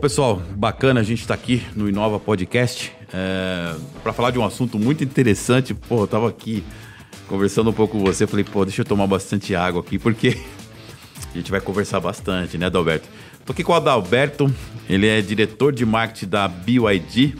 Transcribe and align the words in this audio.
pessoal, 0.00 0.40
bacana 0.56 1.00
a 1.00 1.02
gente 1.02 1.20
estar 1.20 1.36
tá 1.36 1.42
aqui 1.42 1.62
no 1.76 1.86
Inova 1.86 2.18
Podcast 2.18 2.90
é, 3.12 3.74
para 4.02 4.14
falar 4.14 4.30
de 4.30 4.38
um 4.38 4.44
assunto 4.44 4.78
muito 4.78 5.04
interessante. 5.04 5.74
Pô, 5.74 6.04
eu 6.04 6.06
tava 6.06 6.26
aqui 6.26 6.64
conversando 7.28 7.68
um 7.68 7.72
pouco 7.72 7.98
com 7.98 8.04
você, 8.04 8.26
falei, 8.26 8.44
pô, 8.44 8.64
deixa 8.64 8.80
eu 8.80 8.84
tomar 8.84 9.06
bastante 9.06 9.54
água 9.54 9.82
aqui, 9.82 9.98
porque 9.98 10.38
a 11.34 11.36
gente 11.36 11.50
vai 11.50 11.60
conversar 11.60 12.00
bastante, 12.00 12.56
né, 12.56 12.66
Adalberto? 12.66 13.06
Tô 13.44 13.52
aqui 13.52 13.62
com 13.62 13.72
o 13.72 13.74
Adalberto, 13.74 14.50
ele 14.88 15.06
é 15.06 15.20
diretor 15.20 15.70
de 15.70 15.84
marketing 15.84 16.28
da 16.28 16.48
BYD. 16.48 17.34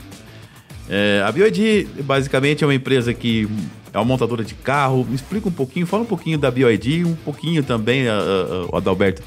É, 0.87 1.23
a 1.25 1.31
BYD 1.31 1.87
basicamente 2.03 2.63
é 2.63 2.67
uma 2.67 2.75
empresa 2.75 3.11
que 3.11 3.49
é 3.91 3.97
uma 3.97 4.05
montadora 4.05 4.43
de 4.43 4.53
carro. 4.53 5.03
Me 5.03 5.15
explica 5.15 5.49
um 5.49 5.51
pouquinho, 5.51 5.87
fala 5.87 6.03
um 6.03 6.07
pouquinho 6.07 6.37
da 6.37 6.51
BYD, 6.51 7.05
um 7.05 7.15
pouquinho 7.15 7.63
também, 7.63 8.03
o 8.71 8.77
Adalberto, 8.77 9.23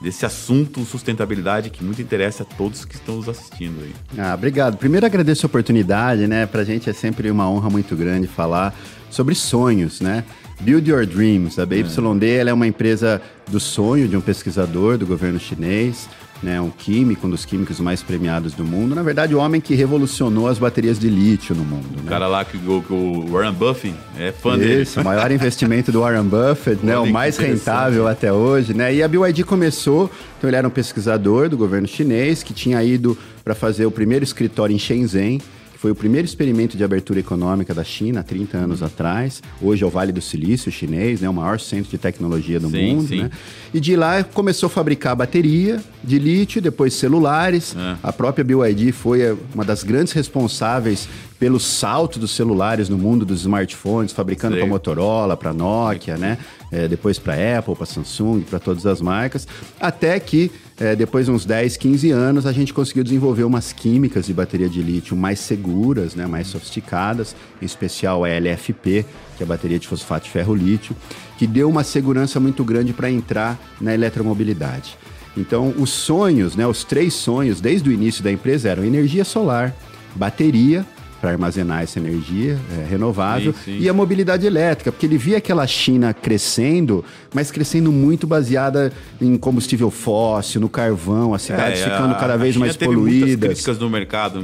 desse 0.00 0.24
assunto 0.26 0.84
sustentabilidade 0.84 1.70
que 1.70 1.82
muito 1.82 2.00
interessa 2.00 2.42
a 2.42 2.46
todos 2.46 2.84
que 2.84 2.94
estão 2.94 3.16
nos 3.16 3.28
assistindo 3.28 3.82
aí. 3.82 3.92
Ah, 4.18 4.34
obrigado. 4.34 4.76
Primeiro 4.76 5.06
agradeço 5.06 5.46
a 5.46 5.48
oportunidade, 5.48 6.26
né? 6.26 6.46
Pra 6.46 6.64
gente 6.64 6.88
é 6.88 6.92
sempre 6.92 7.30
uma 7.30 7.48
honra 7.48 7.70
muito 7.70 7.96
grande 7.96 8.26
falar 8.26 8.74
sobre 9.10 9.34
sonhos, 9.34 10.00
né? 10.00 10.24
Build 10.60 10.90
Your 10.90 11.06
Dreams. 11.06 11.58
A 11.58 11.66
BYD 11.66 12.26
é. 12.26 12.48
é 12.48 12.52
uma 12.52 12.66
empresa 12.66 13.22
do 13.48 13.60
sonho 13.60 14.08
de 14.08 14.16
um 14.16 14.20
pesquisador 14.20 14.98
do 14.98 15.06
governo 15.06 15.38
chinês 15.38 16.08
né, 16.42 16.60
um 16.60 16.70
químico, 16.70 17.26
um 17.26 17.30
dos 17.30 17.44
químicos 17.44 17.80
mais 17.80 18.02
premiados 18.02 18.52
do 18.52 18.64
mundo. 18.64 18.94
Na 18.94 19.02
verdade, 19.02 19.34
o 19.34 19.38
homem 19.38 19.60
que 19.60 19.74
revolucionou 19.74 20.48
as 20.48 20.58
baterias 20.58 20.98
de 20.98 21.08
lítio 21.08 21.54
no 21.54 21.64
mundo. 21.64 21.86
Né? 21.96 22.02
O 22.04 22.08
cara 22.08 22.26
lá 22.26 22.44
que 22.44 22.56
o, 22.56 22.84
o 22.90 23.32
Warren 23.32 23.52
Buffett 23.52 23.94
é 24.18 24.32
fã 24.32 24.50
Isso, 24.50 24.58
dele. 24.58 24.82
Isso, 24.82 25.00
o 25.00 25.04
maior 25.04 25.30
investimento 25.30 25.90
do 25.90 26.00
Warren 26.00 26.24
Buffett, 26.24 26.84
né, 26.84 26.96
o 26.98 27.06
mais 27.06 27.36
rentável 27.36 28.06
até 28.06 28.32
hoje. 28.32 28.74
Né? 28.74 28.94
E 28.94 29.02
a 29.02 29.08
BYD 29.08 29.44
começou, 29.44 30.10
então 30.38 30.48
ele 30.48 30.56
era 30.56 30.66
um 30.66 30.70
pesquisador 30.70 31.48
do 31.48 31.56
governo 31.56 31.88
chinês 31.88 32.42
que 32.42 32.54
tinha 32.54 32.82
ido 32.82 33.18
para 33.44 33.54
fazer 33.54 33.86
o 33.86 33.90
primeiro 33.90 34.24
escritório 34.24 34.74
em 34.74 34.78
Shenzhen 34.78 35.40
foi 35.78 35.92
o 35.92 35.94
primeiro 35.94 36.26
experimento 36.26 36.76
de 36.76 36.82
abertura 36.82 37.20
econômica 37.20 37.72
da 37.72 37.84
China 37.84 38.18
há 38.18 38.22
30 38.24 38.58
anos 38.58 38.82
atrás. 38.82 39.40
Hoje 39.62 39.84
é 39.84 39.86
o 39.86 39.90
Vale 39.90 40.10
do 40.10 40.20
Silício 40.20 40.72
chinês, 40.72 41.20
né, 41.20 41.28
o 41.28 41.32
maior 41.32 41.60
centro 41.60 41.88
de 41.88 41.96
tecnologia 41.96 42.58
do 42.58 42.68
sim, 42.68 42.96
mundo. 42.96 43.08
Sim. 43.08 43.22
Né? 43.22 43.30
E 43.72 43.78
de 43.78 43.94
lá 43.94 44.24
começou 44.24 44.66
a 44.66 44.70
fabricar 44.70 45.14
bateria 45.14 45.80
de 46.02 46.18
lítio, 46.18 46.60
depois 46.60 46.94
celulares. 46.94 47.76
É. 47.76 47.96
A 48.02 48.12
própria 48.12 48.44
BYD 48.44 48.90
foi 48.90 49.22
eh, 49.22 49.36
uma 49.54 49.64
das 49.64 49.84
grandes 49.84 50.12
responsáveis 50.12 51.08
pelo 51.38 51.60
salto 51.60 52.18
dos 52.18 52.32
celulares 52.32 52.88
no 52.88 52.98
mundo 52.98 53.24
dos 53.24 53.42
smartphones, 53.42 54.12
fabricando 54.12 54.56
para 54.56 54.66
Motorola, 54.66 55.36
para 55.36 55.54
Nokia, 55.54 56.16
né? 56.16 56.38
É, 56.72 56.88
depois 56.88 57.20
para 57.20 57.34
Apple, 57.58 57.76
para 57.76 57.86
Samsung, 57.86 58.40
para 58.40 58.58
todas 58.58 58.84
as 58.84 59.00
marcas, 59.00 59.46
até 59.80 60.18
que 60.18 60.50
é, 60.80 60.94
depois 60.94 61.26
de 61.26 61.32
uns 61.32 61.44
10, 61.44 61.76
15 61.76 62.10
anos, 62.10 62.46
a 62.46 62.52
gente 62.52 62.72
conseguiu 62.72 63.02
desenvolver 63.02 63.42
umas 63.42 63.72
químicas 63.72 64.26
de 64.26 64.32
bateria 64.32 64.68
de 64.68 64.80
lítio 64.80 65.16
mais 65.16 65.40
seguras, 65.40 66.14
né, 66.14 66.26
mais 66.26 66.46
sofisticadas, 66.46 67.34
em 67.60 67.64
especial 67.64 68.24
a 68.24 68.28
LFP, 68.28 69.04
que 69.36 69.42
é 69.42 69.44
a 69.44 69.46
bateria 69.46 69.78
de 69.78 69.88
fosfato 69.88 70.26
de 70.26 70.30
ferro-lítio, 70.30 70.94
que 71.36 71.46
deu 71.46 71.68
uma 71.68 71.82
segurança 71.82 72.38
muito 72.38 72.62
grande 72.62 72.92
para 72.92 73.10
entrar 73.10 73.58
na 73.80 73.92
eletromobilidade. 73.92 74.96
Então, 75.36 75.74
os 75.76 75.90
sonhos, 75.90 76.54
né, 76.54 76.66
os 76.66 76.84
três 76.84 77.14
sonhos 77.14 77.60
desde 77.60 77.88
o 77.88 77.92
início 77.92 78.22
da 78.22 78.30
empresa 78.30 78.68
eram 78.68 78.84
energia 78.84 79.24
solar, 79.24 79.74
bateria 80.14 80.86
para 81.20 81.30
armazenar 81.30 81.82
essa 81.82 81.98
energia 81.98 82.58
é, 82.78 82.88
renovável 82.88 83.52
sim, 83.52 83.72
sim. 83.72 83.78
e 83.80 83.88
a 83.88 83.92
mobilidade 83.92 84.46
elétrica, 84.46 84.92
porque 84.92 85.06
ele 85.06 85.18
via 85.18 85.38
aquela 85.38 85.66
China 85.66 86.14
crescendo, 86.14 87.04
mas 87.34 87.50
crescendo 87.50 87.90
muito 87.90 88.26
baseada 88.26 88.92
em 89.20 89.36
combustível 89.36 89.90
fóssil, 89.90 90.60
no 90.60 90.68
carvão, 90.68 91.34
as 91.34 91.42
cidades 91.42 91.80
é, 91.80 91.84
ficando 91.84 92.14
cada 92.16 92.36
vez 92.36 92.56
mais 92.56 92.76
teve 92.76 92.94
poluídas. 92.94 93.28
Muitas 93.30 93.48
críticas 93.48 93.78
no 93.78 93.90
mercado 93.90 94.42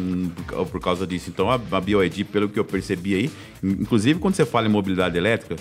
por 0.70 0.80
causa 0.80 1.06
disso. 1.06 1.30
Então 1.32 1.50
a, 1.50 1.60
a 1.70 1.80
BioED, 1.80 2.24
pelo 2.24 2.48
que 2.48 2.58
eu 2.58 2.64
percebi 2.64 3.14
aí, 3.14 3.30
inclusive 3.62 4.18
quando 4.18 4.34
você 4.34 4.44
fala 4.44 4.66
em 4.66 4.70
mobilidade 4.70 5.16
elétrica, 5.16 5.56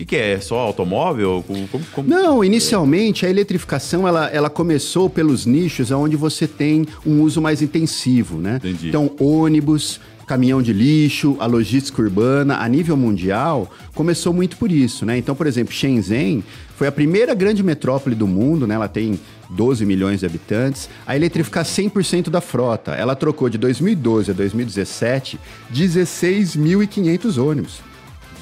o 0.00 0.06
que, 0.06 0.14
é? 0.14 0.38
Só 0.38 0.58
automóvel? 0.58 1.44
Como, 1.44 1.68
como... 1.92 2.08
Não, 2.08 2.44
inicialmente 2.44 3.26
a 3.26 3.30
eletrificação 3.30 4.06
ela, 4.06 4.26
ela 4.28 4.48
começou 4.48 5.10
pelos 5.10 5.44
nichos 5.44 5.90
onde 5.90 6.16
você 6.16 6.46
tem 6.46 6.86
um 7.04 7.20
uso 7.22 7.42
mais 7.42 7.62
intensivo, 7.62 8.38
né? 8.38 8.56
Entendi. 8.62 8.88
Então, 8.88 9.10
ônibus, 9.18 10.00
caminhão 10.28 10.60
de 10.60 10.74
lixo, 10.74 11.36
a 11.40 11.46
logística 11.46 12.02
urbana, 12.02 12.58
a 12.58 12.68
nível 12.68 12.96
mundial, 12.96 13.72
começou 13.94 14.32
muito 14.32 14.58
por 14.58 14.70
isso, 14.70 15.06
né? 15.06 15.16
Então, 15.16 15.34
por 15.34 15.46
exemplo, 15.46 15.72
Shenzhen 15.72 16.44
foi 16.76 16.86
a 16.86 16.92
primeira 16.92 17.34
grande 17.34 17.62
metrópole 17.62 18.14
do 18.14 18.28
mundo, 18.28 18.66
né? 18.66 18.74
Ela 18.74 18.88
tem 18.88 19.18
12 19.48 19.86
milhões 19.86 20.20
de 20.20 20.26
habitantes, 20.26 20.90
a 21.06 21.16
eletrificar 21.16 21.64
100% 21.64 22.28
da 22.28 22.42
frota. 22.42 22.92
Ela 22.92 23.16
trocou 23.16 23.48
de 23.48 23.56
2012 23.56 24.30
a 24.30 24.34
2017 24.34 25.40
16.500 25.72 27.42
ônibus 27.42 27.87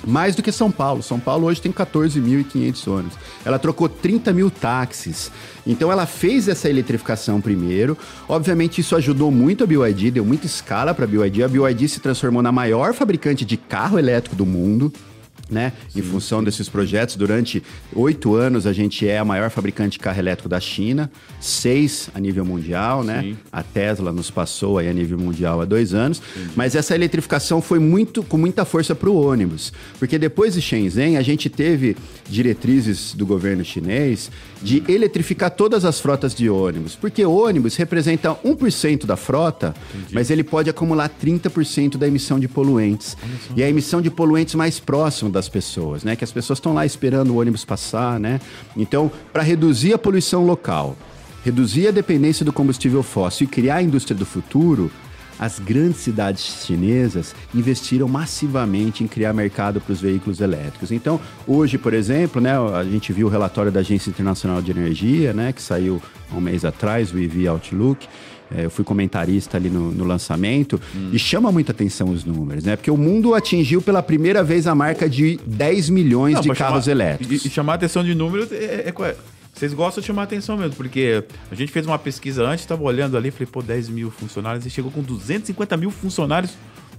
mais 0.04 0.34
do 0.34 0.42
que 0.42 0.50
São 0.50 0.70
Paulo. 0.70 1.02
São 1.02 1.18
Paulo 1.18 1.46
hoje 1.46 1.60
tem 1.60 1.72
14.500 1.72 2.90
ônibus. 2.90 3.18
Ela 3.44 3.58
trocou 3.58 3.88
30 3.88 4.32
mil 4.32 4.50
táxis. 4.50 5.30
Então 5.66 5.90
ela 5.90 6.06
fez 6.06 6.48
essa 6.48 6.68
eletrificação 6.68 7.40
primeiro. 7.40 7.96
Obviamente 8.28 8.80
isso 8.80 8.96
ajudou 8.96 9.30
muito 9.30 9.64
a 9.64 9.66
BYD, 9.66 10.12
deu 10.12 10.24
muita 10.24 10.46
escala 10.46 10.94
para 10.94 11.04
a 11.04 11.08
BYD. 11.08 11.42
A 11.42 11.48
BYD 11.48 11.88
se 11.88 12.00
transformou 12.00 12.42
na 12.42 12.52
maior 12.52 12.94
fabricante 12.94 13.44
de 13.44 13.56
carro 13.56 13.98
elétrico 13.98 14.36
do 14.36 14.46
mundo 14.46 14.92
né? 15.50 15.72
Sim, 15.88 16.00
em 16.00 16.02
função 16.02 16.40
sim. 16.40 16.44
desses 16.44 16.68
projetos. 16.68 17.16
Durante 17.16 17.62
oito 17.94 18.34
anos, 18.34 18.66
a 18.66 18.72
gente 18.72 19.08
é 19.08 19.18
a 19.18 19.24
maior 19.24 19.50
fabricante 19.50 19.92
de 19.92 19.98
carro 19.98 20.18
elétrico 20.18 20.48
da 20.48 20.60
China, 20.60 21.10
seis 21.40 22.10
a 22.14 22.20
nível 22.20 22.44
mundial, 22.44 23.04
né? 23.04 23.22
Sim. 23.22 23.36
A 23.52 23.62
Tesla 23.62 24.12
nos 24.12 24.30
passou 24.30 24.78
aí 24.78 24.88
a 24.88 24.92
nível 24.92 25.18
mundial 25.18 25.60
há 25.60 25.64
dois 25.64 25.94
anos. 25.94 26.20
Entendi. 26.36 26.52
Mas 26.56 26.74
essa 26.74 26.94
eletrificação 26.94 27.60
foi 27.62 27.78
muito 27.78 28.22
com 28.22 28.36
muita 28.36 28.64
força 28.64 28.94
para 28.94 29.08
o 29.08 29.16
ônibus, 29.16 29.72
porque 29.98 30.18
depois 30.18 30.54
de 30.54 30.62
Shenzhen, 30.62 31.16
a 31.16 31.22
gente 31.22 31.48
teve 31.48 31.96
diretrizes 32.28 33.14
do 33.14 33.24
governo 33.24 33.64
chinês 33.64 34.30
de 34.62 34.82
eletrificar 34.88 35.50
todas 35.50 35.84
as 35.84 36.00
frotas 36.00 36.34
de 36.34 36.48
ônibus, 36.48 36.96
porque 36.96 37.24
ônibus 37.24 37.76
representa 37.76 38.34
1% 38.34 39.04
da 39.04 39.16
frota, 39.16 39.74
Entendi. 39.94 40.14
mas 40.14 40.30
ele 40.30 40.42
pode 40.42 40.70
acumular 40.70 41.08
30% 41.08 41.96
da 41.96 42.08
emissão 42.08 42.40
de 42.40 42.48
poluentes. 42.48 43.16
E 43.54 43.62
a 43.62 43.68
emissão 43.68 44.00
de 44.00 44.10
poluentes 44.10 44.54
mais 44.54 44.80
próximo 44.80 45.30
das 45.36 45.48
pessoas, 45.48 46.02
né? 46.02 46.16
Que 46.16 46.24
as 46.24 46.32
pessoas 46.32 46.58
estão 46.58 46.74
lá 46.74 46.84
esperando 46.84 47.30
o 47.30 47.40
ônibus 47.40 47.64
passar, 47.64 48.18
né? 48.18 48.40
Então, 48.76 49.10
para 49.32 49.42
reduzir 49.42 49.92
a 49.92 49.98
poluição 49.98 50.44
local, 50.44 50.96
reduzir 51.44 51.88
a 51.88 51.90
dependência 51.90 52.44
do 52.44 52.52
combustível 52.52 53.02
fóssil 53.02 53.44
e 53.44 53.48
criar 53.48 53.76
a 53.76 53.82
indústria 53.82 54.16
do 54.16 54.26
futuro, 54.26 54.90
as 55.38 55.58
grandes 55.58 55.98
cidades 55.98 56.64
chinesas 56.64 57.34
investiram 57.54 58.08
massivamente 58.08 59.04
em 59.04 59.06
criar 59.06 59.34
mercado 59.34 59.80
para 59.80 59.92
os 59.92 60.00
veículos 60.00 60.40
elétricos. 60.40 60.90
Então, 60.90 61.20
hoje, 61.46 61.76
por 61.76 61.92
exemplo, 61.92 62.40
né, 62.40 62.52
a 62.58 62.82
gente 62.84 63.12
viu 63.12 63.26
o 63.26 63.30
relatório 63.30 63.70
da 63.70 63.80
Agência 63.80 64.08
Internacional 64.08 64.62
de 64.62 64.70
Energia, 64.70 65.34
né, 65.34 65.52
que 65.52 65.60
saiu 65.60 66.00
um 66.34 66.40
mês 66.40 66.64
atrás, 66.64 67.12
o 67.12 67.18
EV 67.18 67.46
Outlook, 67.48 68.08
eu 68.54 68.70
fui 68.70 68.84
comentarista 68.84 69.56
ali 69.56 69.68
no, 69.68 69.90
no 69.90 70.04
lançamento 70.04 70.80
hum. 70.94 71.10
e 71.12 71.18
chama 71.18 71.50
muita 71.50 71.72
atenção 71.72 72.10
os 72.10 72.24
números, 72.24 72.64
né? 72.64 72.76
Porque 72.76 72.90
o 72.90 72.96
mundo 72.96 73.34
atingiu 73.34 73.82
pela 73.82 74.02
primeira 74.02 74.44
vez 74.44 74.66
a 74.66 74.74
marca 74.74 75.08
de 75.08 75.38
10 75.46 75.90
milhões 75.90 76.34
Não, 76.34 76.42
de 76.42 76.48
carros 76.50 76.84
chamar, 76.84 76.92
elétricos. 76.92 77.44
E, 77.44 77.48
e, 77.48 77.50
chamar 77.50 77.74
atenção 77.74 78.04
de 78.04 78.14
números 78.14 78.52
é, 78.52 78.86
é, 78.86 78.88
é, 78.88 79.16
vocês 79.52 79.72
gostam 79.72 80.00
de 80.00 80.06
chamar 80.06 80.24
atenção 80.24 80.56
mesmo, 80.56 80.76
porque 80.76 81.24
a 81.50 81.54
gente 81.54 81.72
fez 81.72 81.86
uma 81.86 81.98
pesquisa 81.98 82.44
antes, 82.44 82.60
estava 82.60 82.82
olhando 82.82 83.16
ali, 83.16 83.30
falei, 83.30 83.46
pô, 83.46 83.62
10 83.62 83.88
mil 83.88 84.10
funcionários 84.10 84.66
e 84.66 84.70
chegou 84.70 84.90
com 84.90 85.02
250 85.02 85.76
mil 85.76 85.90
funcionários 85.90 86.52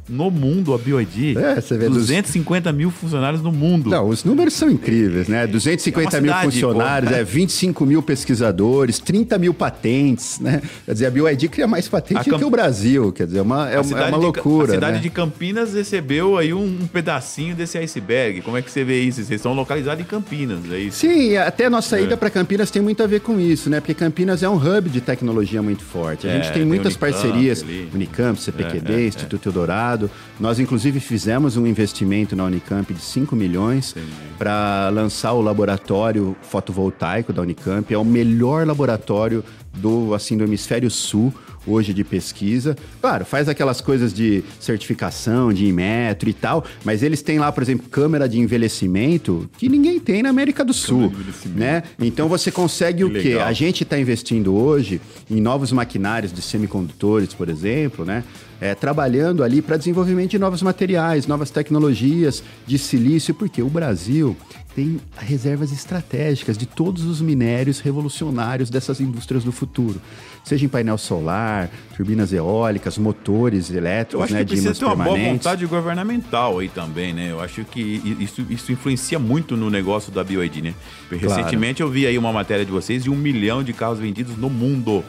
no 0.10 0.32
mundo 0.32 0.74
a 0.74 0.78
BioID. 0.78 1.38
É, 1.38 1.62
você 1.62 1.78
vê 1.78 1.90
250 1.90 2.70
dos... 2.70 2.78
mil 2.78 2.92
funcionários 2.92 3.42
no 3.42 3.52
mundo. 3.52 3.90
Não, 3.90 4.08
os 4.08 4.24
números 4.24 4.54
são 4.54 4.70
incríveis, 4.70 5.28
né? 5.28 5.46
250 5.48 6.18
é 6.18 6.22
mil 6.22 6.34
funcionários, 6.34 7.12
pô, 7.12 7.18
é 7.18 7.24
25 7.24 7.86
mil 7.86 8.02
pesquisadores, 8.02 9.00
30 9.00 9.38
mil 9.38 9.54
patentes, 9.54 10.40
né? 10.40 10.62
Quer 10.86 10.94
dizer, 10.94 11.06
a 11.08 11.12
BioID 11.12 11.50
cria 11.50 11.68
mais 11.68 11.88
patentes 11.88 12.26
Camp... 12.26 12.40
que 12.40 12.46
o 12.46 12.50
Brasil, 12.50 13.12
quer 13.12 13.26
dizer, 13.26 13.40
é 13.40 13.42
uma, 13.42 13.70
é, 13.70 13.80
uma, 13.80 14.00
é 14.00 14.08
uma 14.08 14.18
loucura. 14.18 14.68
De, 14.68 14.72
a 14.72 14.76
cidade 14.76 14.98
né? 14.98 15.02
de 15.02 15.10
Campinas 15.10 15.74
recebeu 15.74 16.38
aí 16.38 16.54
um, 16.54 16.64
um, 16.64 16.88
pedacinho 16.88 17.56
desse 17.56 17.78
iceberg. 17.78 18.42
Como 18.42 18.58
é 18.58 18.62
que 18.62 18.72
você 18.72 18.84
vê 18.84 19.02
isso? 19.02 19.18
Vocês 19.18 19.40
estão 19.40 19.54
localizados 19.54 20.04
em 20.04 20.08
Campinas, 20.08 20.60
é 20.72 20.80
isso? 20.80 21.00
Sim, 21.00 21.36
até 21.38 21.66
a 21.66 21.70
nossa 21.70 22.00
ida 22.00 22.14
é. 22.14 22.18
para 22.18 22.30
Campinas 22.30 22.72
tem 22.72 22.82
muito 22.82 23.04
a 23.04 23.08
ver 23.08 23.22
com 23.22 23.40
isso, 23.40 23.70
né? 23.70 23.80
Porque 23.80 23.94
Campinas 23.94 24.44
é 24.44 24.50
um 24.50 24.56
hub 24.56 24.90
de 24.90 25.02
tecnologia 25.02 25.62
muito 25.62 25.84
forte. 25.84 26.28
A 26.28 26.34
gente 26.34 26.50
é, 26.50 26.52
tem 26.52 26.66
muitas 26.66 26.96
Unicamp, 26.96 27.12
parcerias, 27.12 27.64
ali. 27.64 27.90
Unicamp, 27.94 28.40
CPQD, 28.40 28.94
é, 28.94 29.08
Instituto 29.08 29.50
Eldorado, 29.50 29.97
nós, 30.40 30.60
inclusive, 30.60 31.00
fizemos 31.00 31.58
um 31.58 31.66
investimento 31.66 32.36
na 32.36 32.46
Unicamp 32.46 32.94
de 32.94 33.02
5 33.02 33.36
milhões 33.36 33.96
para 34.38 34.90
lançar 34.90 35.34
o 35.34 35.42
laboratório 35.42 36.36
fotovoltaico 36.42 37.34
da 37.34 37.42
Unicamp. 37.42 37.94
É 37.94 37.98
o 37.98 38.06
melhor 38.06 38.66
laboratório 38.66 39.44
do, 39.74 40.14
assim, 40.14 40.38
do 40.38 40.44
hemisfério 40.44 40.90
sul 40.90 41.34
hoje 41.68 41.94
de 41.94 42.04
pesquisa. 42.04 42.76
Claro, 43.02 43.26
faz 43.26 43.50
aquelas 43.50 43.82
coisas 43.82 44.14
de 44.14 44.44
certificação, 44.60 45.52
de 45.52 45.72
metro 45.72 46.30
e 46.30 46.34
tal, 46.34 46.64
mas 46.84 47.04
eles 47.04 47.22
têm 47.22 47.38
lá, 47.38 47.52
por 47.52 47.62
exemplo, 47.62 47.90
câmera 47.90 48.28
de 48.28 48.40
envelhecimento 48.40 49.50
que 49.58 49.68
ninguém 49.68 50.00
tem 50.00 50.24
na 50.24 50.30
América 50.30 50.64
do 50.64 50.74
Sul, 50.74 51.12
né? 51.54 51.84
Então 52.00 52.30
você 52.30 52.50
consegue 52.50 53.04
o 53.04 53.12
quê? 53.12 53.38
A 53.44 53.52
gente 53.52 53.84
está 53.84 54.00
investindo 54.00 54.56
hoje 54.56 55.02
em 55.30 55.42
novos 55.42 55.72
maquinários 55.72 56.32
de 56.32 56.42
semicondutores, 56.42 57.34
por 57.34 57.50
exemplo, 57.50 58.06
né? 58.06 58.24
É, 58.60 58.74
trabalhando 58.74 59.44
ali 59.44 59.62
para 59.62 59.78
desenvolvimento 59.78 60.32
de 60.32 60.40
novos 60.40 60.64
materiais, 60.64 61.28
novas 61.28 61.52
tecnologias 61.52 62.44
de 62.66 62.80
silício, 62.80 63.34
porque 63.36 63.62
o 63.62 63.70
Brasil 63.70 64.36
tem 64.78 65.02
reservas 65.18 65.72
estratégicas 65.72 66.56
de 66.56 66.68
todos 66.68 67.04
os 67.04 67.20
minérios 67.20 67.80
revolucionários 67.80 68.70
dessas 68.70 69.02
indústrias 69.02 69.44
do 69.44 69.52
futuro. 69.52 70.00
Seja 70.44 70.66
em 70.66 70.70
painel 70.70 71.00
solar, 71.00 71.68
turbinas 71.96 72.32
eólicas, 72.32 72.96
motores 72.96 73.72
elétricos, 73.72 74.14
Eu 74.14 74.24
acho 74.24 74.34
né, 74.36 74.40
que 74.42 74.52
precisa 74.52 74.76
ter 74.76 74.86
uma 74.86 75.04
boa 75.04 75.18
vontade 75.18 75.66
governamental 75.66 76.60
aí 76.60 76.70
também, 76.70 77.12
né? 77.12 77.32
Eu 77.32 77.42
acho 77.42 77.66
que 77.66 77.82
isso, 78.20 78.46
isso 78.52 78.72
influencia 78.72 79.18
muito 79.18 79.58
no 79.58 79.72
negócio 79.72 80.12
da 80.12 80.24
BioID, 80.24 80.62
né? 80.62 80.76
Recentemente 81.10 81.78
claro. 81.78 81.90
eu 81.90 81.94
vi 81.94 82.06
aí 82.06 82.16
uma 82.16 82.32
matéria 82.32 82.64
de 82.64 82.72
vocês 82.72 83.04
de 83.04 83.10
um 83.10 83.16
milhão 83.16 83.64
de 83.64 83.74
carros 83.74 83.98
vendidos 83.98 84.38
no 84.38 84.48
mundo. 84.48 85.04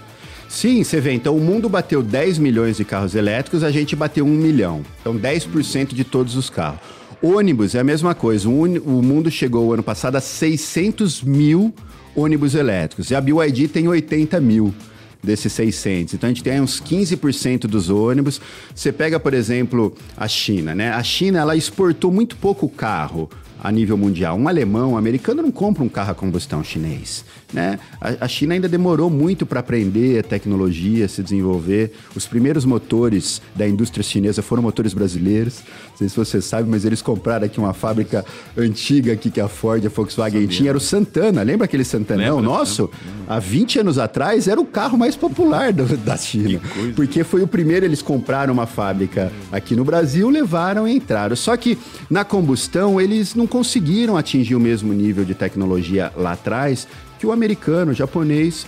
Sim, 0.49 0.83
você 0.83 1.00
vê. 1.00 1.12
Então, 1.12 1.37
o 1.37 1.41
mundo 1.41 1.69
bateu 1.69 2.03
10 2.03 2.39
milhões 2.39 2.79
de 2.79 2.85
carros 2.85 3.15
elétricos, 3.15 3.62
a 3.62 3.71
gente 3.71 3.95
bateu 3.95 4.25
1 4.25 4.29
milhão. 4.29 4.83
Então, 5.00 5.17
10% 5.17 5.95
de 5.95 6.05
todos 6.05 6.37
os 6.37 6.49
carros. 6.49 6.81
Ônibus 7.23 7.75
é 7.75 7.81
a 7.81 7.85
mesma 7.85 8.15
coisa. 8.15 8.49
O, 8.49 9.03
mundo 9.03 9.31
chegou 9.31 9.75
ano 9.75 9.83
passado 9.83 10.17
a 10.17 10.21
600 10.21 11.23
mil 11.23 11.75
ônibus 12.15 12.55
elétricos. 12.55 13.11
E 13.11 13.15
a 13.15 13.21
BYD 13.21 13.69
tem 13.69 13.89
80 13.89 14.41
mil 14.41 14.73
desses 15.23 15.53
600. 15.53 16.15
Então 16.15 16.29
a 16.29 16.33
gente 16.33 16.45
tem 16.45 16.61
uns 16.61 16.81
15% 16.81 17.62
dos 17.62 17.91
ônibus. 17.91 18.41
Você 18.73 18.93
pega, 18.93 19.19
por 19.19 19.35
exemplo, 19.35 19.95
a 20.17 20.29
China, 20.29 20.75
né? 20.75 20.91
A 20.93 21.03
China 21.03 21.41
ela 21.41 21.56
exportou 21.56 22.12
muito 22.12 22.37
pouco 22.37 22.69
carro 22.69 23.29
a 23.61 23.73
nível 23.73 23.97
mundial. 23.97 24.39
Um 24.39 24.47
alemão, 24.47 24.93
um 24.93 24.97
americano 24.97 25.43
não 25.43 25.50
compra 25.50 25.83
um 25.83 25.89
carro 25.89 26.12
a 26.12 26.15
combustão 26.15 26.62
chinês. 26.62 27.25
Né? 27.53 27.79
A, 28.00 28.25
a 28.27 28.29
China 28.29 28.55
ainda 28.55 28.69
demorou 28.69 29.09
muito 29.09 29.47
para 29.47 29.61
aprender 29.61 30.19
a 30.19 30.23
tecnologia, 30.23 31.09
se 31.09 31.23
desenvolver. 31.23 31.93
Os 32.15 32.27
primeiros 32.27 32.65
motores 32.65 33.41
da 33.55 33.67
indústria 33.67 34.03
chinesa 34.03 34.43
foram 34.43 34.62
motores 34.62 34.93
brasileiros. 34.93 35.62
Não 35.91 35.97
sei 35.97 36.09
se 36.09 36.17
você 36.17 36.43
sabe, 36.43 36.69
mas 36.69 36.85
eles 36.85 37.00
compraram 37.00 37.47
aqui 37.47 37.59
uma 37.59 37.73
fábrica 37.73 38.25
antiga 38.56 39.15
aqui 39.15 39.31
que 39.31 39.41
a 39.41 39.49
Ford 39.49 39.83
e 39.83 39.87
a 39.87 39.91
Volkswagen 39.91 40.47
tinha, 40.47 40.71
era 40.71 40.79
o 40.79 40.81
Santana. 40.81 41.43
Lembra 41.43 41.65
aquele 41.65 41.85
Santanão 41.85 42.37
Lembra, 42.37 42.50
nosso? 42.50 42.91
Há 43.27 43.39
20 43.39 43.81
anos 43.81 43.99
atrás 43.99 44.47
era 44.47 44.61
o 44.61 44.67
carro 44.67 44.99
mais 44.99 45.17
popular 45.17 45.73
do, 45.73 45.97
da 45.97 46.17
China. 46.19 46.61
Porque 46.95 47.25
foi 47.25 47.43
o 47.43 47.49
primeiro, 47.49 47.87
eles 47.87 48.03
compraram 48.03 48.53
uma 48.53 48.67
fábrica 48.67 49.33
aqui 49.50 49.75
no 49.75 49.85
Brasil, 49.85 50.29
levaram 50.29 50.87
e 50.87 50.95
entraram. 50.95 51.35
Só 51.35 51.56
que 51.56 51.79
na 52.11 52.25
combustão 52.25 53.00
eles 53.00 53.35
não 53.35 53.47
conseguiram 53.47 54.19
atingir 54.19 54.55
o 54.55 54.61
mesmo 54.61 54.93
nível 54.93 55.25
de 55.25 55.35
tecnologia 55.35 56.12
lá 56.15 56.33
atrás 56.33 56.87
que 57.19 57.26
o 57.26 57.32
americano, 57.32 57.93
o 57.93 57.94
japonês 57.94 58.67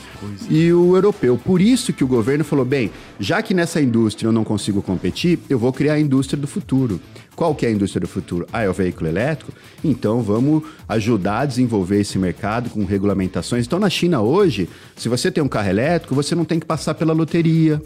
e 0.49 0.73
o 0.73 0.97
europeu. 0.97 1.39
Por 1.39 1.61
isso 1.61 1.93
que 1.93 2.05
o 2.05 2.07
governo 2.09 2.45
falou: 2.45 2.65
bem, 2.65 2.91
já 3.19 3.41
que 3.43 3.55
nessa 3.55 3.81
indústria 3.81 4.29
eu 4.29 4.33
não 4.33 4.45
consigo 4.45 4.83
competir, 4.83 5.39
eu 5.49 5.59
vou 5.59 5.73
criar 5.73 5.95
a 5.95 6.01
indústria 6.01 6.41
do 6.41 6.47
futuro. 6.47 7.01
Qual 7.37 7.55
que 7.55 7.65
é 7.65 7.69
a 7.71 7.73
indústria 7.73 8.01
do 8.01 8.09
futuro? 8.09 8.47
Ah, 8.53 8.63
é 8.63 8.69
o 8.69 8.73
veículo 8.73 9.09
elétrico? 9.09 9.53
Então 9.83 10.21
vamos 10.21 10.63
ajudar 10.89 11.41
a 11.41 11.47
desenvolver 11.47 12.01
esse 12.01 12.19
mercado 12.19 12.69
com 12.69 12.85
regulamentações. 12.85 13.67
Então 13.67 13.79
na 13.79 13.89
China 13.89 14.21
hoje, 14.21 14.69
se 14.95 15.09
você 15.09 15.31
tem 15.31 15.43
um 15.43 15.49
carro 15.49 15.71
elétrico, 15.71 16.15
você 16.15 16.35
não 16.35 16.45
tem 16.45 16.61
que 16.61 16.67
passar 16.67 16.95
pela 16.95 17.15
loteria. 17.15 17.81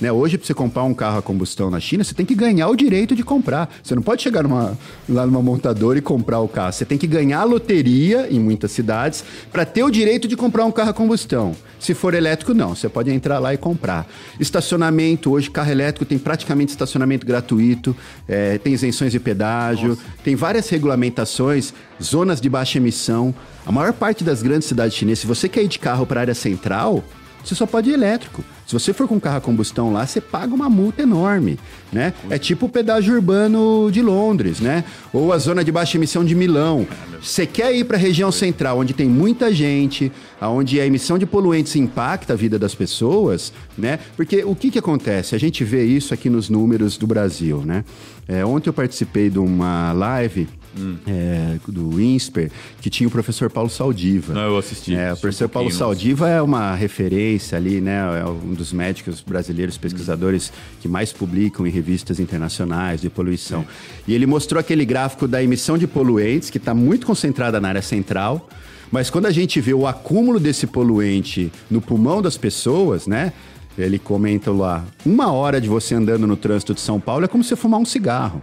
Né? 0.00 0.12
Hoje, 0.12 0.36
para 0.36 0.46
você 0.46 0.54
comprar 0.54 0.84
um 0.84 0.94
carro 0.94 1.18
a 1.18 1.22
combustão 1.22 1.70
na 1.70 1.80
China, 1.80 2.04
você 2.04 2.14
tem 2.14 2.26
que 2.26 2.34
ganhar 2.34 2.68
o 2.68 2.76
direito 2.76 3.14
de 3.14 3.22
comprar. 3.22 3.68
Você 3.82 3.94
não 3.94 4.02
pode 4.02 4.22
chegar 4.22 4.42
numa, 4.42 4.76
lá 5.08 5.26
numa 5.26 5.42
montadora 5.42 5.98
e 5.98 6.02
comprar 6.02 6.40
o 6.40 6.48
carro. 6.48 6.72
Você 6.72 6.84
tem 6.84 6.98
que 6.98 7.06
ganhar 7.06 7.40
a 7.40 7.44
loteria 7.44 8.28
em 8.30 8.38
muitas 8.38 8.72
cidades 8.72 9.24
para 9.50 9.64
ter 9.64 9.82
o 9.82 9.90
direito 9.90 10.28
de 10.28 10.36
comprar 10.36 10.64
um 10.64 10.72
carro 10.72 10.90
a 10.90 10.94
combustão. 10.94 11.54
Se 11.78 11.94
for 11.94 12.14
elétrico, 12.14 12.52
não. 12.52 12.74
Você 12.74 12.88
pode 12.88 13.10
entrar 13.10 13.38
lá 13.38 13.54
e 13.54 13.56
comprar. 13.56 14.06
Estacionamento, 14.40 15.30
hoje, 15.30 15.50
carro 15.50 15.70
elétrico 15.70 16.04
tem 16.04 16.18
praticamente 16.18 16.70
estacionamento 16.70 17.26
gratuito, 17.26 17.96
é, 18.28 18.58
tem 18.58 18.72
isenções 18.72 19.12
de 19.12 19.20
pedágio, 19.20 19.90
Nossa. 19.90 20.02
tem 20.24 20.34
várias 20.34 20.68
regulamentações, 20.68 21.72
zonas 22.02 22.40
de 22.40 22.48
baixa 22.48 22.78
emissão. 22.78 23.34
A 23.64 23.72
maior 23.72 23.92
parte 23.92 24.24
das 24.24 24.42
grandes 24.42 24.68
cidades 24.68 24.96
chinesas, 24.96 25.20
se 25.20 25.26
você 25.26 25.48
quer 25.48 25.62
ir 25.62 25.68
de 25.68 25.78
carro 25.78 26.06
para 26.06 26.20
a 26.20 26.22
área 26.22 26.34
central, 26.34 27.04
você 27.46 27.54
só 27.54 27.66
pode 27.66 27.90
ir 27.90 27.94
elétrico. 27.94 28.44
Se 28.66 28.72
você 28.72 28.92
for 28.92 29.06
com 29.06 29.20
carro 29.20 29.36
a 29.36 29.40
combustão 29.40 29.92
lá, 29.92 30.04
você 30.04 30.20
paga 30.20 30.52
uma 30.52 30.68
multa 30.68 31.02
enorme, 31.02 31.58
né? 31.92 32.12
É 32.28 32.38
tipo 32.38 32.66
o 32.66 32.68
pedágio 32.68 33.14
urbano 33.14 33.88
de 33.92 34.02
Londres, 34.02 34.58
né? 34.58 34.82
Ou 35.12 35.32
a 35.32 35.38
zona 35.38 35.62
de 35.62 35.70
baixa 35.70 35.96
emissão 35.96 36.24
de 36.24 36.34
Milão. 36.34 36.86
Você 37.22 37.46
quer 37.46 37.72
ir 37.74 37.84
para 37.84 37.96
a 37.96 38.00
região 38.00 38.32
central, 38.32 38.80
onde 38.80 38.92
tem 38.92 39.08
muita 39.08 39.52
gente, 39.52 40.10
onde 40.40 40.80
a 40.80 40.86
emissão 40.86 41.16
de 41.16 41.26
poluentes 41.26 41.76
impacta 41.76 42.32
a 42.32 42.36
vida 42.36 42.58
das 42.58 42.74
pessoas, 42.74 43.52
né? 43.78 44.00
Porque 44.16 44.42
o 44.44 44.56
que, 44.56 44.70
que 44.70 44.78
acontece? 44.78 45.36
A 45.36 45.38
gente 45.38 45.62
vê 45.62 45.84
isso 45.84 46.12
aqui 46.12 46.28
nos 46.28 46.50
números 46.50 46.96
do 46.96 47.06
Brasil, 47.06 47.62
né? 47.64 47.84
É, 48.26 48.44
ontem 48.44 48.68
eu 48.68 48.74
participei 48.74 49.30
de 49.30 49.38
uma 49.38 49.92
live 49.92 50.48
hum. 50.78 50.96
é, 51.06 51.56
do 51.66 52.00
INSPER, 52.00 52.50
que 52.80 52.90
tinha 52.90 53.08
o 53.08 53.10
professor 53.10 53.50
Paulo 53.50 53.70
Saldiva. 53.70 54.32
Não, 54.32 54.42
eu 54.42 54.58
assisti. 54.58 54.94
É, 54.94 55.12
o 55.12 55.16
professor 55.16 55.46
um 55.46 55.48
Paulo 55.48 55.70
Saldiva 55.70 56.28
é 56.28 56.40
uma 56.40 56.74
referência 56.74 57.56
ali, 57.56 57.80
né? 57.80 58.20
É 58.20 58.24
um 58.26 58.54
dos 58.54 58.72
médicos 58.72 59.20
brasileiros, 59.20 59.76
pesquisadores 59.78 60.50
hum. 60.50 60.76
que 60.80 60.88
mais 60.88 61.12
publicam 61.12 61.66
em 61.66 61.70
revistas 61.70 62.20
internacionais 62.20 63.00
de 63.00 63.10
poluição. 63.10 63.64
E 64.06 64.14
ele 64.14 64.26
mostrou 64.26 64.60
aquele 64.60 64.84
gráfico 64.84 65.26
da 65.26 65.42
emissão 65.42 65.76
de 65.76 65.86
poluentes, 65.86 66.50
que 66.50 66.58
está 66.58 66.74
muito 66.74 67.06
concentrada 67.06 67.60
na 67.60 67.68
área 67.68 67.82
central. 67.82 68.48
Mas 68.90 69.10
quando 69.10 69.26
a 69.26 69.32
gente 69.32 69.60
vê 69.60 69.74
o 69.74 69.86
acúmulo 69.86 70.38
desse 70.38 70.66
poluente 70.66 71.50
no 71.70 71.80
pulmão 71.80 72.22
das 72.22 72.36
pessoas, 72.36 73.06
né? 73.06 73.32
Ele 73.76 73.98
comenta 73.98 74.50
lá: 74.50 74.84
uma 75.04 75.32
hora 75.32 75.60
de 75.60 75.68
você 75.68 75.94
andando 75.94 76.26
no 76.26 76.36
trânsito 76.36 76.72
de 76.72 76.80
São 76.80 77.00
Paulo 77.00 77.24
é 77.24 77.28
como 77.28 77.44
se 77.44 77.54
fumar 77.56 77.80
um 77.80 77.84
cigarro 77.84 78.40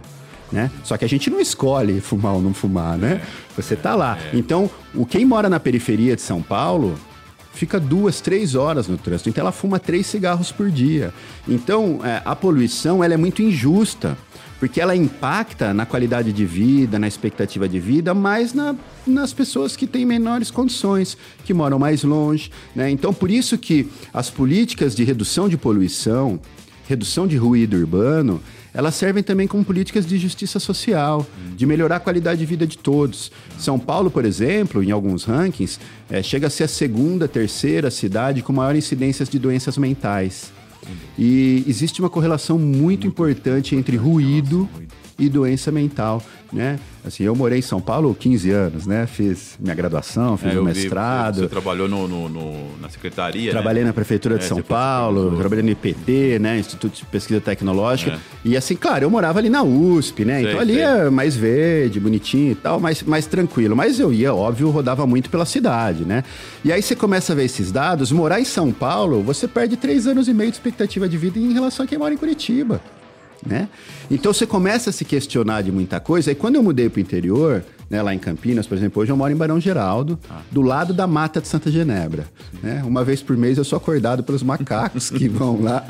né? 0.54 0.70
Só 0.84 0.96
que 0.96 1.04
a 1.04 1.08
gente 1.08 1.28
não 1.28 1.40
escolhe 1.40 2.00
fumar 2.00 2.34
ou 2.34 2.40
não 2.40 2.54
fumar, 2.54 2.96
né? 2.96 3.20
Você 3.56 3.74
tá 3.74 3.96
lá. 3.96 4.16
É. 4.32 4.36
Então, 4.36 4.70
o 4.94 5.04
quem 5.04 5.24
mora 5.24 5.50
na 5.50 5.58
periferia 5.58 6.14
de 6.14 6.22
São 6.22 6.40
Paulo 6.40 6.94
fica 7.52 7.80
duas, 7.80 8.20
três 8.20 8.54
horas 8.54 8.86
no 8.86 8.96
trânsito. 8.96 9.28
Então, 9.28 9.42
ela 9.42 9.50
fuma 9.50 9.80
três 9.80 10.06
cigarros 10.06 10.52
por 10.52 10.70
dia. 10.70 11.12
Então, 11.48 11.98
é, 12.04 12.22
a 12.24 12.36
poluição 12.36 13.02
ela 13.02 13.14
é 13.14 13.16
muito 13.16 13.42
injusta 13.42 14.16
porque 14.60 14.80
ela 14.80 14.94
impacta 14.94 15.74
na 15.74 15.84
qualidade 15.84 16.32
de 16.32 16.46
vida, 16.46 16.98
na 16.98 17.08
expectativa 17.08 17.68
de 17.68 17.80
vida, 17.80 18.14
mas 18.14 18.54
na, 18.54 18.76
nas 19.04 19.32
pessoas 19.32 19.76
que 19.76 19.86
têm 19.86 20.06
menores 20.06 20.50
condições, 20.52 21.18
que 21.44 21.52
moram 21.52 21.80
mais 21.80 22.04
longe. 22.04 22.50
Né? 22.74 22.90
Então, 22.90 23.12
por 23.12 23.30
isso 23.30 23.58
que 23.58 23.90
as 24.12 24.30
políticas 24.30 24.94
de 24.94 25.02
redução 25.02 25.48
de 25.48 25.58
poluição, 25.58 26.40
redução 26.88 27.26
de 27.26 27.36
ruído 27.36 27.76
urbano, 27.76 28.40
elas 28.74 28.96
servem 28.96 29.22
também 29.22 29.46
como 29.46 29.64
políticas 29.64 30.04
de 30.04 30.18
justiça 30.18 30.58
social, 30.58 31.24
de 31.56 31.64
melhorar 31.64 31.96
a 31.96 32.00
qualidade 32.00 32.40
de 32.40 32.46
vida 32.46 32.66
de 32.66 32.76
todos. 32.76 33.30
São 33.56 33.78
Paulo, 33.78 34.10
por 34.10 34.24
exemplo, 34.24 34.82
em 34.82 34.90
alguns 34.90 35.24
rankings, 35.24 35.78
é, 36.10 36.22
chega 36.22 36.48
a 36.48 36.50
ser 36.50 36.64
a 36.64 36.68
segunda, 36.68 37.28
terceira 37.28 37.90
cidade 37.90 38.42
com 38.42 38.52
maior 38.52 38.74
incidência 38.74 39.24
de 39.24 39.38
doenças 39.38 39.78
mentais. 39.78 40.52
E 41.18 41.64
existe 41.66 42.00
uma 42.00 42.10
correlação 42.10 42.58
muito, 42.58 42.84
muito 42.84 43.06
importante 43.06 43.74
entre 43.74 43.96
ruído 43.96 44.68
e 45.18 45.28
doença 45.28 45.70
mental, 45.70 46.22
né? 46.52 46.78
Assim, 47.06 47.22
eu 47.22 47.36
morei 47.36 47.58
em 47.58 47.62
São 47.62 47.80
Paulo 47.80 48.14
15 48.18 48.50
anos, 48.50 48.86
né? 48.86 49.06
Fiz 49.06 49.56
minha 49.60 49.74
graduação, 49.74 50.36
fiz 50.36 50.54
é, 50.54 50.58
o 50.58 50.64
mestrado. 50.64 51.34
Vi, 51.34 51.40
você, 51.42 51.48
trabalhou 51.48 51.86
no, 51.86 52.08
no, 52.08 52.28
no, 52.28 52.78
na 52.80 52.88
secretaria, 52.88 53.50
Trabalhei 53.50 53.82
né? 53.82 53.88
na 53.88 53.92
prefeitura 53.92 54.38
de 54.38 54.44
é, 54.44 54.48
São 54.48 54.62
Paulo, 54.62 55.36
trabalhei 55.36 55.62
no 55.62 55.70
IPT, 55.70 56.38
né? 56.40 56.58
Instituto 56.58 56.96
de 56.96 57.04
Pesquisa 57.04 57.40
Tecnológica. 57.40 58.12
É. 58.12 58.18
E 58.44 58.56
assim, 58.56 58.74
claro, 58.74 59.04
eu 59.04 59.10
morava 59.10 59.38
ali 59.38 59.50
na 59.50 59.62
USP, 59.62 60.24
né? 60.24 60.40
Sei, 60.40 60.48
então 60.48 60.60
ali 60.60 60.74
sei. 60.74 60.82
é 60.82 61.10
mais 61.10 61.36
verde, 61.36 62.00
bonitinho 62.00 62.52
e 62.52 62.56
tal, 62.56 62.80
mais, 62.80 63.02
mais 63.02 63.26
tranquilo. 63.26 63.76
Mas 63.76 64.00
eu 64.00 64.12
ia, 64.12 64.34
óbvio, 64.34 64.70
rodava 64.70 65.06
muito 65.06 65.30
pela 65.30 65.44
cidade, 65.44 66.04
né? 66.04 66.24
E 66.64 66.72
aí 66.72 66.82
você 66.82 66.96
começa 66.96 67.32
a 67.34 67.36
ver 67.36 67.44
esses 67.44 67.70
dados, 67.70 68.10
morar 68.10 68.40
em 68.40 68.44
São 68.44 68.72
Paulo, 68.72 69.22
você 69.22 69.46
perde 69.46 69.76
três 69.76 70.06
anos 70.06 70.26
e 70.26 70.34
meio 70.34 70.50
de 70.50 70.56
expectativa 70.56 71.08
de 71.08 71.18
vida 71.18 71.38
em 71.38 71.52
relação 71.52 71.84
a 71.84 71.86
quem 71.86 71.98
mora 71.98 72.14
em 72.14 72.16
Curitiba 72.16 72.80
né? 73.46 73.68
Então 74.10 74.32
você 74.32 74.46
começa 74.46 74.90
a 74.90 74.92
se 74.92 75.04
questionar 75.04 75.62
de 75.62 75.72
muita 75.72 76.00
coisa. 76.00 76.30
E 76.30 76.34
quando 76.34 76.56
eu 76.56 76.62
mudei 76.62 76.88
para 76.88 76.98
o 76.98 77.00
interior, 77.00 77.64
né, 77.88 78.02
lá 78.02 78.14
em 78.14 78.18
Campinas, 78.18 78.66
por 78.66 78.76
exemplo, 78.76 79.02
hoje 79.02 79.12
eu 79.12 79.16
moro 79.16 79.32
em 79.32 79.36
Barão 79.36 79.60
Geraldo, 79.60 80.18
ah. 80.30 80.40
do 80.50 80.62
lado 80.62 80.92
da 80.92 81.06
mata 81.06 81.40
de 81.40 81.48
Santa 81.48 81.70
Genebra. 81.70 82.24
Né? 82.62 82.82
Uma 82.84 83.04
vez 83.04 83.22
por 83.22 83.36
mês 83.36 83.58
eu 83.58 83.64
sou 83.64 83.76
acordado 83.76 84.22
pelos 84.22 84.42
macacos 84.42 85.10
que 85.10 85.28
vão 85.28 85.60
lá. 85.62 85.84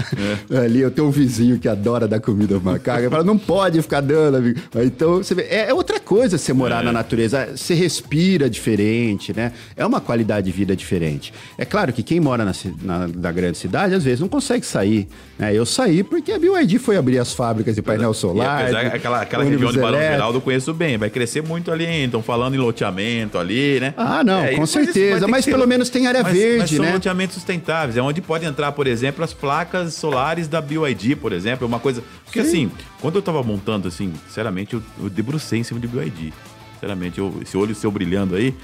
É. 0.51 0.59
Ali 0.59 0.81
eu 0.81 0.91
tenho 0.91 1.09
um 1.09 1.11
vizinho 1.11 1.59
que 1.59 1.69
adora 1.69 2.07
dar 2.07 2.21
comida 2.21 2.55
ao 2.55 2.61
macaco. 2.61 3.01
Eu 3.01 3.11
falo, 3.11 3.25
não 3.25 3.39
pode 3.39 3.81
ficar 3.83 4.01
dando, 4.01 4.37
amigo. 4.37 4.61
Então, 4.77 5.19
você 5.19 5.35
vê, 5.35 5.43
é, 5.43 5.71
é 5.71 5.75
outra 5.75 6.01
coisa 6.01 6.39
você 6.39 6.53
morar 6.53 6.83
é. 6.83 6.85
na 6.85 6.93
natureza. 6.93 7.49
Você 7.57 7.75
respira 7.75 8.49
diferente, 8.49 9.33
né? 9.35 9.53
É 9.77 9.85
uma 9.85 10.01
qualidade 10.01 10.47
de 10.47 10.53
vida 10.53 10.75
diferente. 10.75 11.33
É 11.57 11.65
claro 11.65 11.93
que 11.93 12.03
quem 12.03 12.21
mora 12.21 12.45
na, 12.45 12.53
na, 12.83 13.09
na 13.09 13.33
grande 13.33 13.59
cidade, 13.59 13.95
às 13.95 14.05
vezes, 14.05 14.21
não 14.21 14.29
consegue 14.29 14.67
sair. 14.67 15.09
Né? 15.39 15.55
Eu 15.55 15.67
saí 15.67 16.03
porque 16.03 16.33
a 16.33 16.39
BYD 16.39 16.79
foi 16.79 16.97
abrir 16.97 17.19
as 17.19 17.33
fábricas 17.33 17.75
de 17.75 17.83
painel 17.83 18.15
solar. 18.15 18.61
E 18.61 18.63
apesar, 18.65 18.95
aquela 18.95 19.21
aquela 19.23 19.45
região 19.45 19.73
de 19.73 19.79
Barão 19.79 19.99
Geraldo 19.99 20.39
eu 20.39 20.43
conheço 20.43 20.73
bem. 20.73 20.97
Vai 20.97 21.11
crescer 21.11 21.43
muito 21.43 21.71
ali 21.71 21.84
estão 21.89 22.23
falando 22.23 22.55
em 22.55 22.59
loteamento 22.59 23.39
ali, 23.39 23.81
né? 23.81 23.95
Ah, 23.97 24.23
não, 24.25 24.45
é, 24.45 24.55
com 24.55 24.67
certeza. 24.67 25.27
Mas 25.29 25.45
pelo 25.45 25.67
menos 25.67 25.89
tem 25.91 26.07
área 26.07 26.23
mas, 26.23 26.33
verde, 26.33 26.59
mas 26.59 26.71
são 26.71 26.85
né? 26.85 26.93
loteamentos 26.93 27.35
sustentáveis. 27.35 27.97
É 27.97 28.03
onde 28.03 28.21
pode 28.21 28.45
entrar, 28.45 28.73
por 28.73 28.87
exemplo, 28.87 29.25
as 29.25 29.33
placas 29.33 29.95
solares 29.95 30.49
da 30.49 30.61
BYD, 30.61 31.17
por 31.17 31.33
exemplo. 31.33 31.65
É 31.65 31.69
uma 31.69 31.81
coisa. 31.81 32.03
Porque 32.25 32.43
Sim. 32.43 32.49
assim, 32.49 32.71
quando 33.01 33.17
eu 33.17 33.23
tava 33.23 33.43
montando, 33.43 33.89
assim, 33.89 34.13
sinceramente, 34.27 34.75
eu, 34.75 34.83
eu 35.03 35.09
debrucei 35.11 35.61
em 35.61 35.65
cima 35.65 35.81
de 35.81 35.87
BYD. 35.87 36.33
Sinceramente, 36.75 37.19
eu, 37.19 37.35
esse 37.43 37.57
olho 37.57 37.75
seu 37.75 37.91
brilhando 37.91 38.35
aí 38.37 38.55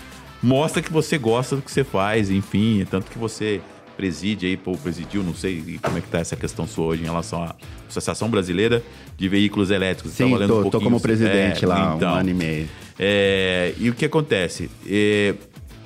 mostra 0.42 0.82
que 0.82 0.92
você 0.92 1.18
gosta 1.18 1.56
do 1.56 1.62
que 1.62 1.70
você 1.70 1.84
faz, 1.84 2.30
enfim, 2.30 2.86
tanto 2.90 3.10
que 3.10 3.18
você 3.18 3.60
preside 4.00 4.46
aí, 4.46 4.56
pô, 4.56 4.72
presidiu, 4.78 5.22
não 5.22 5.34
sei 5.34 5.78
como 5.82 5.98
é 5.98 6.00
que 6.00 6.08
tá 6.08 6.20
essa 6.20 6.34
questão 6.34 6.66
sua 6.66 6.86
hoje 6.86 7.02
em 7.02 7.04
relação 7.04 7.44
à 7.44 7.54
Associação 7.86 8.30
Brasileira 8.30 8.82
de 9.14 9.28
Veículos 9.28 9.70
Elétricos. 9.70 10.12
Sim, 10.12 10.38
tá 10.38 10.46
tô, 10.46 10.60
um 10.62 10.70
tô 10.70 10.80
como 10.80 10.98
presidente 10.98 11.66
é, 11.66 11.68
lá, 11.68 11.92
então, 11.94 12.10
um 12.10 12.14
ano 12.14 12.30
e 12.30 12.34
meio. 12.34 12.68
É, 12.98 13.74
e 13.78 13.90
o 13.90 13.94
que 13.94 14.06
acontece? 14.06 14.70
É, 14.86 15.34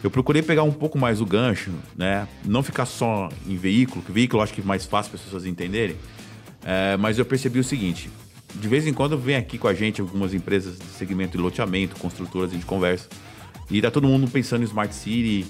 eu 0.01 0.13
procurei 0.13 0.43
pegar 0.43 0.63
um 0.63 0.71
pouco 0.71 0.97
mais 0.97 1.21
o 1.21 1.27
gancho, 1.27 1.73
né? 1.97 2.29
Não 2.45 2.63
ficar 2.63 2.87
só 2.87 3.29
em 3.49 3.57
veículo, 3.57 4.01
que 4.05 4.13
veículo 4.13 4.41
eu 4.41 4.45
acho 4.45 4.55
que 4.55 4.61
é 4.61 4.65
mais 4.65 4.87
fácil 4.87 5.11
para 5.11 5.19
as 5.19 5.25
pessoas 5.25 5.45
entenderem. 5.45 5.97
É, 6.65 6.97
mas 6.97 7.19
eu 7.19 7.25
percebi 7.25 7.59
o 7.59 7.65
seguinte: 7.65 8.09
de 8.55 8.69
vez 8.69 8.87
em 8.87 8.93
quando 8.93 9.19
vem 9.19 9.35
aqui 9.35 9.59
com 9.59 9.67
a 9.67 9.75
gente 9.75 10.01
algumas 10.01 10.33
empresas 10.33 10.79
de 10.79 10.87
segmento 10.97 11.37
de 11.37 11.43
loteamento, 11.43 11.97
construtoras, 11.97 12.51
a 12.51 12.55
gente 12.55 12.65
conversa. 12.65 13.09
E 13.69 13.83
tá 13.83 13.91
todo 13.91 14.07
mundo 14.07 14.31
pensando 14.31 14.63
em 14.63 14.67
Smart 14.67 14.95
City, 14.95 15.47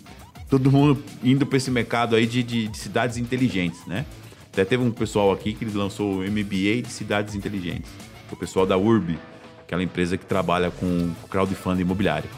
todo 0.49 0.71
mundo 0.71 1.03
indo 1.23 1.47
para 1.47 1.57
esse 1.57 1.71
mercado 1.71 2.15
aí 2.17 2.27
de, 2.27 2.43
de, 2.43 2.69
de, 2.69 2.79
cidades 2.79 3.17
inteligentes, 3.17 3.85
né? 3.87 4.05
Até 4.53 4.65
teve 4.65 4.83
um 4.83 4.91
pessoal 4.91 5.33
aqui 5.33 5.53
que 5.53 5.65
lançou 5.65 6.19
o 6.19 6.23
MBA 6.23 6.83
de 6.83 6.89
cidades 6.89 7.35
inteligentes. 7.35 7.91
O 8.31 8.37
pessoal 8.37 8.65
da 8.65 8.77
Urb, 8.77 9.19
aquela 9.61 9.83
empresa 9.83 10.17
que 10.17 10.25
trabalha 10.25 10.71
com 10.71 11.13
crowdfunding 11.29 11.83
imobiliário. 11.83 12.31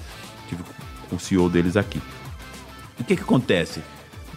Tive 0.48 0.62
com 1.10 1.16
o 1.16 1.20
CEO 1.20 1.48
deles 1.50 1.76
aqui. 1.76 2.00
E 2.98 3.02
o 3.02 3.04
que, 3.04 3.16
que 3.16 3.22
acontece? 3.22 3.82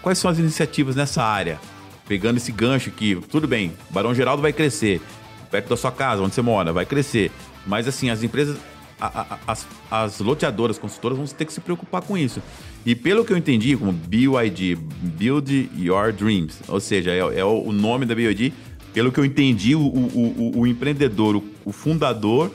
Quais 0.02 0.18
são 0.18 0.30
as 0.30 0.40
iniciativas 0.40 0.96
nessa 0.96 1.24
área? 1.24 1.60
Pegando 2.08 2.38
esse 2.38 2.52
gancho 2.52 2.90
aqui, 2.90 3.16
tudo 3.30 3.48
bem, 3.48 3.74
Barão 3.90 4.14
Geraldo 4.14 4.42
vai 4.42 4.52
crescer, 4.52 5.02
perto 5.52 5.70
da 5.70 5.78
sua 5.78 5.92
casa, 5.92 6.22
onde 6.22 6.34
você 6.34 6.42
mora, 6.42 6.74
vai 6.74 6.86
crescer. 6.86 7.32
Mas 7.66 7.88
assim, 7.88 8.10
as 8.10 8.24
empresas, 8.24 8.58
a, 9.00 9.22
a, 9.22 9.40
as, 9.48 9.68
as 9.90 10.20
loteadoras, 10.20 10.78
consultoras 10.78 11.18
vão 11.18 11.28
ter 11.28 11.46
que 11.46 11.54
se 11.54 11.62
preocupar 11.62 12.02
com 12.02 12.18
isso. 12.18 12.42
E 12.86 12.96
pelo 12.96 13.26
que 13.26 13.34
eu 13.34 13.38
entendi, 13.38 13.76
como 13.76 13.92
BYD, 13.92 14.76
Build 15.18 15.70
Your 15.78 16.14
Dreams, 16.14 16.60
ou 16.68 16.80
seja, 16.80 17.12
é, 17.12 17.40
é 17.40 17.46
o 17.46 17.72
nome 17.72 18.06
da 18.06 18.16
BYD, 18.16 18.54
pelo 18.94 19.12
que 19.12 19.20
eu 19.20 19.26
entendi, 19.26 19.76
o, 19.76 19.82
o, 19.82 20.52
o, 20.56 20.60
o 20.60 20.68
empreendedor, 20.68 21.36
o, 21.36 21.44
o, 21.66 21.72
fundador, 21.72 22.52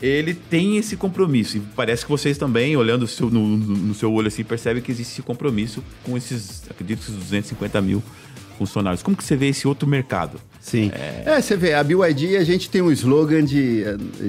ele 0.00 0.34
tem 0.34 0.76
esse 0.76 0.96
compromisso. 0.96 1.58
E 1.58 1.60
parece 1.60 2.04
que 2.04 2.10
vocês 2.10 2.36
também, 2.36 2.76
olhando 2.76 3.06
seu, 3.06 3.30
no, 3.30 3.56
no, 3.56 3.94
seu 3.94 4.12
olho 4.12 4.28
assim, 4.28 4.42
percebem 4.42 4.82
que 4.82 4.90
existe 4.90 5.12
esse 5.12 5.22
compromisso 5.22 5.82
com 6.02 6.16
esses, 6.16 6.64
acredito, 6.68 7.00
esses 7.00 7.14
250 7.14 7.80
mil 7.80 8.02
funcionários. 8.58 9.02
Como 9.02 9.16
que 9.16 9.22
você 9.22 9.36
vê 9.36 9.48
esse 9.48 9.68
outro 9.68 9.88
mercado? 9.88 10.40
Sim. 10.62 10.92
É... 10.94 11.24
é, 11.26 11.40
você 11.40 11.56
vê, 11.56 11.74
a 11.74 11.82
BYD 11.82 12.36
a 12.36 12.44
gente 12.44 12.70
tem 12.70 12.80
um 12.80 12.92
slogan 12.92 13.44
de, 13.44 13.84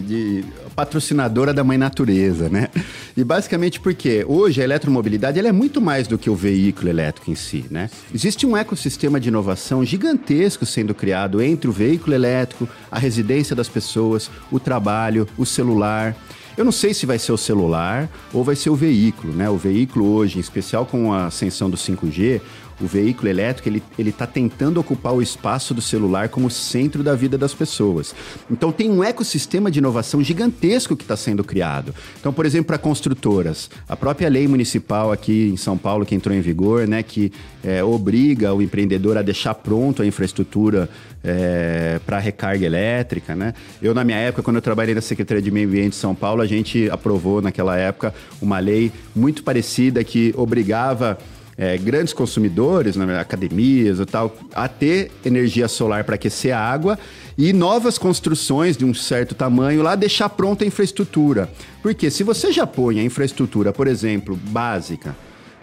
de 0.07 0.43
patrocinadora 0.75 1.53
da 1.53 1.63
mãe 1.63 1.77
natureza, 1.77 2.49
né? 2.49 2.69
E 3.15 3.23
basicamente 3.23 3.79
porque 3.79 4.25
hoje 4.27 4.59
a 4.59 4.63
eletromobilidade 4.63 5.37
ela 5.37 5.47
é 5.47 5.51
muito 5.51 5.79
mais 5.79 6.07
do 6.07 6.17
que 6.17 6.31
o 6.31 6.35
veículo 6.35 6.89
elétrico 6.89 7.29
em 7.29 7.35
si, 7.35 7.65
né? 7.69 7.87
Existe 8.13 8.47
um 8.47 8.57
ecossistema 8.57 9.19
de 9.19 9.29
inovação 9.29 9.85
gigantesco 9.85 10.65
sendo 10.65 10.95
criado 10.95 11.39
entre 11.39 11.69
o 11.69 11.71
veículo 11.71 12.15
elétrico, 12.15 12.67
a 12.91 12.97
residência 12.97 13.55
das 13.55 13.69
pessoas, 13.69 14.31
o 14.51 14.59
trabalho, 14.59 15.27
o 15.37 15.45
celular. 15.45 16.15
Eu 16.55 16.63
não 16.63 16.71
sei 16.71 16.93
se 16.93 17.05
vai 17.05 17.17
ser 17.17 17.31
o 17.31 17.37
celular 17.37 18.09
ou 18.31 18.43
vai 18.43 18.55
ser 18.55 18.69
o 18.69 18.75
veículo, 18.75 19.33
né? 19.33 19.49
O 19.49 19.57
veículo 19.57 20.11
hoje, 20.13 20.37
em 20.37 20.41
especial 20.41 20.85
com 20.85 21.11
a 21.13 21.27
ascensão 21.27 21.69
do 21.69 21.77
5G, 21.77 22.41
o 22.81 22.85
veículo 22.85 23.29
elétrico 23.29 23.69
ele 23.69 23.83
ele 23.97 24.09
está 24.09 24.25
tentando 24.25 24.79
ocupar 24.79 25.13
o 25.13 25.21
espaço 25.21 25.73
do 25.73 25.81
celular 25.81 26.29
como 26.29 26.49
centro 26.49 27.03
da 27.03 27.15
vida 27.15 27.37
das 27.37 27.53
pessoas. 27.53 28.15
Então 28.49 28.71
tem 28.71 28.89
um 28.89 29.03
ecossistema 29.03 29.69
de 29.69 29.79
inovação 29.79 30.23
gigantesco 30.23 30.95
que 30.95 31.03
está 31.03 31.15
sendo 31.15 31.43
criado. 31.43 31.93
Então, 32.19 32.33
por 32.33 32.45
exemplo, 32.45 32.67
para 32.67 32.77
construtoras, 32.77 33.69
a 33.87 33.95
própria 33.95 34.29
lei 34.29 34.47
municipal 34.47 35.11
aqui 35.11 35.49
em 35.53 35.57
São 35.57 35.77
Paulo 35.77 36.05
que 36.05 36.15
entrou 36.15 36.35
em 36.35 36.41
vigor, 36.41 36.87
né, 36.87 37.03
que 37.03 37.31
é, 37.63 37.83
obriga 37.83 38.53
o 38.53 38.61
empreendedor 38.61 39.17
a 39.17 39.21
deixar 39.21 39.53
pronto 39.53 40.01
a 40.01 40.05
infraestrutura 40.05 40.89
é, 41.23 41.99
para 42.05 42.19
recarga 42.19 42.65
elétrica, 42.65 43.35
né? 43.35 43.53
Eu 43.81 43.93
na 43.93 44.03
minha 44.03 44.17
época, 44.17 44.43
quando 44.43 44.57
eu 44.57 44.61
trabalhei 44.61 44.93
na 44.93 45.01
Secretaria 45.01 45.41
de 45.41 45.49
Meio 45.49 45.67
Ambiente 45.67 45.91
de 45.91 45.95
São 45.95 46.13
Paulo, 46.13 46.41
a 46.41 46.45
gente 46.45 46.89
aprovou 46.89 47.41
naquela 47.41 47.77
época 47.77 48.13
uma 48.41 48.59
lei 48.59 48.91
muito 49.15 49.43
parecida 49.43 50.03
que 50.03 50.33
obrigava 50.35 51.17
é, 51.57 51.77
grandes 51.77 52.13
consumidores, 52.13 52.95
né, 52.95 53.19
academias 53.19 53.99
e 53.99 54.05
tal, 54.05 54.35
a 54.53 54.67
ter 54.67 55.11
energia 55.23 55.67
solar 55.67 56.03
para 56.03 56.15
aquecer 56.15 56.55
a 56.55 56.59
água 56.59 56.97
e 57.37 57.53
novas 57.53 57.97
construções 57.97 58.77
de 58.77 58.85
um 58.85 58.93
certo 58.93 59.35
tamanho 59.35 59.81
lá 59.81 59.95
deixar 59.95 60.29
pronta 60.29 60.63
a 60.63 60.67
infraestrutura. 60.67 61.49
Porque 61.81 62.09
se 62.09 62.23
você 62.23 62.51
já 62.51 62.65
põe 62.65 62.99
a 62.99 63.03
infraestrutura, 63.03 63.71
por 63.71 63.87
exemplo, 63.87 64.35
básica, 64.35 65.15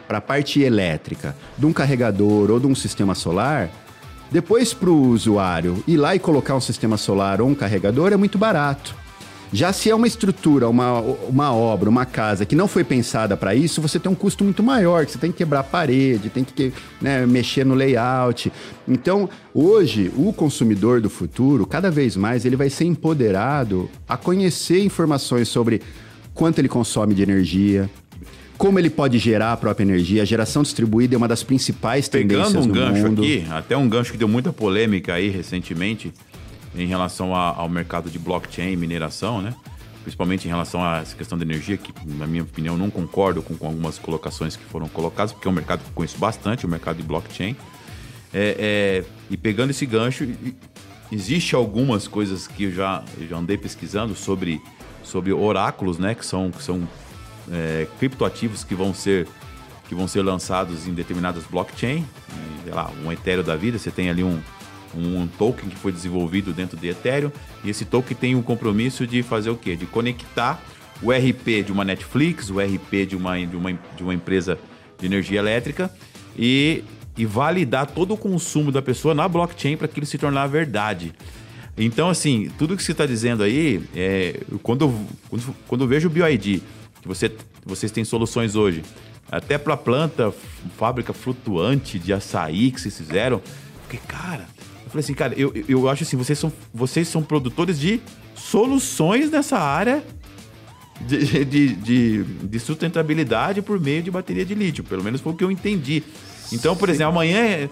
para 0.07 0.19
a 0.19 0.21
parte 0.21 0.61
elétrica, 0.61 1.37
de 1.57 1.67
um 1.67 1.73
carregador 1.73 2.51
ou 2.51 2.59
de 2.59 2.67
um 2.67 2.75
sistema 2.75 3.15
solar, 3.15 3.71
depois 4.31 4.75
para 4.75 4.91
o 4.91 5.09
usuário 5.09 5.83
ir 5.87 5.97
lá 5.97 6.15
e 6.15 6.19
colocar 6.19 6.57
um 6.57 6.61
sistema 6.61 6.97
solar 6.97 7.41
ou 7.41 7.49
um 7.49 7.55
carregador 7.55 8.13
é 8.13 8.17
muito 8.17 8.37
barato. 8.37 9.00
Já 9.53 9.73
se 9.73 9.91
é 9.91 9.95
uma 9.95 10.07
estrutura, 10.07 10.69
uma, 10.69 11.01
uma 11.01 11.53
obra, 11.53 11.89
uma 11.91 12.07
casa 12.07 12.47
que 12.47 12.55
não 12.55 12.69
foi 12.69 12.85
pensada 12.85 13.37
para 13.37 13.53
isso, 13.55 13.83
você 13.83 13.99
tem 13.99 14.11
um 14.11 14.15
custo 14.15 14.45
muito 14.45 14.63
maior, 14.63 15.05
que 15.05 15.13
você 15.13 15.19
tem 15.19 15.33
que 15.33 15.39
quebrar 15.39 15.61
a 15.61 15.65
parede, 15.65 16.31
tem 16.31 16.45
que 16.45 16.73
né, 17.01 17.27
mexer 17.27 17.67
no 17.67 17.75
layout. 17.75 18.53
Então, 18.87 19.29
hoje, 19.53 20.13
o 20.17 20.33
consumidor 20.33 21.01
do 21.01 21.11
futuro, 21.11 21.67
cada 21.67 21.91
vez 21.91 22.17
mais, 22.17 22.45
ele 22.45 22.55
vai 22.55 22.71
ser 22.71 22.85
empoderado 22.85 23.91
a 24.09 24.17
conhecer 24.17 24.85
informações 24.85 25.49
sobre 25.49 25.83
quanto 26.33 26.61
ele 26.61 26.69
consome 26.69 27.13
de 27.13 27.23
energia, 27.23 27.91
como 28.57 28.79
ele 28.79 28.91
pode 28.91 29.19
gerar 29.19 29.53
a 29.53 29.57
própria 29.57 29.83
energia. 29.85 30.23
A 30.23 30.25
geração 30.25 30.63
distribuída 30.63 31.15
é 31.15 31.19
uma 31.19 31.27
das 31.27 31.43
principais 31.43 32.09
tendências 32.09 32.49
Pegando 32.49 32.65
um 32.65 32.69
no 32.69 32.75
gancho 32.75 33.07
mundo. 33.09 33.23
aqui, 33.23 33.45
até 33.51 33.77
um 33.77 33.89
gancho 33.89 34.13
que 34.13 34.19
deu 34.19 34.29
muita 34.29 34.53
polêmica 34.53 35.15
aí 35.15 35.29
recentemente, 35.29 36.13
em 36.75 36.87
relação 36.87 37.35
a, 37.35 37.55
ao 37.55 37.69
mercado 37.69 38.11
de 38.11 38.19
blockchain, 38.19 38.77
mineração, 38.77 39.41
né? 39.43 39.55
Principalmente 40.03 40.47
em 40.47 40.49
relação 40.49 40.83
a 40.83 40.99
essa 40.99 41.15
questão 41.15 41.37
da 41.37 41.45
energia, 41.45 41.77
que, 41.77 41.93
na 42.07 42.27
minha 42.27 42.43
opinião, 42.43 42.77
não 42.77 42.91
concordo 42.91 43.43
com, 43.43 43.57
com 43.57 43.67
algumas 43.67 43.99
colocações 43.99 44.57
que 44.57 44.65
foram 44.65 44.89
colocadas, 44.89 45.33
porque 45.33 45.47
é 45.47 45.51
um 45.51 45.55
mercado 45.55 45.83
que 45.83 45.89
eu 45.89 45.95
conheço 45.95 46.19
bastante, 46.19 46.65
o 46.65 46.69
mercado 46.69 46.97
de 46.97 47.03
blockchain. 47.03 47.57
É, 48.33 48.57
é, 48.59 49.05
e 49.29 49.37
pegando 49.37 49.71
esse 49.71 49.85
gancho, 49.85 50.27
existe 51.13 51.55
algumas 51.55 52.09
coisas 52.09 52.47
que 52.47 52.65
eu 52.65 52.73
já, 52.73 53.05
eu 53.19 53.29
já 53.29 53.37
andei 53.37 53.59
pesquisando 53.59 54.15
sobre, 54.15 54.63
sobre 55.03 55.33
oráculos, 55.33 55.99
né? 55.99 56.15
Que 56.15 56.25
são, 56.25 56.51
que 56.51 56.63
são 56.63 56.89
é, 57.51 57.87
criptoativos 57.99 58.65
que 58.65 58.75
vão 58.75 58.95
ser 58.95 59.27
que 59.89 59.95
vão 59.97 60.07
ser 60.07 60.23
lançados 60.23 60.87
em 60.87 60.95
determinadas 60.95 61.43
blockchain, 61.51 62.07
sei 62.63 62.73
lá, 62.73 62.93
um 63.05 63.11
Ethereum 63.11 63.43
da 63.43 63.57
vida, 63.57 63.77
você 63.77 63.91
tem 63.91 64.09
ali 64.09 64.23
um, 64.23 64.41
um 64.95 65.27
token 65.27 65.69
que 65.69 65.77
foi 65.77 65.93
desenvolvido 65.93 66.53
dentro 66.53 66.77
de 66.77 66.89
Ethereum, 66.89 67.31
e 67.65 67.71
esse 67.71 67.85
token 67.85 68.17
tem 68.17 68.35
o 68.35 68.43
compromisso 68.43 69.07
de 69.07 69.23
fazer 69.23 69.51
o 69.51 69.57
quê? 69.57 69.77
De 69.77 69.87
conectar 69.87 70.63
o 71.03 71.11
RP 71.11 71.65
de 71.65 71.73
uma 71.73 71.85
Netflix, 71.85 72.51
o 72.51 72.61
RP 72.61 73.07
de 73.09 73.17
uma, 73.17 73.39
de 73.39 73.57
uma, 73.57 73.73
de 73.73 74.03
uma 74.03 74.15
empresa 74.15 74.59
de 74.99 75.07
energia 75.07 75.39
elétrica 75.39 75.91
e, 76.37 76.85
e 77.17 77.25
validar 77.25 77.87
todo 77.87 78.15
o 78.15 78.17
consumo 78.17 78.71
da 78.71 78.83
pessoa 78.83 79.15
na 79.15 79.27
blockchain 79.27 79.77
para 79.77 79.87
aquilo 79.87 80.07
se 80.07 80.19
tornar 80.19 80.47
verdade. 80.47 81.13
Então, 81.77 82.11
assim, 82.11 82.51
tudo 82.59 82.77
que 82.77 82.83
você 82.83 82.93
está 82.93 83.07
dizendo 83.07 83.43
aí, 83.43 83.83
é, 83.95 84.41
quando, 84.63 84.85
eu, 84.85 85.07
quando, 85.31 85.57
quando 85.67 85.85
eu 85.85 85.89
vejo 85.89 86.09
o 86.09 86.11
BioID, 86.11 86.63
que 87.01 87.09
você, 87.09 87.33
vocês 87.65 87.91
têm 87.91 88.05
soluções 88.05 88.55
hoje, 88.55 88.83
até 89.31 89.57
para 89.57 89.77
planta, 89.77 90.35
fábrica 90.77 91.13
flutuante 91.15 91.99
de 91.99 92.13
açaí 92.13 92.71
que 92.71 92.81
vocês 92.81 92.99
fizeram, 92.99 93.41
porque, 93.83 93.97
cara, 94.07 94.47
eu 94.91 94.93
falei 94.93 95.05
assim, 95.05 95.15
cara, 95.15 95.35
eu, 95.37 95.53
eu 95.69 95.89
acho 95.89 96.03
assim, 96.03 96.17
vocês 96.17 96.37
são, 96.37 96.53
vocês 96.75 97.07
são 97.07 97.23
produtores 97.23 97.79
de 97.79 98.01
soluções 98.35 99.31
nessa 99.31 99.57
área 99.57 100.03
de, 101.07 101.45
de, 101.45 101.75
de, 101.77 102.25
de, 102.25 102.59
sustentabilidade 102.59 103.63
por 103.63 103.79
meio 103.79 104.03
de 104.03 104.11
bateria 104.11 104.45
de 104.45 104.55
lítio. 104.55 104.83
Pelo 104.83 105.05
menos 105.05 105.21
foi 105.21 105.33
o 105.33 105.37
que 105.37 105.45
eu 105.45 105.51
entendi. 105.51 106.03
Então, 106.53 106.75
por 106.75 106.89
exemplo, 106.89 107.13
amanhã. 107.13 107.69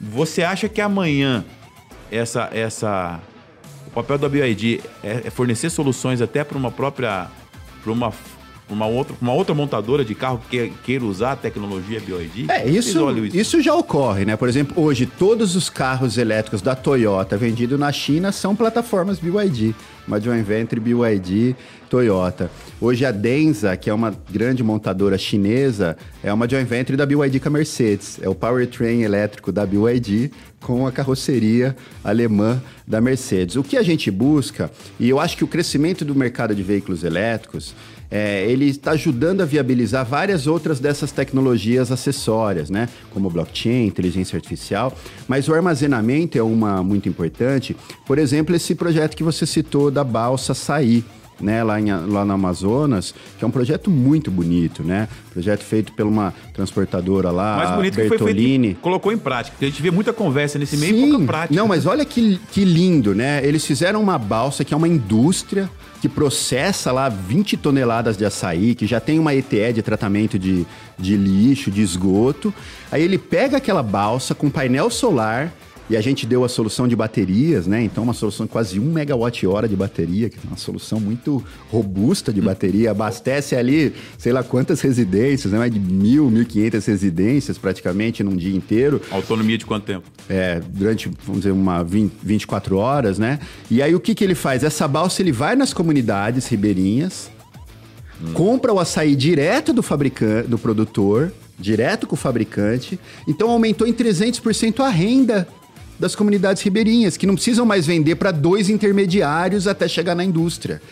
Você 0.00 0.42
acha 0.42 0.68
que 0.68 0.80
amanhã 0.80 1.44
essa. 2.10 2.48
essa 2.52 3.20
o 3.88 3.90
papel 3.90 4.16
da 4.16 4.28
BioID 4.28 4.80
é, 5.02 5.22
é 5.24 5.30
fornecer 5.30 5.68
soluções 5.68 6.22
até 6.22 6.44
para 6.44 6.56
uma 6.56 6.70
própria. 6.70 7.28
para 7.82 7.92
uma 7.92 8.12
uma 8.72 8.86
outra, 8.86 9.14
uma 9.20 9.32
outra 9.32 9.54
montadora 9.54 10.04
de 10.04 10.14
carro 10.14 10.40
que 10.50 10.72
queira 10.84 11.04
usar 11.04 11.32
a 11.32 11.36
tecnologia 11.36 12.00
BioID? 12.00 12.50
É, 12.50 12.68
isso, 12.68 13.10
isso, 13.10 13.36
isso? 13.36 13.62
já 13.62 13.74
ocorre, 13.74 14.24
né? 14.24 14.36
Por 14.36 14.48
exemplo, 14.48 14.82
hoje 14.82 15.06
todos 15.06 15.54
os 15.56 15.68
carros 15.68 16.18
elétricos 16.18 16.62
da 16.62 16.74
Toyota 16.74 17.36
vendidos 17.36 17.78
na 17.78 17.92
China 17.92 18.32
são 18.32 18.56
plataformas 18.56 19.18
BioID. 19.18 19.74
Uma 20.06 20.20
joint 20.20 20.44
venture 20.44 20.80
BYD 20.80 21.54
Toyota. 21.88 22.50
Hoje 22.80 23.04
a 23.04 23.12
Denza, 23.12 23.76
que 23.76 23.88
é 23.88 23.94
uma 23.94 24.12
grande 24.30 24.62
montadora 24.62 25.16
chinesa, 25.16 25.96
é 26.22 26.32
uma 26.32 26.48
joint 26.48 26.66
venture 26.66 26.96
da 26.96 27.06
BYD 27.06 27.38
com 27.38 27.48
a 27.48 27.52
Mercedes. 27.52 28.18
É 28.20 28.28
o 28.28 28.34
powertrain 28.34 29.02
elétrico 29.02 29.52
da 29.52 29.64
BYD 29.64 30.30
com 30.60 30.86
a 30.86 30.92
carroceria 30.92 31.76
alemã 32.02 32.62
da 32.86 33.00
Mercedes. 33.00 33.56
O 33.56 33.62
que 33.62 33.76
a 33.76 33.82
gente 33.82 34.10
busca, 34.10 34.70
e 34.98 35.08
eu 35.08 35.20
acho 35.20 35.36
que 35.36 35.44
o 35.44 35.48
crescimento 35.48 36.04
do 36.04 36.14
mercado 36.14 36.54
de 36.54 36.62
veículos 36.62 37.04
elétricos 37.04 37.74
é, 38.14 38.44
ele 38.46 38.66
está 38.66 38.90
ajudando 38.90 39.40
a 39.40 39.46
viabilizar 39.46 40.04
várias 40.04 40.46
outras 40.46 40.78
dessas 40.78 41.10
tecnologias 41.10 41.90
acessórias, 41.90 42.68
né? 42.68 42.86
Como 43.10 43.30
blockchain, 43.30 43.86
inteligência 43.86 44.36
artificial. 44.36 44.94
Mas 45.26 45.48
o 45.48 45.54
armazenamento 45.54 46.36
é 46.36 46.42
uma 46.42 46.82
muito 46.82 47.08
importante. 47.08 47.74
Por 48.06 48.18
exemplo, 48.18 48.54
esse 48.54 48.74
projeto 48.74 49.16
que 49.16 49.24
você 49.24 49.46
citou 49.46 49.90
da 49.90 50.04
balsa 50.04 50.52
sair 50.52 51.02
né, 51.42 51.62
lá, 51.62 51.80
em, 51.80 51.90
lá 51.90 52.24
no 52.24 52.32
Amazonas, 52.32 53.14
que 53.38 53.44
é 53.44 53.48
um 53.48 53.50
projeto 53.50 53.90
muito 53.90 54.30
bonito, 54.30 54.82
né? 54.82 55.08
Projeto 55.32 55.62
feito 55.62 55.92
por 55.92 56.06
uma 56.06 56.32
transportadora 56.54 57.30
lá, 57.30 57.56
Mais 57.56 57.70
bonito 57.72 57.96
Bertolini. 57.96 58.68
Que 58.68 58.74
feito, 58.74 58.80
colocou 58.80 59.12
em 59.12 59.18
prática, 59.18 59.54
porque 59.54 59.66
a 59.66 59.68
gente 59.68 59.82
vê 59.82 59.90
muita 59.90 60.12
conversa 60.12 60.58
nesse 60.58 60.76
meio 60.76 60.94
Sim. 60.94 61.06
e 61.06 61.10
pouca 61.10 61.26
prática. 61.26 61.54
Não, 61.54 61.66
mas 61.66 61.84
olha 61.84 62.04
que, 62.04 62.40
que 62.52 62.64
lindo, 62.64 63.14
né? 63.14 63.44
Eles 63.44 63.66
fizeram 63.66 64.00
uma 64.00 64.18
balsa 64.18 64.64
que 64.64 64.72
é 64.72 64.76
uma 64.76 64.88
indústria 64.88 65.68
que 66.00 66.08
processa 66.08 66.90
lá 66.90 67.08
20 67.08 67.56
toneladas 67.56 68.16
de 68.16 68.24
açaí, 68.24 68.74
que 68.74 68.86
já 68.88 68.98
tem 68.98 69.20
uma 69.20 69.34
ETE 69.34 69.72
de 69.72 69.82
tratamento 69.82 70.36
de, 70.36 70.66
de 70.98 71.16
lixo, 71.16 71.70
de 71.70 71.80
esgoto. 71.80 72.52
Aí 72.90 73.02
ele 73.02 73.18
pega 73.18 73.58
aquela 73.58 73.82
balsa 73.82 74.34
com 74.34 74.50
painel 74.50 74.90
solar 74.90 75.52
e 75.90 75.96
a 75.96 76.00
gente 76.00 76.26
deu 76.26 76.44
a 76.44 76.48
solução 76.48 76.86
de 76.86 76.94
baterias, 76.94 77.66
né? 77.66 77.82
Então, 77.82 78.04
uma 78.04 78.14
solução 78.14 78.46
de 78.46 78.52
quase 78.52 78.78
1 78.78 78.82
megawatt-hora 78.82 79.68
de 79.68 79.76
bateria, 79.76 80.30
que 80.30 80.36
é 80.36 80.40
uma 80.48 80.56
solução 80.56 81.00
muito 81.00 81.44
robusta 81.70 82.32
de 82.32 82.40
bateria. 82.40 82.92
Abastece 82.92 83.56
ali, 83.56 83.92
sei 84.16 84.32
lá 84.32 84.42
quantas 84.42 84.80
residências, 84.80 85.52
né? 85.52 85.58
Mais 85.58 85.72
de 85.72 85.80
mil, 85.80 86.30
mil 86.30 86.46
quinhentas 86.46 86.86
residências 86.86 87.58
praticamente 87.58 88.22
num 88.22 88.36
dia 88.36 88.54
inteiro. 88.54 89.02
Autonomia 89.10 89.58
de 89.58 89.66
quanto 89.66 89.84
tempo? 89.84 90.06
É, 90.28 90.60
durante, 90.60 91.10
vamos 91.24 91.42
dizer, 91.42 91.52
uma 91.52 91.82
20, 91.82 92.12
24 92.22 92.76
horas, 92.76 93.18
né? 93.18 93.38
E 93.70 93.82
aí 93.82 93.94
o 93.94 94.00
que, 94.00 94.14
que 94.14 94.24
ele 94.24 94.34
faz? 94.34 94.62
Essa 94.62 94.86
balsa 94.86 95.20
ele 95.20 95.32
vai 95.32 95.56
nas 95.56 95.74
comunidades 95.74 96.46
ribeirinhas, 96.46 97.30
hum. 98.22 98.32
compra 98.32 98.72
o 98.72 98.78
açaí 98.78 99.16
direto 99.16 99.72
do 99.72 99.82
fabricante, 99.82 100.48
do 100.48 100.58
produtor, 100.58 101.32
direto 101.58 102.06
com 102.06 102.14
o 102.14 102.18
fabricante. 102.18 102.98
Então 103.26 103.50
aumentou 103.50 103.86
em 103.86 103.92
300% 103.92 104.80
a 104.80 104.88
renda 104.88 105.48
das 106.02 106.16
comunidades 106.16 106.60
ribeirinhas, 106.60 107.16
que 107.16 107.28
não 107.28 107.36
precisam 107.36 107.64
mais 107.64 107.86
vender 107.86 108.16
para 108.16 108.32
dois 108.32 108.68
intermediários 108.68 109.68
até 109.68 109.86
chegar 109.86 110.16
na 110.16 110.24
indústria. 110.24 110.82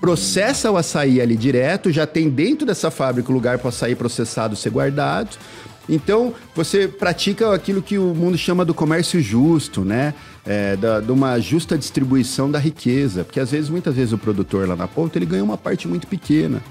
Processa 0.00 0.70
o 0.70 0.76
açaí 0.76 1.20
ali 1.20 1.36
direto, 1.36 1.90
já 1.90 2.06
tem 2.06 2.30
dentro 2.30 2.64
dessa 2.64 2.88
fábrica 2.88 3.32
o 3.32 3.34
lugar 3.34 3.58
para 3.58 3.66
o 3.66 3.68
açaí 3.68 3.96
processado 3.96 4.54
ser 4.54 4.70
guardado. 4.70 5.36
Então, 5.88 6.32
você 6.54 6.86
pratica 6.86 7.52
aquilo 7.52 7.82
que 7.82 7.98
o 7.98 8.14
mundo 8.14 8.38
chama 8.38 8.64
do 8.64 8.72
comércio 8.72 9.20
justo, 9.20 9.84
né? 9.84 10.14
É, 10.46 10.76
da, 10.76 11.00
de 11.00 11.10
uma 11.10 11.40
justa 11.40 11.76
distribuição 11.76 12.48
da 12.48 12.60
riqueza. 12.60 13.24
Porque 13.24 13.40
às 13.40 13.50
vezes, 13.50 13.68
muitas 13.68 13.96
vezes, 13.96 14.12
o 14.12 14.18
produtor 14.18 14.68
lá 14.68 14.76
na 14.76 14.86
ponta 14.86 15.18
ele 15.18 15.26
ganha 15.26 15.42
uma 15.42 15.58
parte 15.58 15.88
muito 15.88 16.06
pequena. 16.06 16.62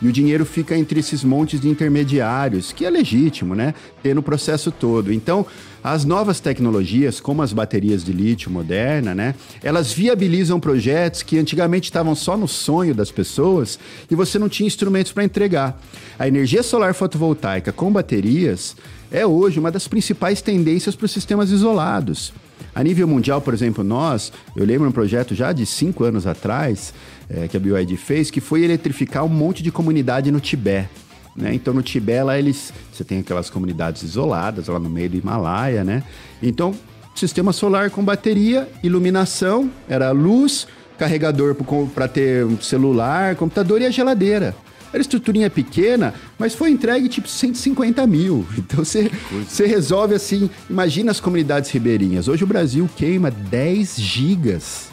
E 0.00 0.08
o 0.08 0.12
dinheiro 0.12 0.44
fica 0.44 0.76
entre 0.76 1.00
esses 1.00 1.24
montes 1.24 1.60
de 1.60 1.68
intermediários, 1.68 2.72
que 2.72 2.84
é 2.84 2.90
legítimo, 2.90 3.54
né? 3.54 3.74
Ter 4.02 4.14
no 4.14 4.22
processo 4.22 4.70
todo. 4.70 5.12
Então, 5.12 5.46
as 5.82 6.04
novas 6.04 6.40
tecnologias, 6.40 7.20
como 7.20 7.42
as 7.42 7.52
baterias 7.52 8.04
de 8.04 8.12
lítio 8.12 8.50
moderna, 8.50 9.14
né? 9.14 9.34
Elas 9.62 9.92
viabilizam 9.92 10.60
projetos 10.60 11.22
que 11.22 11.38
antigamente 11.38 11.84
estavam 11.84 12.14
só 12.14 12.36
no 12.36 12.48
sonho 12.48 12.94
das 12.94 13.10
pessoas 13.10 13.78
e 14.10 14.14
você 14.14 14.38
não 14.38 14.48
tinha 14.48 14.66
instrumentos 14.66 15.12
para 15.12 15.24
entregar. 15.24 15.80
A 16.18 16.26
energia 16.26 16.62
solar 16.62 16.92
fotovoltaica 16.92 17.72
com 17.72 17.92
baterias 17.92 18.76
é 19.10 19.24
hoje 19.24 19.58
uma 19.58 19.70
das 19.70 19.86
principais 19.86 20.42
tendências 20.42 20.96
para 20.96 21.06
os 21.06 21.12
sistemas 21.12 21.50
isolados. 21.50 22.32
A 22.74 22.82
nível 22.82 23.08
mundial, 23.08 23.40
por 23.40 23.54
exemplo, 23.54 23.82
nós, 23.82 24.30
eu 24.54 24.64
lembro 24.64 24.88
um 24.88 24.92
projeto 24.92 25.34
já 25.34 25.50
de 25.50 25.64
cinco 25.64 26.04
anos 26.04 26.26
atrás, 26.26 26.92
é, 27.28 27.48
que 27.48 27.56
a 27.56 27.60
BioID 27.60 27.96
fez, 27.96 28.30
que 28.30 28.40
foi 28.40 28.62
eletrificar 28.62 29.24
um 29.24 29.28
monte 29.28 29.62
de 29.62 29.70
comunidade 29.70 30.30
no 30.30 30.40
Tibete. 30.40 30.88
Né? 31.34 31.54
Então, 31.54 31.74
no 31.74 31.82
Tibete, 31.82 32.22
lá 32.22 32.38
eles... 32.38 32.72
Você 32.92 33.04
tem 33.04 33.18
aquelas 33.18 33.50
comunidades 33.50 34.02
isoladas, 34.02 34.68
lá 34.68 34.78
no 34.78 34.88
meio 34.88 35.10
do 35.10 35.16
Himalaia, 35.16 35.84
né? 35.84 36.02
Então, 36.42 36.74
sistema 37.14 37.52
solar 37.52 37.90
com 37.90 38.02
bateria, 38.02 38.68
iluminação, 38.82 39.70
era 39.88 40.10
luz, 40.12 40.66
carregador 40.98 41.54
para 41.94 42.08
ter 42.08 42.44
um 42.44 42.60
celular, 42.60 43.36
computador 43.36 43.80
e 43.82 43.86
a 43.86 43.90
geladeira. 43.90 44.54
Era 44.92 45.00
estruturinha 45.00 45.50
pequena, 45.50 46.14
mas 46.38 46.54
foi 46.54 46.70
entregue 46.70 47.08
tipo 47.08 47.28
150 47.28 48.06
mil. 48.06 48.46
Então 48.56 48.84
você, 48.84 49.10
você 49.46 49.66
resolve 49.66 50.14
assim. 50.14 50.48
Imagina 50.70 51.10
as 51.10 51.20
comunidades 51.20 51.70
ribeirinhas. 51.70 52.28
Hoje 52.28 52.44
o 52.44 52.46
Brasil 52.46 52.88
queima 52.96 53.30
10 53.30 53.96
gigas 54.00 54.88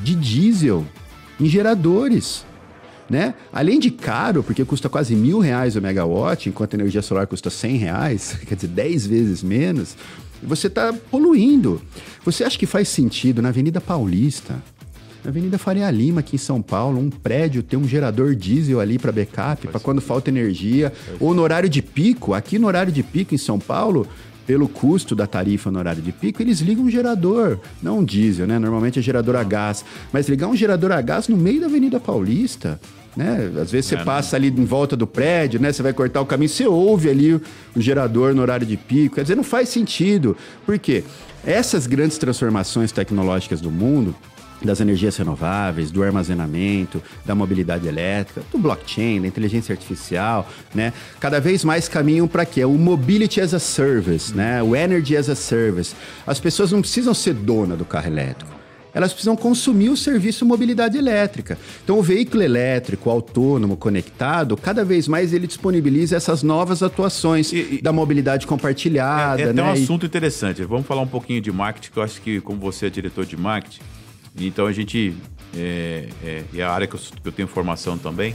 de 0.00 0.14
diesel 0.14 0.84
em 1.40 1.46
geradores. 1.46 2.44
Né? 3.08 3.34
Além 3.52 3.78
de 3.78 3.90
caro, 3.90 4.42
porque 4.42 4.64
custa 4.64 4.88
quase 4.88 5.14
mil 5.14 5.38
reais 5.38 5.76
o 5.76 5.82
megawatt, 5.82 6.48
enquanto 6.48 6.74
a 6.74 6.76
energia 6.76 7.02
solar 7.02 7.26
custa 7.26 7.50
100 7.50 7.76
reais, 7.76 8.38
quer 8.48 8.54
dizer, 8.54 8.68
10 8.68 9.06
vezes 9.06 9.42
menos, 9.42 9.96
você 10.42 10.68
está 10.68 10.92
poluindo. 11.10 11.80
Você 12.24 12.44
acha 12.44 12.58
que 12.58 12.66
faz 12.66 12.88
sentido 12.88 13.42
na 13.42 13.50
Avenida 13.50 13.80
Paulista, 13.80 14.54
na 15.22 15.30
Avenida 15.30 15.58
Faria 15.58 15.90
Lima, 15.90 16.20
aqui 16.20 16.36
em 16.36 16.38
São 16.38 16.60
Paulo, 16.60 16.98
um 16.98 17.08
prédio 17.08 17.62
ter 17.62 17.76
um 17.76 17.88
gerador 17.88 18.34
diesel 18.34 18.80
ali 18.80 18.98
para 18.98 19.10
backup, 19.10 19.66
para 19.68 19.80
quando 19.80 20.00
falta 20.00 20.30
energia, 20.30 20.92
ou 21.18 21.34
no 21.34 21.42
horário 21.42 21.68
de 21.68 21.80
pico, 21.80 22.34
aqui 22.34 22.58
no 22.58 22.66
horário 22.66 22.92
de 22.92 23.02
pico 23.02 23.34
em 23.34 23.38
São 23.38 23.58
Paulo, 23.58 24.06
pelo 24.46 24.68
custo 24.68 25.14
da 25.14 25.26
tarifa 25.26 25.70
no 25.70 25.78
horário 25.78 26.02
de 26.02 26.12
pico, 26.12 26.42
eles 26.42 26.60
ligam 26.60 26.84
um 26.84 26.90
gerador, 26.90 27.58
não 27.82 27.98
um 27.98 28.04
diesel, 28.04 28.46
né? 28.46 28.58
Normalmente 28.58 28.98
é 28.98 29.02
gerador 29.02 29.36
a 29.36 29.44
gás, 29.44 29.84
mas 30.12 30.28
ligar 30.28 30.48
um 30.48 30.56
gerador 30.56 30.92
a 30.92 31.00
gás 31.00 31.28
no 31.28 31.36
meio 31.36 31.60
da 31.60 31.66
Avenida 31.66 31.98
Paulista, 31.98 32.80
né? 33.16 33.50
Às 33.60 33.70
vezes 33.70 33.86
você 33.86 33.94
é, 33.96 34.04
passa 34.04 34.36
ali 34.36 34.48
em 34.48 34.64
volta 34.64 34.96
do 34.96 35.06
prédio, 35.06 35.60
né? 35.60 35.72
Você 35.72 35.82
vai 35.82 35.92
cortar 35.92 36.20
o 36.20 36.26
caminho, 36.26 36.48
você 36.48 36.66
ouve 36.66 37.08
ali 37.08 37.34
o, 37.34 37.42
o 37.74 37.80
gerador 37.80 38.34
no 38.34 38.42
horário 38.42 38.66
de 38.66 38.76
pico. 38.76 39.16
Quer 39.16 39.22
dizer, 39.22 39.36
não 39.36 39.44
faz 39.44 39.68
sentido. 39.68 40.36
Por 40.66 40.78
quê? 40.78 41.04
Essas 41.46 41.86
grandes 41.86 42.18
transformações 42.18 42.90
tecnológicas 42.90 43.60
do 43.60 43.70
mundo, 43.70 44.14
das 44.66 44.80
energias 44.80 45.16
renováveis, 45.16 45.90
do 45.90 46.02
armazenamento, 46.02 47.02
da 47.24 47.34
mobilidade 47.34 47.86
elétrica, 47.86 48.42
do 48.50 48.58
blockchain, 48.58 49.20
da 49.20 49.28
inteligência 49.28 49.72
artificial, 49.72 50.48
né? 50.74 50.92
Cada 51.20 51.40
vez 51.40 51.64
mais 51.64 51.88
caminham 51.88 52.26
para 52.26 52.44
quê? 52.44 52.64
O 52.64 52.72
mobility 52.72 53.40
as 53.40 53.54
a 53.54 53.58
service, 53.58 54.34
né? 54.34 54.62
O 54.62 54.74
energy 54.74 55.16
as 55.16 55.28
a 55.28 55.34
service. 55.34 55.94
As 56.26 56.40
pessoas 56.40 56.72
não 56.72 56.80
precisam 56.80 57.14
ser 57.14 57.34
dona 57.34 57.76
do 57.76 57.84
carro 57.84 58.06
elétrico. 58.06 58.54
Elas 58.94 59.12
precisam 59.12 59.36
consumir 59.36 59.88
o 59.88 59.96
serviço 59.96 60.46
mobilidade 60.46 60.96
elétrica. 60.96 61.58
Então, 61.82 61.98
o 61.98 62.02
veículo 62.02 62.44
elétrico, 62.44 63.10
autônomo, 63.10 63.76
conectado, 63.76 64.56
cada 64.56 64.84
vez 64.84 65.08
mais 65.08 65.32
ele 65.32 65.48
disponibiliza 65.48 66.16
essas 66.16 66.44
novas 66.44 66.80
atuações 66.80 67.52
e, 67.52 67.78
e, 67.78 67.82
da 67.82 67.92
mobilidade 67.92 68.46
compartilhada. 68.46 69.42
É, 69.42 69.46
é 69.46 69.50
até 69.50 69.54
né? 69.54 69.62
um 69.64 69.72
assunto 69.72 70.06
interessante. 70.06 70.62
Vamos 70.62 70.86
falar 70.86 71.02
um 71.02 71.08
pouquinho 71.08 71.40
de 71.40 71.50
marketing, 71.50 71.90
que 71.90 71.98
eu 71.98 72.02
acho 72.04 72.20
que, 72.20 72.40
como 72.40 72.60
você 72.60 72.86
é 72.86 72.90
diretor 72.90 73.26
de 73.26 73.36
marketing, 73.36 73.80
então 74.38 74.66
a 74.66 74.72
gente, 74.72 75.16
é, 75.56 76.08
é, 76.22 76.44
e 76.52 76.62
a 76.62 76.70
área 76.70 76.86
que 76.86 76.94
eu, 76.94 77.00
que 77.00 77.28
eu 77.28 77.32
tenho 77.32 77.48
formação 77.48 77.96
também, 77.96 78.34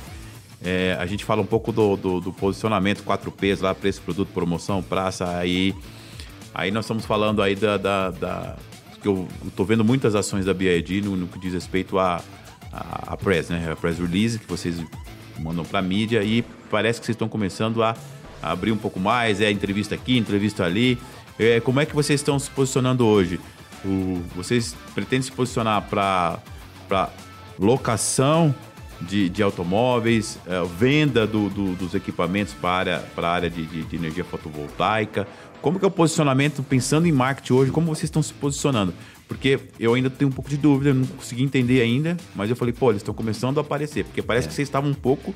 é, 0.63 0.97
a 0.99 1.05
gente 1.05 1.23
fala 1.23 1.41
um 1.41 1.45
pouco 1.45 1.71
do, 1.71 1.95
do, 1.95 2.19
do, 2.19 2.33
posicionamento 2.33 3.03
4Ps 3.03 3.61
lá, 3.61 3.73
preço, 3.73 4.01
produto, 4.01 4.29
promoção, 4.33 4.83
praça, 4.83 5.37
aí, 5.37 5.73
aí 6.53 6.69
nós 6.71 6.85
estamos 6.85 7.05
falando 7.05 7.41
aí 7.41 7.55
da, 7.55 7.77
da, 7.77 8.11
da 8.11 8.55
que 9.01 9.07
eu 9.07 9.27
estou 9.45 9.65
vendo 9.65 9.83
muitas 9.83 10.15
ações 10.15 10.45
da 10.45 10.53
BID 10.53 11.01
no, 11.01 11.15
no, 11.15 11.27
que 11.27 11.39
diz 11.39 11.53
respeito 11.53 11.97
a, 11.97 12.21
a, 12.71 13.13
a, 13.13 13.17
press, 13.17 13.49
né, 13.49 13.71
a 13.71 13.75
press 13.75 13.97
release 13.97 14.37
que 14.37 14.47
vocês 14.47 14.75
mandam 15.39 15.63
para 15.63 15.79
a 15.79 15.81
mídia 15.81 16.21
e 16.23 16.43
parece 16.69 16.99
que 16.99 17.05
vocês 17.05 17.15
estão 17.15 17.29
começando 17.29 17.81
a, 17.81 17.95
a, 18.41 18.51
abrir 18.51 18.71
um 18.71 18.77
pouco 18.77 18.99
mais, 18.99 19.39
é 19.39 19.49
entrevista 19.49 19.95
aqui, 19.95 20.17
entrevista 20.17 20.65
ali, 20.65 20.97
é, 21.37 21.61
como 21.61 21.79
é 21.79 21.85
que 21.85 21.95
vocês 21.95 22.19
estão 22.19 22.37
se 22.37 22.49
posicionando 22.49 23.05
hoje? 23.05 23.39
O, 23.85 24.21
vocês 24.35 24.75
pretendem 24.93 25.23
se 25.23 25.31
posicionar 25.31 25.87
para 25.89 27.09
locação 27.57 28.53
de, 29.01 29.29
de 29.29 29.41
automóveis, 29.41 30.37
uh, 30.45 30.65
venda 30.65 31.25
do, 31.25 31.49
do, 31.49 31.75
dos 31.75 31.93
equipamentos 31.93 32.53
para, 32.53 32.99
para 33.15 33.27
a 33.27 33.31
área 33.31 33.49
de, 33.49 33.65
de, 33.65 33.83
de, 33.83 33.95
energia 33.95 34.23
fotovoltaica. 34.23 35.27
Como 35.61 35.79
que 35.79 35.85
é 35.85 35.87
o 35.87 35.91
posicionamento, 35.91 36.63
pensando 36.63 37.05
em 37.07 37.11
marketing 37.11 37.53
hoje, 37.53 37.71
como 37.71 37.87
vocês 37.87 38.05
estão 38.05 38.23
se 38.23 38.33
posicionando? 38.33 38.93
Porque 39.27 39.59
eu 39.79 39.93
ainda 39.93 40.09
tenho 40.09 40.29
um 40.29 40.33
pouco 40.33 40.49
de 40.49 40.57
dúvida, 40.57 40.93
não 40.93 41.05
consegui 41.05 41.43
entender 41.43 41.81
ainda, 41.81 42.17
mas 42.35 42.49
eu 42.49 42.55
falei, 42.55 42.73
pô, 42.73 42.89
eles 42.89 43.01
estão 43.01 43.13
começando 43.13 43.57
a 43.57 43.61
aparecer, 43.61 44.05
porque 44.05 44.21
parece 44.21 44.47
é. 44.47 44.49
que 44.49 44.55
vocês 44.55 44.67
estavam 44.67 44.89
um 44.89 44.93
pouco 44.95 45.33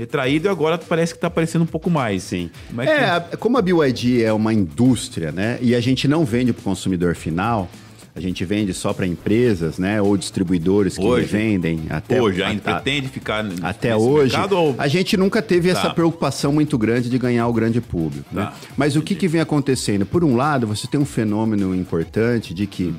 retraído 0.00 0.48
e 0.48 0.50
agora 0.50 0.78
parece 0.78 1.12
que 1.12 1.18
está 1.18 1.28
aparecendo 1.28 1.62
um 1.62 1.66
pouco 1.66 1.90
mais. 1.90 2.22
Sim. 2.22 2.50
Como 2.68 2.82
é, 2.82 2.86
é 2.86 3.20
que... 3.20 3.36
como 3.36 3.58
a 3.58 3.62
BYD 3.62 4.24
é 4.24 4.32
uma 4.32 4.52
indústria, 4.52 5.30
né? 5.30 5.58
E 5.60 5.74
a 5.74 5.80
gente 5.80 6.08
não 6.08 6.24
vende 6.24 6.52
para 6.52 6.60
o 6.60 6.64
consumidor 6.64 7.14
final, 7.14 7.68
a 8.14 8.20
gente 8.20 8.44
vende 8.44 8.74
só 8.74 8.92
para 8.92 9.06
empresas, 9.06 9.78
né? 9.78 10.02
Ou 10.02 10.16
distribuidores 10.16 10.96
que 10.98 11.04
hoje, 11.04 11.26
vendem 11.26 11.82
até 11.90 12.20
hoje. 12.20 12.42
Ainda 12.42 12.70
a, 12.70 12.74
pretende 12.74 13.08
ficar 13.08 13.44
até 13.62 13.94
hoje. 13.94 14.32
Mercado, 14.32 14.58
ou... 14.58 14.74
A 14.78 14.88
gente 14.88 15.16
nunca 15.16 15.40
teve 15.40 15.72
tá. 15.72 15.78
essa 15.78 15.90
preocupação 15.90 16.52
muito 16.52 16.76
grande 16.76 17.08
de 17.08 17.18
ganhar 17.18 17.46
o 17.46 17.52
grande 17.52 17.80
público. 17.80 18.26
Né? 18.32 18.44
Tá. 18.44 18.50
Né? 18.50 18.56
Mas 18.76 18.96
o 18.96 19.02
que, 19.02 19.14
que 19.14 19.28
vem 19.28 19.40
acontecendo? 19.40 20.04
Por 20.04 20.24
um 20.24 20.34
lado, 20.34 20.66
você 20.66 20.88
tem 20.88 20.98
um 20.98 21.04
fenômeno 21.04 21.74
importante 21.74 22.52
de 22.52 22.66
que 22.66 22.92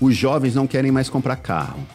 os 0.00 0.16
jovens 0.16 0.54
não 0.54 0.66
querem 0.66 0.90
mais 0.90 1.08
comprar 1.08 1.36
carro. 1.36 1.86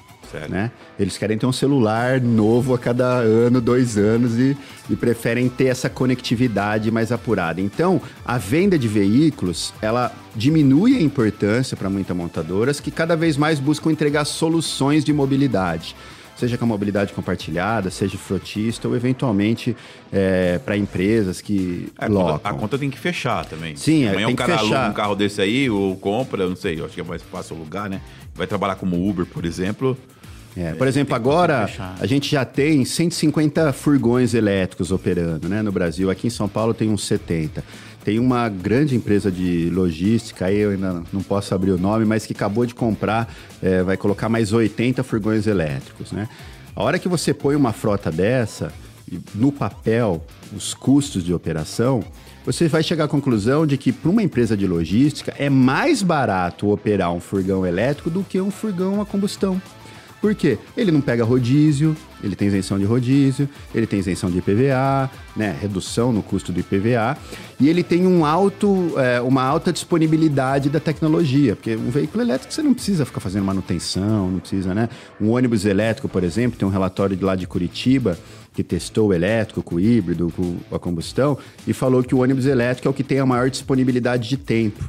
Né? 0.49 0.71
Eles 0.99 1.17
querem 1.17 1.37
ter 1.37 1.45
um 1.45 1.51
celular 1.51 2.19
novo 2.19 2.73
a 2.73 2.79
cada 2.79 3.05
ano, 3.05 3.61
dois 3.61 3.97
anos 3.97 4.37
e, 4.37 4.57
e 4.89 4.95
preferem 4.95 5.49
ter 5.49 5.65
essa 5.65 5.89
conectividade 5.89 6.89
mais 6.91 7.11
apurada. 7.11 7.61
Então, 7.61 8.01
a 8.25 8.37
venda 8.37 8.77
de 8.77 8.87
veículos, 8.87 9.73
ela 9.81 10.11
diminui 10.35 10.97
a 10.97 11.01
importância 11.01 11.75
para 11.75 11.89
muitas 11.89 12.15
montadoras 12.15 12.79
que 12.79 12.91
cada 12.91 13.15
vez 13.15 13.37
mais 13.37 13.59
buscam 13.59 13.91
entregar 13.91 14.25
soluções 14.25 15.03
de 15.03 15.13
mobilidade 15.13 15.95
seja 16.41 16.57
com 16.57 16.65
a 16.65 16.67
mobilidade 16.67 17.13
compartilhada, 17.13 17.91
seja 17.91 18.17
frotista 18.17 18.87
ou 18.87 18.95
eventualmente 18.95 19.77
é, 20.11 20.57
para 20.57 20.75
empresas 20.75 21.39
que 21.39 21.87
é, 21.99 22.05
a 22.05 22.07
locam. 22.07 22.33
Conta, 22.33 22.49
a 22.49 22.53
conta 22.53 22.77
tem 22.79 22.89
que 22.89 22.97
fechar 22.97 23.45
também. 23.45 23.75
Sim, 23.75 24.07
Amanhã 24.07 24.23
é, 24.23 24.25
tem 24.25 24.33
um 24.33 24.35
cara 24.35 24.57
fechar. 24.57 24.89
um 24.89 24.93
carro 24.93 25.15
desse 25.15 25.39
aí 25.39 25.69
ou 25.69 25.95
compra, 25.95 26.47
não 26.47 26.55
sei, 26.55 26.79
eu 26.79 26.85
acho 26.85 26.95
que 26.95 27.01
é 27.01 27.03
mais 27.03 27.21
fácil 27.21 27.55
alugar, 27.55 27.87
né? 27.87 28.01
Vai 28.33 28.47
trabalhar 28.47 28.75
como 28.75 29.07
Uber, 29.07 29.25
por 29.25 29.45
exemplo. 29.45 29.95
É, 30.55 30.73
por 30.73 30.87
exemplo, 30.87 31.15
agora 31.15 31.69
a 31.99 32.05
gente 32.05 32.29
já 32.29 32.43
tem 32.43 32.83
150 32.83 33.71
furgões 33.71 34.33
elétricos 34.33 34.91
operando 34.91 35.47
né, 35.47 35.61
no 35.61 35.71
Brasil. 35.71 36.09
Aqui 36.09 36.27
em 36.27 36.29
São 36.31 36.49
Paulo 36.49 36.73
tem 36.73 36.89
uns 36.89 37.05
70. 37.05 37.63
Tem 38.03 38.19
uma 38.19 38.49
grande 38.49 38.95
empresa 38.95 39.31
de 39.31 39.69
logística, 39.69 40.47
aí 40.47 40.57
eu 40.57 40.71
ainda 40.71 41.03
não 41.13 41.21
posso 41.21 41.53
abrir 41.53 41.71
o 41.71 41.77
nome, 41.77 42.03
mas 42.03 42.25
que 42.25 42.33
acabou 42.33 42.65
de 42.65 42.73
comprar, 42.73 43.31
é, 43.61 43.83
vai 43.83 43.95
colocar 43.95 44.27
mais 44.27 44.51
80 44.51 45.03
furgões 45.03 45.45
elétricos. 45.45 46.11
Né? 46.11 46.27
A 46.75 46.83
hora 46.83 46.97
que 46.97 47.07
você 47.07 47.33
põe 47.33 47.55
uma 47.55 47.71
frota 47.71 48.11
dessa, 48.11 48.73
no 49.35 49.51
papel, 49.51 50.25
os 50.55 50.73
custos 50.73 51.23
de 51.23 51.33
operação, 51.33 52.03
você 52.43 52.67
vai 52.67 52.81
chegar 52.81 53.03
à 53.03 53.07
conclusão 53.07 53.67
de 53.67 53.77
que 53.77 53.91
para 53.91 54.09
uma 54.09 54.23
empresa 54.23 54.57
de 54.57 54.65
logística 54.65 55.33
é 55.37 55.49
mais 55.49 56.01
barato 56.01 56.71
operar 56.71 57.13
um 57.13 57.19
furgão 57.19 57.65
elétrico 57.65 58.09
do 58.09 58.23
que 58.23 58.41
um 58.41 58.49
furgão 58.49 58.99
a 58.99 59.05
combustão. 59.05 59.61
Por 60.21 60.35
quê? 60.35 60.59
Ele 60.77 60.91
não 60.91 61.01
pega 61.01 61.23
rodízio, 61.23 61.97
ele 62.23 62.35
tem 62.35 62.47
isenção 62.47 62.77
de 62.77 62.85
rodízio, 62.85 63.49
ele 63.73 63.87
tem 63.87 63.99
isenção 63.99 64.29
de 64.29 64.37
IPVA, 64.37 65.09
né, 65.35 65.57
redução 65.59 66.13
no 66.13 66.21
custo 66.21 66.51
do 66.51 66.59
IPVA, 66.59 67.17
e 67.59 67.67
ele 67.67 67.81
tem 67.81 68.05
um 68.05 68.23
alto, 68.23 68.93
é, 68.99 69.19
uma 69.19 69.41
alta 69.41 69.73
disponibilidade 69.73 70.69
da 70.69 70.79
tecnologia, 70.79 71.55
porque 71.55 71.75
um 71.75 71.89
veículo 71.89 72.23
elétrico 72.23 72.53
você 72.53 72.61
não 72.61 72.73
precisa 72.73 73.03
ficar 73.03 73.19
fazendo 73.19 73.43
manutenção, 73.43 74.29
não 74.29 74.39
precisa, 74.39 74.75
né? 74.75 74.89
Um 75.19 75.31
ônibus 75.31 75.65
elétrico, 75.65 76.07
por 76.07 76.23
exemplo, 76.23 76.57
tem 76.57 76.67
um 76.67 76.71
relatório 76.71 77.17
de 77.17 77.25
lá 77.25 77.35
de 77.35 77.47
Curitiba 77.47 78.15
que 78.53 78.63
testou 78.63 79.09
o 79.09 79.13
elétrico 79.13 79.63
com 79.63 79.75
o 79.75 79.79
híbrido, 79.79 80.31
com 80.35 80.75
a 80.75 80.77
combustão, 80.77 81.35
e 81.65 81.73
falou 81.73 82.03
que 82.03 82.13
o 82.13 82.19
ônibus 82.19 82.45
elétrico 82.45 82.87
é 82.87 82.91
o 82.91 82.93
que 82.93 83.03
tem 83.03 83.19
a 83.19 83.25
maior 83.25 83.49
disponibilidade 83.49 84.29
de 84.29 84.37
tempo. 84.37 84.87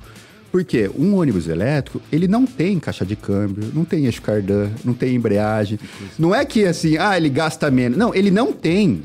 Porque 0.53 0.91
um 0.99 1.17
ônibus 1.17 1.49
elétrico, 1.49 2.03
ele 2.13 2.29
não 2.29 2.45
tem 2.45 2.79
caixa 2.79 3.07
de 3.07 3.17
câmbio, 3.17 3.73
não 3.73 3.87
tem 3.87 4.05
eixo 4.05 4.21
cardan, 4.21 4.69
não 4.85 4.93
tem 4.93 5.15
embreagem. 5.15 5.79
Não 6.19 6.35
é 6.35 6.45
que 6.45 6.67
assim, 6.67 6.99
ah, 6.99 7.17
ele 7.17 7.31
gasta 7.31 7.71
menos. 7.71 7.97
Não, 7.97 8.15
ele 8.15 8.31
não 8.31 8.53
tem. 8.53 9.03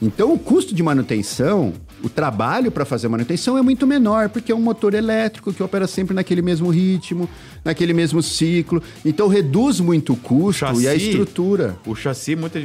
Então 0.00 0.32
o 0.32 0.38
custo 0.38 0.72
de 0.72 0.82
manutenção, 0.84 1.72
o 2.04 2.08
trabalho 2.08 2.70
para 2.70 2.84
fazer 2.84 3.08
manutenção 3.08 3.58
é 3.58 3.62
muito 3.62 3.84
menor, 3.84 4.28
porque 4.28 4.52
é 4.52 4.54
um 4.54 4.60
motor 4.60 4.94
elétrico 4.94 5.52
que 5.52 5.60
opera 5.60 5.88
sempre 5.88 6.14
naquele 6.14 6.40
mesmo 6.40 6.70
ritmo, 6.70 7.28
naquele 7.64 7.92
mesmo 7.92 8.22
ciclo. 8.22 8.80
Então 9.04 9.26
reduz 9.26 9.80
muito 9.80 10.12
o 10.12 10.16
custo 10.16 10.64
o 10.64 10.68
chassi, 10.68 10.82
e 10.82 10.88
a 10.88 10.94
estrutura. 10.94 11.76
O 11.84 11.96
chassi, 11.96 12.36
muita, 12.36 12.62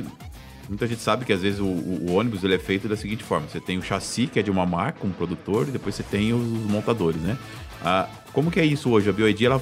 muita 0.70 0.86
gente 0.86 1.02
sabe 1.02 1.26
que 1.26 1.34
às 1.34 1.42
vezes 1.42 1.60
o, 1.60 1.66
o, 1.66 2.12
ônibus 2.12 2.44
ele 2.44 2.54
é 2.54 2.60
feito 2.60 2.88
da 2.88 2.96
seguinte 2.96 3.24
forma: 3.24 3.48
você 3.48 3.60
tem 3.60 3.80
o 3.80 3.82
chassi, 3.82 4.28
que 4.28 4.40
é 4.40 4.44
de 4.44 4.52
uma 4.52 4.66
marca, 4.68 5.08
um 5.08 5.12
produtor, 5.12 5.68
e 5.68 5.72
depois 5.72 5.96
você 5.96 6.04
tem 6.04 6.34
os 6.34 6.46
montadores, 6.70 7.20
né? 7.20 7.36
Ah, 7.84 8.08
como 8.34 8.52
que 8.52 8.60
é 8.60 8.66
isso 8.66 8.90
hoje? 8.90 9.10
A 9.10 9.14
BioID 9.14 9.46
ela 9.46 9.62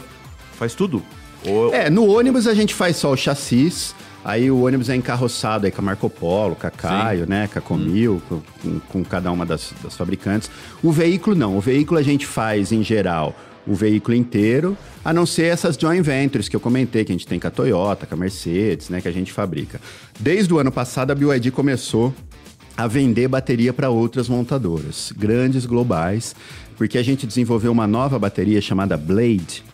faz 0.57 0.73
tudo? 0.73 1.01
Ou... 1.45 1.73
É, 1.73 1.89
no 1.89 2.05
ônibus 2.05 2.47
a 2.47 2.53
gente 2.53 2.73
faz 2.73 2.97
só 2.97 3.11
o 3.11 3.17
chassis, 3.17 3.95
aí 4.23 4.51
o 4.51 4.65
ônibus 4.65 4.89
é 4.89 4.95
encarroçado 4.95 5.65
aí 5.65 5.71
com 5.71 5.81
a 5.81 5.85
Marco 5.85 6.09
Polo, 6.09 6.55
com 6.55 6.67
a 6.67 6.71
Caio, 6.71 7.23
Sim. 7.23 7.29
né, 7.29 7.49
com 7.51 7.59
a 7.59 7.61
Comil, 7.61 8.21
hum. 8.31 8.41
com, 8.61 8.79
com, 8.79 9.03
cada 9.03 9.31
uma 9.31 9.45
das, 9.45 9.73
das 9.81 9.95
fabricantes. 9.95 10.49
O 10.83 10.91
veículo 10.91 11.35
não, 11.35 11.57
o 11.57 11.61
veículo 11.61 11.99
a 11.99 12.03
gente 12.03 12.25
faz 12.25 12.71
em 12.71 12.83
geral 12.83 13.35
o 13.67 13.75
veículo 13.75 14.15
inteiro, 14.15 14.75
a 15.05 15.13
não 15.13 15.25
ser 15.25 15.43
essas 15.43 15.77
joint 15.77 16.01
ventures 16.01 16.49
que 16.49 16.55
eu 16.55 16.59
comentei, 16.59 17.05
que 17.05 17.11
a 17.11 17.15
gente 17.15 17.27
tem 17.27 17.39
com 17.39 17.47
a 17.47 17.51
Toyota, 17.51 18.05
com 18.07 18.15
a 18.15 18.17
Mercedes, 18.17 18.89
né, 18.89 18.99
que 18.99 19.07
a 19.07 19.11
gente 19.11 19.31
fabrica. 19.31 19.79
Desde 20.19 20.51
o 20.53 20.57
ano 20.57 20.71
passado 20.71 21.11
a 21.11 21.15
BioID 21.15 21.51
começou 21.51 22.13
a 22.75 22.87
vender 22.87 23.27
bateria 23.27 23.73
para 23.73 23.89
outras 23.89 24.27
montadoras, 24.27 25.13
grandes 25.15 25.65
globais, 25.65 26.35
porque 26.79 26.97
a 26.97 27.03
gente 27.03 27.27
desenvolveu 27.27 27.73
uma 27.73 27.85
nova 27.85 28.17
bateria 28.17 28.61
chamada 28.61 28.95
Blade, 28.95 29.65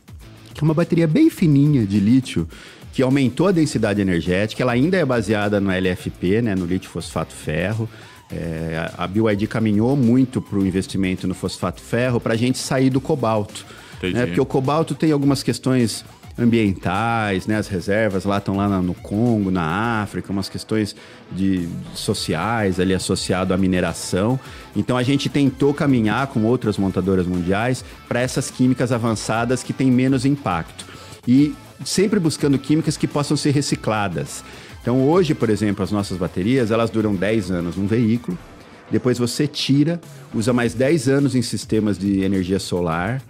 que 0.56 0.60
é 0.60 0.64
uma 0.64 0.74
bateria 0.74 1.06
bem 1.06 1.30
fininha 1.30 1.86
de 1.86 2.00
lítio, 2.00 2.50
que 2.92 3.04
aumentou 3.04 3.48
a 3.48 3.52
densidade 3.52 4.02
energética. 4.02 4.64
Ela 4.64 4.72
ainda 4.72 4.98
é 4.98 5.06
baseada 5.06 5.62
no 5.62 5.70
LFP, 5.70 6.42
né, 6.42 6.56
no 6.56 6.66
lítio 6.66 6.90
fosfato 6.90 7.32
ferro. 7.32 7.88
É, 8.32 8.90
a 8.98 9.06
BYD 9.06 9.46
caminhou 9.46 9.96
muito 9.96 10.42
para 10.42 10.58
o 10.58 10.66
investimento 10.66 11.28
no 11.28 11.36
fosfato 11.36 11.80
ferro 11.80 12.20
para 12.20 12.34
a 12.34 12.36
gente 12.36 12.58
sair 12.58 12.90
do 12.90 13.00
cobalto. 13.00 13.64
Né, 14.02 14.26
porque 14.26 14.42
o 14.42 14.46
cobalto 14.46 14.96
tem 14.96 15.12
algumas 15.12 15.44
questões 15.44 16.04
ambientais, 16.38 17.48
né? 17.48 17.58
As 17.58 17.68
reservas 17.68 18.26
lá 18.26 18.38
estão 18.38 18.58
lá 18.58 18.68
no 18.82 18.94
Congo, 18.94 19.50
na 19.50 20.02
África, 20.02 20.32
umas 20.32 20.50
questões 20.50 20.96
de 21.32 21.68
sociais 21.94 22.80
ali 22.80 22.94
associado 22.94 23.54
à 23.54 23.58
mineração. 23.58 24.40
Então 24.76 24.98
a 24.98 25.04
gente 25.04 25.30
tentou 25.30 25.74
caminhar 25.74 26.28
com 26.28 26.44
outras 26.44 26.78
montadoras 26.78 27.26
mundiais 27.26 27.84
para 28.08 28.20
essas 28.20 28.52
químicas 28.52 28.92
avançadas 28.92 29.64
que 29.64 29.74
têm 29.74 29.90
menos 29.90 30.26
impacto. 30.26 30.86
E 31.28 31.56
sempre 31.84 32.20
buscando 32.20 32.60
químicas 32.60 32.98
que 32.98 33.08
possam 33.08 33.36
ser 33.36 33.52
recicladas. 33.52 34.44
Então 34.82 35.08
hoje, 35.08 35.34
por 35.34 35.50
exemplo, 35.50 35.84
as 35.84 35.92
nossas 35.92 36.18
baterias, 36.18 36.70
elas 36.70 36.90
duram 36.90 37.16
10 37.16 37.50
anos 37.52 37.76
num 37.76 37.88
veículo, 37.88 38.38
depois 38.92 39.18
você 39.18 39.48
tira, 39.48 40.00
usa 40.34 40.54
mais 40.54 40.74
10 40.74 41.10
anos 41.10 41.36
em 41.36 41.42
sistemas 41.42 41.98
de 41.98 42.22
energia 42.22 42.60
solar, 42.60 43.22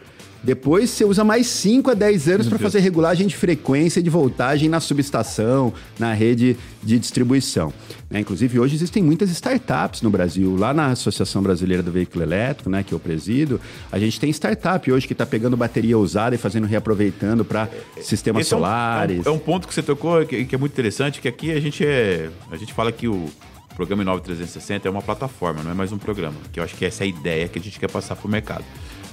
depois 0.46 0.92
você 0.92 1.04
usa 1.04 1.24
mais 1.24 1.48
5 1.48 1.90
a 1.90 1.94
10 1.96 2.28
anos 2.30 2.48
para 2.48 2.60
fazer 2.60 2.80
regulagem 2.80 3.26
de 3.26 3.36
frequência 3.36 4.02
de 4.02 4.12
voltagem 4.12 4.70
na 4.70 4.80
subestação, 4.80 5.74
na 5.98 6.14
rede 6.14 6.56
de 6.84 7.00
distribuição. 7.00 7.74
Né? 8.08 8.20
Inclusive, 8.20 8.60
hoje 8.60 8.76
existem 8.76 9.02
muitas 9.02 9.32
startups 9.32 10.04
no 10.04 10.10
Brasil. 10.12 10.56
Lá 10.56 10.72
na 10.72 10.88
Associação 10.88 11.42
Brasileira 11.42 11.82
do 11.82 11.92
Veículo 11.92 12.24
Elétrico, 12.24 12.70
né, 12.70 12.84
que 12.84 12.94
eu 12.94 13.00
presido, 13.00 13.60
a 13.92 13.98
gente 13.98 14.20
tem 14.20 14.30
startup 14.30 14.92
hoje 14.92 15.08
que 15.08 15.14
está 15.14 15.26
pegando 15.26 15.58
bateria 15.58 15.98
usada 15.98 16.36
e 16.36 16.38
fazendo 16.38 16.68
reaproveitando 16.68 17.44
para 17.44 17.68
sistemas 18.00 18.42
Esse 18.42 18.52
solares. 18.52 19.26
É 19.26 19.30
um, 19.30 19.34
é 19.34 19.36
um, 19.36 19.40
ponto 19.40 19.68
que 19.68 19.74
você 19.74 19.82
tocou 19.82 20.24
que, 20.28 20.46
que, 20.46 20.54
é 20.54 20.58
muito 20.60 20.74
interessante, 20.74 21.20
que 21.20 21.28
aqui 21.28 21.52
a 21.52 21.60
gente 21.60 21.84
é. 21.84 22.30
A 22.52 22.56
gente 22.56 22.72
fala 22.72 22.92
que 22.92 23.08
o. 23.08 23.26
programa 23.76 24.04
Inova 24.04 24.22
360 24.22 24.88
é 24.88 24.92
uma 24.92 25.02
plataforma, 25.02 25.64
não 25.64 25.72
é 25.72 25.74
mais 25.74 25.92
um 25.92 25.98
programa. 25.98 26.38
Que 26.54 26.60
eu 26.60 26.64
acho 26.64 26.76
que 26.76 26.86
essa 26.86 27.04
é 27.04 27.06
a 27.06 27.08
ideia 27.08 27.48
que 27.48 27.58
a 27.58 27.62
gente 27.62 27.80
quer 27.80 27.90
passar 27.90 28.16
para 28.16 28.28
o 28.28 28.30
mercado. 28.30 28.64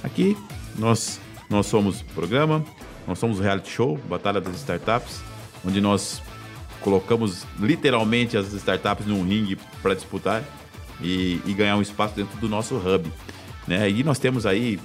Aqui 0.03 0.37
nós, 0.77 1.19
nós 1.49 1.65
somos 1.65 2.01
programa, 2.01 2.63
nós 3.07 3.19
somos 3.19 3.39
reality 3.39 3.69
show, 3.69 3.99
Batalha 4.09 4.39
das 4.39 4.55
Startups, 4.55 5.21
onde 5.65 5.81
nós 5.81 6.21
colocamos 6.83 7.45
literalmente 7.59 8.37
as 8.37 8.51
startups 8.53 9.05
num 9.05 9.23
ringue 9.23 9.57
para 9.81 9.93
disputar 9.93 10.43
e, 11.01 11.41
e, 11.45 11.53
ganhar 11.53 11.77
um 11.77 11.81
espaço 11.81 12.15
dentro 12.15 12.37
do 12.37 12.49
nosso 12.49 12.75
hub. 12.75 13.09
Né? 13.67 13.89
E 13.89 14.03
nós 14.03 14.19
temos 14.19 14.45
aí 14.45 14.79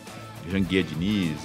Janguia 0.51 0.83
Diniz, 0.83 1.37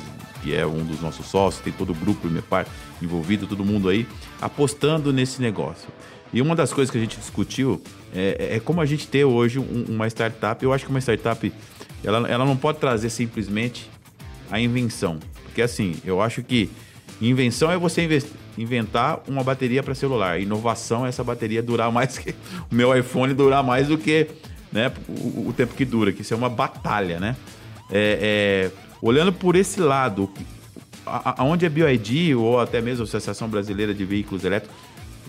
que 0.41 0.55
é 0.55 0.65
um 0.65 0.83
dos 0.85 1.01
nossos 1.01 1.25
sócios, 1.25 1.63
tem 1.63 1.73
todo 1.73 1.91
o 1.91 1.95
grupo 1.95 2.27
Imepar 2.27 2.67
envolvido, 3.01 3.47
todo 3.47 3.65
mundo 3.65 3.89
aí 3.89 4.07
apostando 4.41 5.11
nesse 5.11 5.41
negócio. 5.41 5.89
E 6.31 6.41
uma 6.41 6.55
das 6.55 6.73
coisas 6.73 6.91
que 6.91 6.97
a 6.97 7.01
gente 7.01 7.17
discutiu 7.17 7.81
é, 8.13 8.55
é 8.55 8.59
como 8.59 8.81
a 8.81 8.85
gente 8.85 9.07
ter 9.07 9.23
hoje 9.23 9.59
um, 9.59 9.85
uma 9.89 10.07
startup. 10.07 10.63
Eu 10.63 10.73
acho 10.73 10.85
que 10.85 10.91
uma 10.91 10.99
startup 10.99 11.51
ela, 12.03 12.27
ela 12.27 12.45
não 12.45 12.57
pode 12.57 12.79
trazer 12.79 13.09
simplesmente 13.09 13.89
a 14.53 14.59
invenção. 14.59 15.19
Porque 15.43 15.61
assim, 15.61 15.95
eu 16.05 16.21
acho 16.21 16.43
que 16.43 16.69
Invenção 17.21 17.71
é 17.71 17.77
você 17.77 18.21
inventar 18.57 19.21
uma 19.27 19.43
bateria 19.43 19.81
para 19.81 19.95
celular. 19.95 20.39
Inovação 20.41 21.05
é 21.05 21.09
essa 21.09 21.23
bateria 21.23 21.61
durar 21.61 21.91
mais 21.91 22.17
que 22.17 22.31
o 22.71 22.75
meu 22.75 22.95
iPhone 22.97 23.33
durar 23.33 23.63
mais 23.63 23.87
do 23.87 23.97
que 23.97 24.27
né, 24.71 24.91
o, 25.07 25.49
o 25.49 25.53
tempo 25.55 25.73
que 25.73 25.85
dura, 25.85 26.11
que 26.11 26.21
isso 26.21 26.33
é 26.33 26.37
uma 26.37 26.49
batalha, 26.49 27.19
né? 27.19 27.35
É, 27.91 28.71
é, 28.71 28.71
olhando 29.01 29.31
por 29.31 29.55
esse 29.55 29.79
lado, 29.79 30.29
aonde 31.05 31.65
a 31.65 31.69
BioID 31.69 32.33
ou 32.35 32.59
até 32.59 32.81
mesmo 32.81 33.03
a 33.03 33.05
Associação 33.05 33.47
Brasileira 33.47 33.93
de 33.93 34.03
Veículos 34.03 34.43
Elétricos 34.43 34.75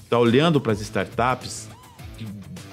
está 0.02 0.18
olhando 0.18 0.60
para 0.60 0.72
as 0.72 0.80
startups, 0.80 1.68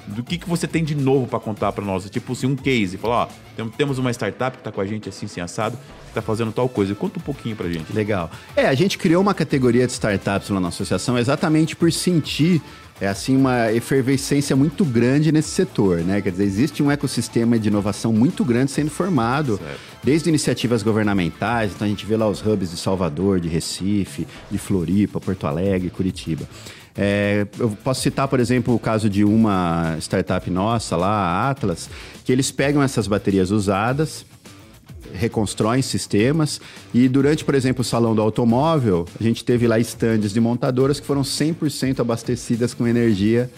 do 0.08 0.24
que, 0.24 0.38
que 0.38 0.48
você 0.48 0.68
tem 0.68 0.84
de 0.84 0.96
novo 0.96 1.28
para 1.28 1.40
contar 1.40 1.72
para 1.72 1.84
nós? 1.84 2.10
Tipo 2.10 2.34
assim, 2.34 2.48
um 2.48 2.56
case, 2.56 2.98
falar, 2.98 3.30
ó, 3.58 3.66
temos 3.78 3.98
uma 3.98 4.12
startup 4.12 4.58
que 4.58 4.62
está 4.62 4.72
com 4.72 4.82
a 4.82 4.86
gente 4.86 5.10
assim, 5.10 5.26
assim, 5.26 5.42
assado, 5.42 5.78
que 5.78 6.10
está 6.10 6.22
fazendo 6.22 6.52
tal 6.52 6.68
coisa. 6.68 6.94
Conta 6.96 7.20
um 7.20 7.22
pouquinho 7.22 7.56
para 7.56 7.70
gente. 7.70 7.94
Legal. 7.94 8.30
É, 8.56 8.68
a 8.68 8.74
gente 8.74 8.98
criou 8.98 9.22
uma 9.22 9.34
categoria 9.34 9.86
de 9.86 9.94
startups 9.94 10.50
lá 10.50 10.60
na 10.60 10.70
associação 10.70 11.18
exatamente 11.18 11.76
por 11.76 11.92
sentir 11.92 12.62
é 13.02 13.08
assim 13.08 13.36
uma 13.36 13.74
efervescência 13.74 14.56
muito 14.56 14.86
grande 14.86 15.32
nesse 15.32 15.50
setor, 15.50 16.02
né? 16.02 16.22
Quer 16.22 16.30
dizer, 16.30 16.44
existe 16.44 16.84
um 16.84 16.92
ecossistema 16.92 17.58
de 17.58 17.68
inovação 17.68 18.14
muito 18.14 18.46
grande 18.46 18.70
sendo 18.70 18.92
formado, 18.92 19.58
certo. 19.58 19.80
desde 20.04 20.30
iniciativas 20.30 20.84
governamentais, 20.84 21.72
então 21.74 21.88
a 21.88 21.90
gente 21.90 22.06
vê 22.06 22.16
lá 22.16 22.30
os 22.30 22.46
hubs 22.46 22.70
de 22.70 22.78
Salvador, 22.78 23.40
de 23.40 23.50
Recife, 23.50 24.28
de 24.52 24.58
Floripa, 24.60 25.20
Porto 25.20 25.48
Alegre, 25.48 25.90
Curitiba. 25.90 26.48
É, 27.04 27.48
eu 27.58 27.72
posso 27.84 28.00
citar, 28.00 28.28
por 28.28 28.40
exemplo, 28.40 28.76
o 28.76 28.80
caso 28.80 29.10
de 29.10 29.24
uma 29.24 29.98
startup 30.00 30.48
nossa 30.52 30.96
lá, 30.96 31.10
a 31.10 31.50
Atlas, 31.50 31.90
que 32.24 32.32
eles 32.32 32.52
pegam 32.52 32.84
essas 32.84 33.08
baterias 33.08 33.50
usadas, 33.50 34.24
reconstroem 35.12 35.82
sistemas 35.82 36.62
e 36.94 37.10
durante, 37.10 37.44
por 37.44 37.56
exemplo, 37.56 37.82
o 37.82 37.84
salão 37.84 38.14
do 38.14 38.22
automóvel, 38.22 39.08
a 39.20 39.24
gente 39.24 39.44
teve 39.44 39.68
lá 39.68 39.80
estandes 39.80 40.32
de 40.32 40.40
montadoras 40.40 41.00
que 41.00 41.08
foram 41.08 41.24
100% 41.24 42.02
abastecidas 42.02 42.72
com 42.76 42.88
energia 42.88 43.50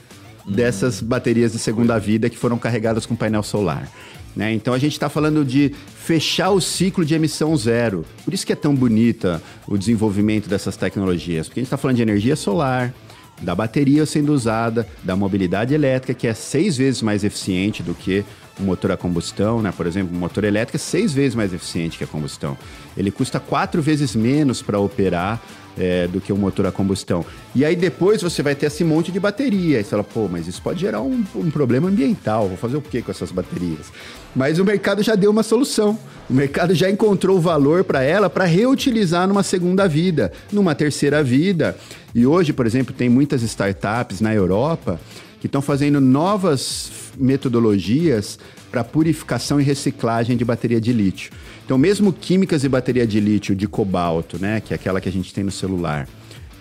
dessas 0.47 1.01
baterias 1.01 1.51
de 1.51 1.59
segunda 1.59 1.99
vida 1.99 2.29
que 2.29 2.37
foram 2.37 2.57
carregadas 2.57 3.05
com 3.05 3.13
painel 3.13 3.43
solar. 3.43 3.91
Né? 4.33 4.53
Então 4.53 4.73
a 4.73 4.79
gente 4.79 4.93
está 4.93 5.09
falando 5.09 5.43
de 5.43 5.75
fechar 5.97 6.51
o 6.51 6.61
ciclo 6.61 7.03
de 7.03 7.13
emissão 7.13 7.57
zero. 7.57 8.05
Por 8.23 8.33
isso 8.33 8.45
que 8.47 8.53
é 8.53 8.55
tão 8.55 8.73
bonita 8.73 9.43
o 9.67 9.77
desenvolvimento 9.77 10.47
dessas 10.47 10.77
tecnologias, 10.77 11.47
porque 11.47 11.59
a 11.59 11.61
gente 11.61 11.67
está 11.67 11.77
falando 11.77 11.97
de 11.97 12.03
energia 12.03 12.37
solar, 12.37 12.93
da 13.41 13.53
bateria 13.53 14.05
sendo 14.05 14.33
usada, 14.33 14.87
da 15.03 15.15
mobilidade 15.15 15.73
elétrica, 15.73 16.13
que 16.13 16.27
é 16.27 16.33
seis 16.33 16.77
vezes 16.77 17.01
mais 17.01 17.23
eficiente 17.23 17.83
do 17.83 17.93
que 17.93 18.23
o 18.59 18.63
motor 18.63 18.91
a 18.91 18.97
combustão, 18.97 19.61
né? 19.61 19.73
Por 19.75 19.87
exemplo, 19.87 20.15
o 20.15 20.19
motor 20.19 20.43
elétrico 20.43 20.77
é 20.77 20.79
seis 20.79 21.11
vezes 21.11 21.35
mais 21.35 21.53
eficiente 21.53 21.97
que 21.97 22.03
a 22.03 22.07
combustão. 22.07 22.57
Ele 22.95 23.09
custa 23.09 23.39
quatro 23.39 23.81
vezes 23.81 24.15
menos 24.15 24.61
para 24.61 24.79
operar 24.79 25.41
é, 25.77 26.07
do 26.07 26.21
que 26.21 26.31
o 26.31 26.37
motor 26.37 26.67
a 26.67 26.71
combustão. 26.71 27.25
E 27.55 27.65
aí 27.65 27.75
depois 27.75 28.21
você 28.21 28.43
vai 28.43 28.55
ter 28.55 28.67
esse 28.67 28.83
monte 28.83 29.11
de 29.11 29.19
bateria. 29.19 29.77
Aí 29.77 29.83
você 29.83 29.89
fala, 29.89 30.03
pô, 30.03 30.27
mas 30.27 30.47
isso 30.47 30.61
pode 30.61 30.79
gerar 30.79 31.01
um, 31.01 31.23
um 31.35 31.49
problema 31.49 31.89
ambiental. 31.89 32.47
Vou 32.47 32.57
fazer 32.57 32.77
o 32.77 32.81
que 32.81 33.01
com 33.01 33.11
essas 33.11 33.31
baterias? 33.31 33.91
Mas 34.35 34.59
o 34.59 34.65
mercado 34.65 35.01
já 35.01 35.15
deu 35.15 35.31
uma 35.31 35.43
solução. 35.43 35.97
O 36.29 36.33
mercado 36.33 36.73
já 36.73 36.89
encontrou 36.89 37.39
valor 37.39 37.83
para 37.83 38.03
ela 38.03 38.29
para 38.29 38.45
reutilizar 38.45 39.27
numa 39.27 39.43
segunda 39.43 39.87
vida, 39.87 40.31
numa 40.51 40.75
terceira 40.75 41.23
vida. 41.23 41.75
E 42.15 42.27
hoje, 42.27 42.53
por 42.53 42.65
exemplo, 42.65 42.93
tem 42.93 43.09
muitas 43.09 43.41
startups 43.41 44.21
na 44.21 44.33
Europa 44.33 44.99
que 45.39 45.47
estão 45.47 45.61
fazendo 45.61 45.99
novas 45.99 46.91
metodologias 47.17 48.39
para 48.71 48.83
purificação 48.83 49.59
e 49.59 49.63
reciclagem 49.63 50.37
de 50.37 50.45
bateria 50.45 50.79
de 50.79 50.93
lítio. 50.93 51.31
Então, 51.65 51.77
mesmo 51.77 52.13
químicas 52.13 52.61
de 52.61 52.69
bateria 52.69 53.05
de 53.05 53.19
lítio 53.19 53.55
de 53.55 53.67
cobalto, 53.67 54.37
né, 54.39 54.61
que 54.61 54.73
é 54.73 54.75
aquela 54.75 55.01
que 55.01 55.09
a 55.09 55.11
gente 55.11 55.33
tem 55.33 55.43
no 55.43 55.51
celular, 55.51 56.07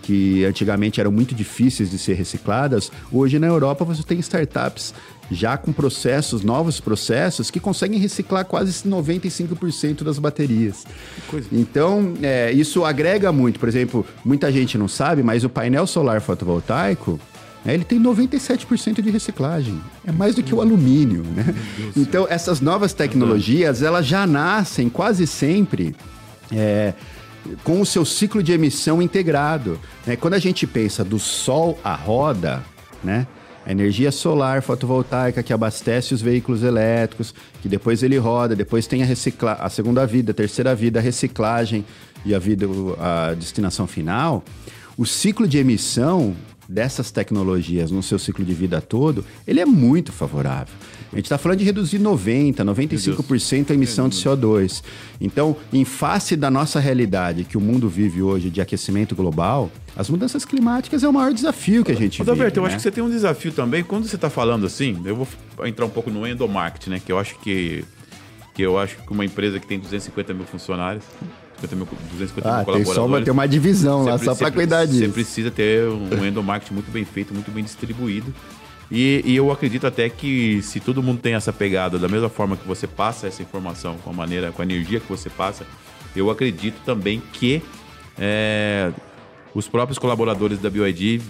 que 0.02 0.44
antigamente 0.44 1.00
eram 1.00 1.12
muito 1.12 1.34
difíceis 1.34 1.90
de 1.90 1.98
ser 1.98 2.14
recicladas, 2.14 2.90
hoje 3.10 3.38
na 3.38 3.46
Europa 3.46 3.84
você 3.84 4.02
tem 4.02 4.18
startups 4.18 4.92
já 5.30 5.56
com 5.56 5.72
processos, 5.72 6.42
novos 6.42 6.80
processos, 6.80 7.50
que 7.50 7.60
conseguem 7.60 7.98
reciclar 7.98 8.44
quase 8.44 8.72
95% 8.88 10.02
das 10.02 10.18
baterias. 10.18 10.84
Então, 11.50 12.14
é, 12.22 12.52
isso 12.52 12.84
agrega 12.84 13.32
muito. 13.32 13.58
Por 13.58 13.68
exemplo, 13.68 14.04
muita 14.24 14.50
gente 14.52 14.76
não 14.76 14.88
sabe, 14.88 15.22
mas 15.22 15.44
o 15.44 15.48
painel 15.48 15.86
solar 15.86 16.20
fotovoltaico, 16.20 17.18
né, 17.64 17.74
ele 17.74 17.84
tem 17.84 18.00
97% 18.00 19.00
de 19.00 19.10
reciclagem. 19.10 19.80
É 20.06 20.12
mais 20.12 20.34
do 20.34 20.42
que 20.42 20.54
o 20.54 20.60
alumínio, 20.60 21.22
né? 21.22 21.54
Então, 21.96 22.26
essas 22.28 22.60
novas 22.60 22.92
tecnologias, 22.92 23.82
elas 23.82 24.06
já 24.06 24.26
nascem 24.26 24.88
quase 24.88 25.26
sempre... 25.26 25.94
É, 26.50 26.92
com 27.64 27.80
o 27.80 27.86
seu 27.86 28.04
ciclo 28.04 28.40
de 28.40 28.52
emissão 28.52 29.02
integrado. 29.02 29.76
Né? 30.06 30.14
Quando 30.14 30.34
a 30.34 30.38
gente 30.38 30.64
pensa 30.64 31.02
do 31.02 31.18
sol 31.18 31.76
à 31.82 31.94
roda, 31.94 32.62
né? 33.02 33.26
A 33.64 33.70
energia 33.70 34.10
solar 34.10 34.60
fotovoltaica 34.60 35.42
que 35.42 35.52
abastece 35.52 36.12
os 36.12 36.20
veículos 36.20 36.62
elétricos, 36.62 37.32
que 37.60 37.68
depois 37.68 38.02
ele 38.02 38.18
roda, 38.18 38.56
depois 38.56 38.86
tem 38.86 39.02
a, 39.02 39.06
recicla 39.06 39.52
a 39.52 39.68
segunda 39.68 40.04
vida, 40.04 40.32
a 40.32 40.34
terceira 40.34 40.74
vida, 40.74 40.98
a 40.98 41.02
reciclagem 41.02 41.84
e 42.24 42.34
a 42.34 42.38
vida, 42.38 42.66
a 42.98 43.34
destinação 43.34 43.86
final. 43.86 44.42
O 44.98 45.06
ciclo 45.06 45.46
de 45.46 45.58
emissão 45.58 46.34
dessas 46.68 47.10
tecnologias 47.10 47.90
no 47.90 48.02
seu 48.02 48.18
ciclo 48.18 48.44
de 48.44 48.54
vida 48.54 48.80
todo, 48.80 49.24
ele 49.46 49.60
é 49.60 49.66
muito 49.66 50.12
favorável. 50.12 50.74
A 51.12 51.16
gente 51.16 51.26
está 51.26 51.36
falando 51.36 51.58
de 51.58 51.64
reduzir 51.64 51.98
90%, 51.98 52.56
95% 52.56 53.70
a 53.70 53.74
emissão 53.74 54.08
de 54.08 54.16
CO2. 54.16 54.82
Então, 55.20 55.54
em 55.70 55.84
face 55.84 56.34
da 56.34 56.50
nossa 56.50 56.80
realidade 56.80 57.44
que 57.44 57.58
o 57.58 57.60
mundo 57.60 57.86
vive 57.86 58.22
hoje 58.22 58.48
de 58.48 58.62
aquecimento 58.62 59.14
global, 59.14 59.70
as 59.94 60.08
mudanças 60.08 60.46
climáticas 60.46 61.04
é 61.04 61.08
o 61.08 61.12
maior 61.12 61.34
desafio 61.34 61.84
que 61.84 61.92
a 61.92 61.94
gente 61.94 62.22
Ô, 62.22 62.24
vive. 62.24 62.30
Alberto, 62.30 62.60
né? 62.60 62.62
eu 62.62 62.66
acho 62.66 62.76
que 62.76 62.82
você 62.82 62.90
tem 62.90 63.04
um 63.04 63.10
desafio 63.10 63.52
também. 63.52 63.84
Quando 63.84 64.08
você 64.08 64.16
está 64.16 64.30
falando 64.30 64.64
assim, 64.64 65.02
eu 65.04 65.14
vou 65.14 65.28
entrar 65.66 65.84
um 65.84 65.90
pouco 65.90 66.10
no 66.10 66.26
endomarketing, 66.26 66.90
né? 66.90 67.02
Que 67.04 67.12
eu 67.12 67.18
acho 67.18 67.38
que, 67.40 67.84
que 68.54 68.62
eu 68.62 68.78
acho 68.78 68.96
que 68.96 69.12
uma 69.12 69.24
empresa 69.24 69.60
que 69.60 69.66
tem 69.66 69.78
250 69.78 70.32
mil 70.32 70.46
funcionários 70.46 71.04
250 71.60 71.76
mil, 71.76 71.86
250 72.12 72.48
ah, 72.48 72.56
mil 72.56 72.64
colaboradores. 72.64 73.14
Tem, 73.16 73.24
tem 73.24 73.32
uma 73.32 73.46
divisão 73.46 74.04
lá 74.04 74.18
só 74.18 74.34
para 74.34 74.50
cuidar 74.50 74.86
disso. 74.86 75.00
Você 75.00 75.08
precisa 75.08 75.50
ter 75.50 75.86
um 75.88 76.24
endomarketing 76.24 76.74
muito 76.74 76.90
bem 76.90 77.04
feito, 77.04 77.32
muito 77.34 77.50
bem 77.50 77.62
distribuído. 77.62 78.34
E, 78.94 79.22
e, 79.24 79.34
eu 79.34 79.50
acredito 79.50 79.86
até 79.86 80.10
que 80.10 80.60
se 80.60 80.78
todo 80.78 81.02
mundo 81.02 81.18
tem 81.18 81.32
essa 81.32 81.50
pegada, 81.50 81.98
da 81.98 82.08
mesma 82.08 82.28
forma 82.28 82.58
que 82.58 82.68
você 82.68 82.86
passa 82.86 83.26
essa 83.26 83.42
informação, 83.42 83.96
com 84.04 84.10
a 84.10 84.12
maneira, 84.12 84.52
com 84.52 84.60
a 84.60 84.64
energia 84.66 85.00
que 85.00 85.08
você 85.08 85.30
passa, 85.30 85.66
eu 86.14 86.30
acredito 86.30 86.78
também 86.84 87.22
que 87.32 87.62
é, 88.18 88.92
os 89.54 89.66
próprios 89.66 89.98
colaboradores 89.98 90.58
da 90.58 90.68
BioID 90.68 91.22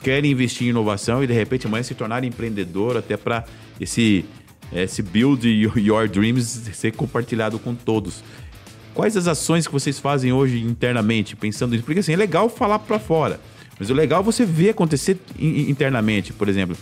querem 0.00 0.30
investir 0.30 0.68
em 0.68 0.70
inovação 0.70 1.22
e 1.22 1.26
de 1.26 1.34
repente 1.34 1.66
amanhã 1.66 1.82
se 1.82 1.94
tornar 1.94 2.24
empreendedor 2.24 2.96
até 2.96 3.18
para 3.18 3.44
esse 3.78 4.24
esse 4.72 5.02
build 5.02 5.46
your 5.76 6.08
dreams 6.08 6.46
ser 6.72 6.92
compartilhado 6.92 7.58
com 7.58 7.74
todos. 7.74 8.24
Quais 8.94 9.16
as 9.18 9.26
ações 9.26 9.66
que 9.66 9.72
vocês 9.72 9.98
fazem 9.98 10.32
hoje 10.32 10.62
internamente 10.62 11.36
pensando 11.36 11.72
nisso? 11.72 11.84
Porque 11.84 12.00
assim, 12.00 12.14
é 12.14 12.16
legal 12.16 12.48
falar 12.48 12.78
para 12.78 12.98
fora. 12.98 13.38
Mas 13.80 13.90
o 13.90 13.94
legal 13.94 14.20
é 14.20 14.22
você 14.22 14.44
ver 14.44 14.70
acontecer 14.70 15.18
internamente, 15.38 16.32
por 16.32 16.48
exemplo. 16.48 16.76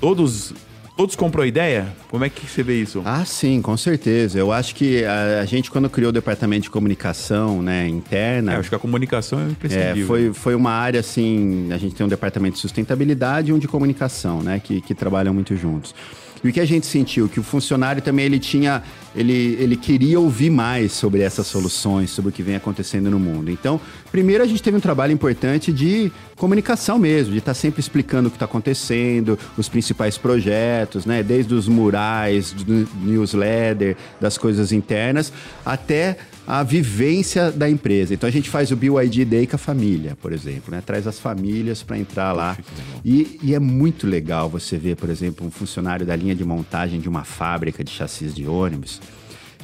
Todos 0.00 0.54
Todos 0.96 1.14
comprou 1.14 1.44
a 1.44 1.46
ideia? 1.46 1.94
Como 2.08 2.24
é 2.24 2.30
que 2.30 2.46
você 2.46 2.62
vê 2.62 2.80
isso? 2.80 3.02
Ah, 3.04 3.22
sim, 3.22 3.60
com 3.60 3.76
certeza. 3.76 4.38
Eu 4.38 4.50
acho 4.50 4.74
que 4.74 5.04
a, 5.04 5.40
a 5.42 5.44
gente, 5.44 5.70
quando 5.70 5.90
criou 5.90 6.08
o 6.08 6.12
departamento 6.12 6.62
de 6.62 6.70
comunicação 6.70 7.60
né, 7.60 7.86
interna. 7.86 8.54
É, 8.54 8.56
acho 8.56 8.70
que 8.70 8.74
a 8.74 8.78
comunicação 8.78 9.38
é 9.40 9.44
imprescindível. 9.44 10.04
É, 10.04 10.06
foi, 10.06 10.32
foi 10.32 10.54
uma 10.54 10.70
área 10.70 11.00
assim. 11.00 11.68
A 11.70 11.76
gente 11.76 11.94
tem 11.94 12.06
um 12.06 12.08
departamento 12.08 12.54
de 12.54 12.60
sustentabilidade 12.60 13.50
e 13.50 13.52
um 13.52 13.58
de 13.58 13.68
comunicação, 13.68 14.40
né? 14.42 14.58
Que, 14.58 14.80
que 14.80 14.94
trabalham 14.94 15.34
muito 15.34 15.54
juntos. 15.54 15.94
E 16.42 16.48
o 16.48 16.52
que 16.52 16.60
a 16.60 16.64
gente 16.64 16.86
sentiu? 16.86 17.28
Que 17.28 17.40
o 17.40 17.42
funcionário 17.42 18.00
também 18.00 18.24
ele 18.24 18.38
tinha. 18.38 18.82
Ele, 19.16 19.56
ele 19.58 19.76
queria 19.76 20.20
ouvir 20.20 20.50
mais 20.50 20.92
sobre 20.92 21.22
essas 21.22 21.46
soluções, 21.46 22.10
sobre 22.10 22.30
o 22.30 22.32
que 22.32 22.42
vem 22.42 22.54
acontecendo 22.54 23.10
no 23.10 23.18
mundo. 23.18 23.50
Então, 23.50 23.80
primeiro 24.12 24.44
a 24.44 24.46
gente 24.46 24.62
teve 24.62 24.76
um 24.76 24.80
trabalho 24.80 25.12
importante 25.12 25.72
de 25.72 26.12
comunicação 26.36 26.98
mesmo, 26.98 27.32
de 27.32 27.38
estar 27.38 27.52
tá 27.52 27.54
sempre 27.54 27.80
explicando 27.80 28.28
o 28.28 28.30
que 28.30 28.36
está 28.36 28.44
acontecendo, 28.44 29.38
os 29.56 29.68
principais 29.68 30.18
projetos, 30.18 31.06
né? 31.06 31.22
Desde 31.22 31.54
os 31.54 31.66
murais, 31.66 32.52
do 32.52 32.86
newsletter, 33.02 33.96
das 34.20 34.36
coisas 34.36 34.70
internas, 34.70 35.32
até 35.64 36.18
a 36.46 36.62
vivência 36.62 37.50
da 37.50 37.68
empresa. 37.68 38.14
Então 38.14 38.28
a 38.28 38.30
gente 38.30 38.48
faz 38.48 38.70
o 38.70 38.76
BYD 38.76 39.24
Day 39.24 39.46
com 39.46 39.56
a 39.56 39.58
família, 39.58 40.16
por 40.22 40.32
exemplo, 40.32 40.70
né? 40.70 40.80
Traz 40.84 41.06
as 41.06 41.18
famílias 41.18 41.82
para 41.82 41.98
entrar 41.98 42.32
lá. 42.32 42.56
E, 43.04 43.38
e, 43.42 43.54
é 43.54 43.58
muito 43.58 44.06
legal 44.06 44.48
você 44.48 44.76
ver, 44.76 44.96
por 44.96 45.10
exemplo, 45.10 45.44
um 45.44 45.50
funcionário 45.50 46.06
da 46.06 46.14
linha 46.14 46.34
de 46.34 46.44
montagem 46.44 47.00
de 47.00 47.08
uma 47.08 47.24
fábrica 47.24 47.82
de 47.82 47.90
chassis 47.90 48.32
de 48.34 48.46
ônibus. 48.46 49.00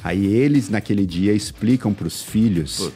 Aí 0.03 0.25
eles, 0.25 0.69
naquele 0.69 1.05
dia, 1.05 1.33
explicam 1.33 1.93
para 1.93 2.07
os 2.07 2.21
filhos. 2.21 2.91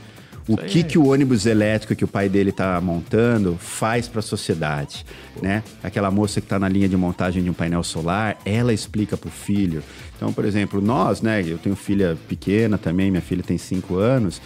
O 0.48 0.56
que, 0.56 0.80
é. 0.80 0.84
que 0.84 0.98
o 0.98 1.08
ônibus 1.08 1.46
elétrico 1.46 1.94
que 1.94 2.06
o 2.06 2.08
pai 2.08 2.30
dele 2.30 2.52
está 2.52 2.80
montando 2.80 3.58
faz 3.60 4.08
para 4.08 4.20
a 4.20 4.24
sociedade, 4.24 5.06
né? 5.42 5.62
Aquela 5.84 6.10
moça 6.10 6.40
que 6.40 6.46
está 6.46 6.58
na 6.58 6.70
linha 6.70 6.88
de 6.88 6.96
montagem 6.96 7.44
de 7.44 7.50
um 7.50 7.54
painel 7.54 7.84
solar, 7.84 8.38
ela 8.46 8.74
explica 8.74 9.18
para 9.18 9.28
o 9.28 9.32
filho. 9.32 9.84
Então, 10.16 10.32
por 10.32 10.46
exemplo, 10.46 10.80
nós, 10.80 11.22
né? 11.22 11.44
Eu 11.46 11.58
tenho 11.58 11.76
filha 11.76 12.18
pequena 12.30 12.78
também, 12.78 13.12
minha 13.12 13.22
filha 13.22 13.44
tem 13.44 13.58
cinco 13.58 13.98
anos. 13.98 14.42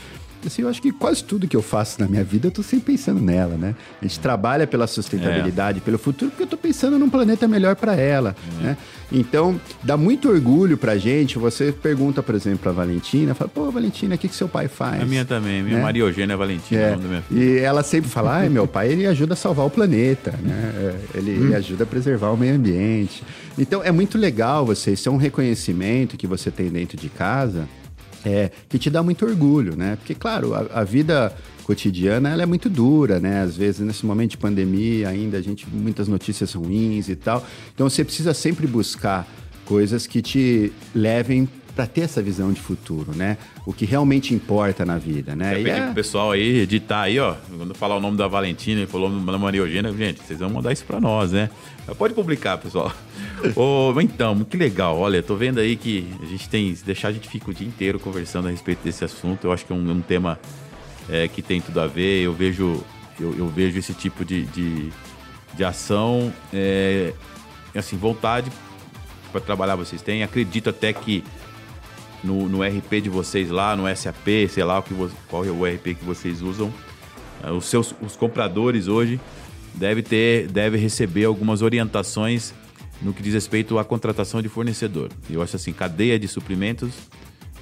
Assim, 0.48 0.62
eu 0.62 0.70
acho 0.70 0.82
que 0.82 0.92
quase 0.92 1.24
tudo 1.24 1.48
que 1.48 1.56
eu 1.56 1.62
faço 1.62 2.00
na 2.00 2.08
minha 2.08 2.24
vida, 2.24 2.48
eu 2.48 2.52
tô 2.52 2.64
sempre 2.64 2.94
pensando 2.94 3.22
nela, 3.22 3.56
né? 3.58 3.76
A 4.02 4.06
gente 4.06 4.20
trabalha 4.20 4.66
pela 4.66 4.88
sustentabilidade, 4.88 5.80
é. 5.80 5.82
pelo 5.82 5.98
futuro, 5.98 6.32
porque 6.32 6.44
eu 6.44 6.48
tô 6.48 6.58
pensando 6.58 6.98
num 6.98 7.10
planeta 7.10 7.48
melhor 7.48 7.76
para 7.76 7.96
ela, 7.96 8.36
é. 8.60 8.64
né? 8.64 8.78
Então, 9.12 9.60
dá 9.84 9.98
muito 9.98 10.30
orgulho 10.30 10.78
pra 10.78 10.98
gente. 10.98 11.38
Você 11.38 11.72
pergunta, 11.72 12.24
por 12.24 12.34
exemplo, 12.34 12.60
pra 12.60 12.72
Valentina, 12.72 13.34
fala, 13.34 13.50
pô, 13.54 13.70
Valentina, 13.70 14.16
o 14.16 14.18
que, 14.18 14.28
que 14.28 14.36
seu 14.36 14.48
pai 14.48 14.68
faz? 14.68 15.02
A 15.02 15.06
minha 15.06 15.26
também, 15.26 15.62
minha 15.62 15.78
né? 15.78 15.84
Maria 15.84 16.04
Eugênia 16.04 16.38
Valentina, 16.38 16.82
é. 16.82 16.92
nome 16.92 17.04
da 17.04 17.10
minha 17.10 17.22
filha. 17.22 17.44
E 17.44 17.60
ela 17.60 17.84
sempre 17.84 18.10
fala, 18.10 18.44
ah, 18.44 18.50
meu 18.50 18.68
pai, 18.68 18.90
ele 18.90 19.06
ajuda 19.06 19.34
a 19.34 19.36
salvar 19.36 19.66
o 19.66 19.70
planeta, 19.70 20.34
né? 20.42 20.72
É, 20.76 21.18
ele, 21.18 21.32
hum. 21.32 21.46
ele 21.46 21.56
ajuda 21.56 21.84
a 21.84 21.88
preservar 21.88 22.32
o 22.32 22.38
meio 22.38 22.56
ambiente. 22.56 23.24
Então, 23.58 23.84
é 23.84 23.92
muito 23.92 24.18
legal 24.18 24.66
você, 24.66 24.94
isso 24.94 25.10
é 25.10 25.12
um 25.12 25.18
reconhecimento 25.18 26.16
que 26.16 26.26
você 26.26 26.50
tem 26.50 26.70
dentro 26.70 26.98
de 26.98 27.10
casa, 27.10 27.68
é, 28.26 28.52
que 28.70 28.78
te 28.78 28.90
dá 28.90 29.02
muito 29.02 29.26
orgulho, 29.26 29.76
né? 29.76 29.96
Porque, 29.96 30.14
claro, 30.14 30.54
a, 30.54 30.82
a, 30.82 30.84
vida 30.84 31.34
cotidiana 31.64 32.30
ela 32.30 32.44
é 32.44 32.46
muito 32.46 32.70
dura, 32.70 33.20
né? 33.20 33.42
Às 33.42 33.58
vezes, 33.58 33.82
nesse 33.82 34.06
momento 34.06 34.32
de 34.32 34.38
pandemia, 34.38 35.10
ainda 35.10 35.38
a 35.38 35.42
gente 35.42 35.68
muitas 35.70 36.08
notícias 36.08 36.54
ruins 36.54 37.10
e 37.10 37.16
tal. 37.16 37.46
Então, 37.74 37.90
você 37.90 38.04
precisa 38.04 38.34
sempre 38.34 38.68
buscar 38.68 39.28
coisas 39.66 40.06
que 40.06 40.22
te 40.22 40.72
levem 40.94 41.48
para 41.76 41.88
ter 41.88 42.02
essa 42.02 42.22
visão 42.22 42.52
de 42.52 42.60
futuro, 42.60 43.14
né? 43.16 43.38
O 43.66 43.74
que 43.74 43.86
realmente 43.86 44.34
importa 44.34 44.86
na 44.86 44.98
vida, 44.98 45.36
né? 45.36 45.56
Eu 45.56 45.68
e 45.68 45.70
é... 45.70 45.86
pro 45.86 45.94
pessoal 45.96 46.32
aí 46.32 46.60
editar 46.60 47.02
aí, 47.02 47.20
ó. 47.20 47.36
Quando 47.58 47.74
falar 47.74 47.96
o 47.96 48.00
nome 48.00 48.18
da 48.18 48.28
Valentina 48.28 48.82
e 48.82 48.86
falou 48.86 49.10
o 49.10 49.12
nome 49.12 49.26
da 49.32 49.38
Maria 49.38 49.62
Eugênia, 49.62 49.92
gente, 49.94 50.22
vocês 50.22 50.40
vão 50.40 50.50
mandar 50.50 50.72
isso 50.72 50.86
para 50.86 51.00
nós, 51.00 51.32
né? 51.32 51.50
Pode 51.98 52.14
publicar, 52.14 52.58
pessoal. 52.58 52.94
oh, 53.56 54.00
então, 54.02 54.44
que 54.44 54.58
legal. 54.58 54.98
Olha, 54.98 55.24
tô 55.24 55.36
vendo 55.36 55.60
aí 55.60 55.76
que 55.76 56.08
a 56.22 56.26
gente 56.26 56.48
tem. 56.48 56.74
Se 56.76 56.86
deixar, 56.86 57.10
a 57.10 57.12
gente 57.12 57.28
fica 57.28 57.50
o 57.50 57.54
dia 57.54 57.68
inteiro 57.68 58.00
conversando 58.00 58.48
a 58.48 58.52
respeito 58.52 58.84
desse 58.84 59.04
assunto. 59.04 59.46
Eu 59.46 59.52
acho 59.52 59.66
que 59.66 59.74
é 59.74 59.76
um, 59.76 59.92
um 59.92 60.02
tema 60.02 60.40
é, 61.10 61.28
que 61.28 61.42
tem 61.42 61.60
tudo 61.60 61.80
a 61.80 61.88
ver. 61.88 62.24
Eu 62.24 62.34
vejo, 62.34 62.84
eu, 63.20 63.36
eu 63.38 63.48
vejo 63.48 63.80
esse 63.80 63.94
tipo 63.94 64.24
de, 64.24 64.44
de, 64.46 64.90
de 65.54 65.64
ação, 65.64 66.32
é, 66.54 67.14
assim, 67.76 67.98
vontade 67.98 68.52
para 69.32 69.42
trabalhar 69.42 69.76
vocês 69.76 70.02
têm. 70.02 70.24
Acredito 70.24 70.70
até 70.70 70.94
que 70.94 71.24
no, 72.24 72.48
no 72.48 72.62
RP 72.62 73.02
de 73.02 73.10
vocês 73.10 73.50
lá, 73.50 73.76
no 73.76 73.84
SAP, 73.96 74.50
sei 74.50 74.64
lá 74.64 74.82
que, 74.82 74.94
qual 75.28 75.46
é 75.46 75.50
o 75.50 75.66
RP 75.66 75.96
que 75.96 76.06
vocês 76.06 76.42
usam, 76.42 76.72
é, 77.44 77.52
os 77.52 77.66
seus 77.66 77.94
os 78.02 78.16
compradores 78.16 78.88
hoje 78.88 79.20
deve 79.74 80.02
ter, 80.02 80.48
deve 80.48 80.78
receber 80.78 81.26
algumas 81.26 81.62
orientações 81.62 82.54
no 83.02 83.14
que 83.14 83.24
diz 83.24 83.34
respeito 83.34 83.80
à 83.80 83.86
contratação 83.86 84.42
de 84.42 84.50
fornecedor. 84.50 85.10
Eu 85.30 85.42
acho 85.42 85.56
assim, 85.56 85.74
cadeia 85.74 86.20
de 86.20 86.28
suprimentos. 86.28 86.94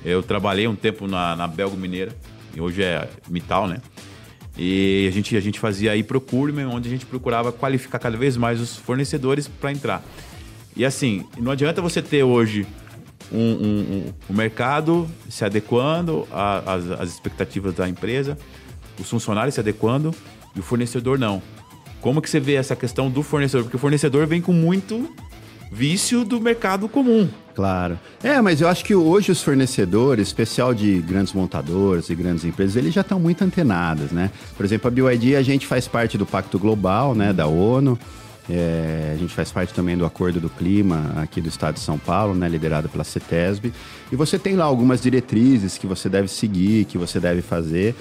Eu 0.04 0.22
trabalhei 0.22 0.68
um 0.68 0.76
tempo 0.76 1.08
na, 1.08 1.36
na 1.36 1.48
Belgo 1.48 1.78
Mineira, 1.78 2.14
e 2.56 2.60
hoje 2.60 2.84
é 2.84 3.08
Mital, 3.30 3.68
né? 3.68 3.82
E 4.58 5.06
a 5.08 5.12
gente, 5.12 5.38
a 5.38 5.40
gente 5.40 5.60
fazia 5.60 5.92
aí 5.92 6.04
procurement, 6.04 6.68
onde 6.68 6.90
a 6.90 6.92
gente 6.92 7.06
procurava 7.06 7.52
qualificar 7.52 8.00
cada 8.00 8.18
vez 8.18 8.36
mais 8.36 8.60
os 8.60 8.76
fornecedores 8.76 9.48
para 9.48 9.72
entrar. 9.72 10.04
E 10.76 10.84
assim, 10.84 11.26
não 11.38 11.52
adianta 11.52 11.82
você 11.82 12.02
ter 12.02 12.24
hoje 12.24 12.66
um, 13.32 13.38
um, 13.38 13.80
um, 13.80 14.14
um 14.30 14.34
mercado 14.34 15.10
se 15.30 15.46
adequando 15.46 16.28
às, 16.32 16.90
às 16.92 17.10
expectativas 17.10 17.74
da 17.76 17.88
empresa, 17.88 18.38
os 19.00 19.10
funcionários 19.10 19.56
se 19.56 19.60
adequando 19.60 20.14
e 20.56 20.60
o 20.60 20.64
fornecedor 20.64 21.18
não. 21.18 21.42
Como 22.02 22.22
que 22.22 22.30
você 22.30 22.40
vê 22.40 22.56
essa 22.56 22.76
questão 22.76 23.10
do 23.10 23.22
fornecedor? 23.22 23.64
Porque 23.64 23.76
o 23.76 23.80
fornecedor 23.80 24.26
vem 24.26 24.42
com 24.42 24.54
muito 24.54 25.10
vício 25.72 26.24
do 26.26 26.40
mercado 26.40 26.88
comum. 26.88 27.30
Claro. 27.54 28.00
É, 28.24 28.42
mas 28.42 28.62
eu 28.62 28.68
acho 28.68 28.84
que 28.86 28.96
hoje 28.96 29.32
os 29.32 29.44
fornecedores, 29.44 30.30
especial 30.30 30.74
de 30.74 31.00
grandes 31.00 31.34
montadores 31.34 32.10
e 32.10 32.16
grandes 32.16 32.46
empresas, 32.46 32.76
eles 32.76 32.94
já 32.94 33.02
estão 33.02 33.20
muito 33.20 33.44
antenados, 33.44 34.12
né? 34.12 34.32
Por 34.56 34.66
exemplo, 34.66 34.88
a 34.88 34.92
BYD, 34.92 35.36
a 35.36 35.42
gente 35.42 35.68
faz 35.68 35.88
parte 35.88 36.18
do 36.18 36.26
Pacto 36.26 36.58
Global, 36.58 37.14
né, 37.14 37.34
da 37.34 37.48
ONU. 37.48 38.00
É, 38.50 39.12
a 39.14 39.18
gente 39.18 39.34
faz 39.34 39.52
parte 39.52 39.74
também 39.74 39.96
do 39.96 40.06
Acordo 40.06 40.40
do 40.40 40.50
Clima 40.50 41.14
aqui 41.18 41.40
do 41.40 41.48
Estado 41.48 41.76
de 41.76 41.82
São 41.82 42.00
Paulo, 42.00 42.34
né, 42.34 42.50
liderado 42.50 42.90
pela 42.90 43.04
CETESB. 43.04 43.72
E 44.12 44.16
você 44.16 44.40
tem 44.40 44.56
lá 44.56 44.66
algumas 44.66 45.02
diretrizes 45.02 45.78
que 45.78 45.86
você 45.86 46.10
deve 46.10 46.28
seguir, 46.28 46.86
que 46.86 46.98
você 46.98 47.20
deve 47.20 47.42
fazer. 47.44 47.96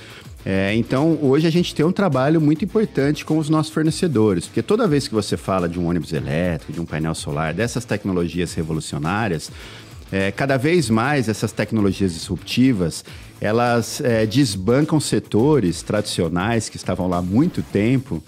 É, 0.47 0.75
então, 0.75 1.19
hoje 1.21 1.47
a 1.47 1.51
gente 1.51 1.75
tem 1.75 1.85
um 1.85 1.93
trabalho 1.93 2.41
muito 2.41 2.65
importante 2.65 3.25
com 3.25 3.37
os 3.37 3.51
nossos 3.51 3.73
fornecedores, 3.73 4.47
porque 4.47 4.63
toda 4.63 4.89
vez 4.89 5.07
que 5.07 5.15
você 5.15 5.37
fala 5.37 5.69
de 5.69 5.79
um 5.79 5.87
ônibus 5.87 6.13
elétrico, 6.13 6.73
de 6.73 6.81
um 6.81 6.87
painel 6.87 7.15
solar, 7.15 7.53
dessas 7.53 7.85
tecnologias 7.85 8.55
revolucionárias, 8.55 9.51
é, 10.11 10.31
cada 10.31 10.57
vez 10.57 10.89
mais 10.89 11.29
essas 11.29 11.53
tecnologias 11.53 12.15
disruptivas 12.15 13.05
elas 13.41 14.01
é, 14.01 14.27
desbancam 14.27 14.99
setores 14.99 15.83
tradicionais 15.83 16.69
que 16.69 16.77
estavam 16.77 17.07
lá 17.07 17.19
há 17.19 17.23
muito 17.23 17.63
tempo 17.63 18.23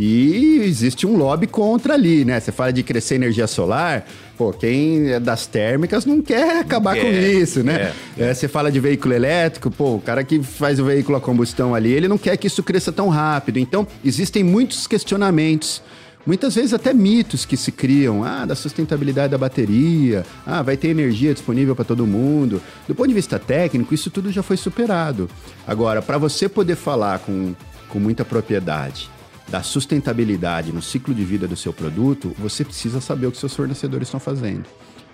e 0.00 0.60
existe 0.62 1.04
um 1.08 1.16
lobby 1.16 1.48
contra 1.48 1.94
ali, 1.94 2.24
né? 2.24 2.38
Você 2.38 2.52
fala 2.52 2.72
de 2.72 2.84
crescer 2.84 3.16
energia 3.16 3.48
solar, 3.48 4.06
pô, 4.36 4.52
quem 4.52 5.10
é 5.10 5.18
das 5.18 5.44
térmicas 5.48 6.06
não 6.06 6.22
quer 6.22 6.60
acabar 6.60 6.94
com 6.96 7.08
isso, 7.08 7.64
né? 7.64 7.92
É, 8.16 8.28
é. 8.28 8.32
você 8.32 8.46
fala 8.46 8.70
de 8.70 8.78
veículo 8.78 9.12
elétrico, 9.12 9.72
pô, 9.72 9.96
o 9.96 10.00
cara 10.00 10.22
que 10.22 10.40
faz 10.40 10.78
o 10.78 10.84
veículo 10.84 11.18
a 11.18 11.20
combustão 11.20 11.74
ali, 11.74 11.90
ele 11.90 12.06
não 12.06 12.16
quer 12.16 12.36
que 12.36 12.46
isso 12.46 12.62
cresça 12.62 12.92
tão 12.92 13.08
rápido. 13.08 13.58
Então, 13.58 13.84
existem 14.04 14.44
muitos 14.44 14.86
questionamentos 14.86 15.82
muitas 16.24 16.54
vezes 16.54 16.74
até 16.74 16.92
mitos 16.92 17.44
que 17.44 17.56
se 17.56 17.72
criam, 17.72 18.22
ah, 18.22 18.44
da 18.44 18.54
sustentabilidade 18.54 19.30
da 19.32 19.38
bateria, 19.38 20.24
ah, 20.46 20.62
vai 20.62 20.76
ter 20.76 20.88
energia 20.88 21.32
disponível 21.32 21.74
para 21.74 21.86
todo 21.86 22.06
mundo. 22.06 22.62
Do 22.86 22.94
ponto 22.94 23.08
de 23.08 23.14
vista 23.14 23.38
técnico, 23.38 23.94
isso 23.94 24.10
tudo 24.10 24.30
já 24.30 24.42
foi 24.44 24.58
superado. 24.58 25.28
Agora, 25.66 26.02
para 26.02 26.18
você 26.18 26.48
poder 26.48 26.76
falar 26.76 27.18
com, 27.20 27.54
com 27.88 27.98
muita 27.98 28.24
propriedade 28.26 29.10
da 29.48 29.62
sustentabilidade 29.62 30.72
no 30.72 30.82
ciclo 30.82 31.14
de 31.14 31.24
vida 31.24 31.48
do 31.48 31.56
seu 31.56 31.72
produto, 31.72 32.34
você 32.38 32.64
precisa 32.64 33.00
saber 33.00 33.26
o 33.26 33.32
que 33.32 33.38
seus 33.38 33.54
fornecedores 33.54 34.08
estão 34.08 34.20
fazendo. 34.20 34.64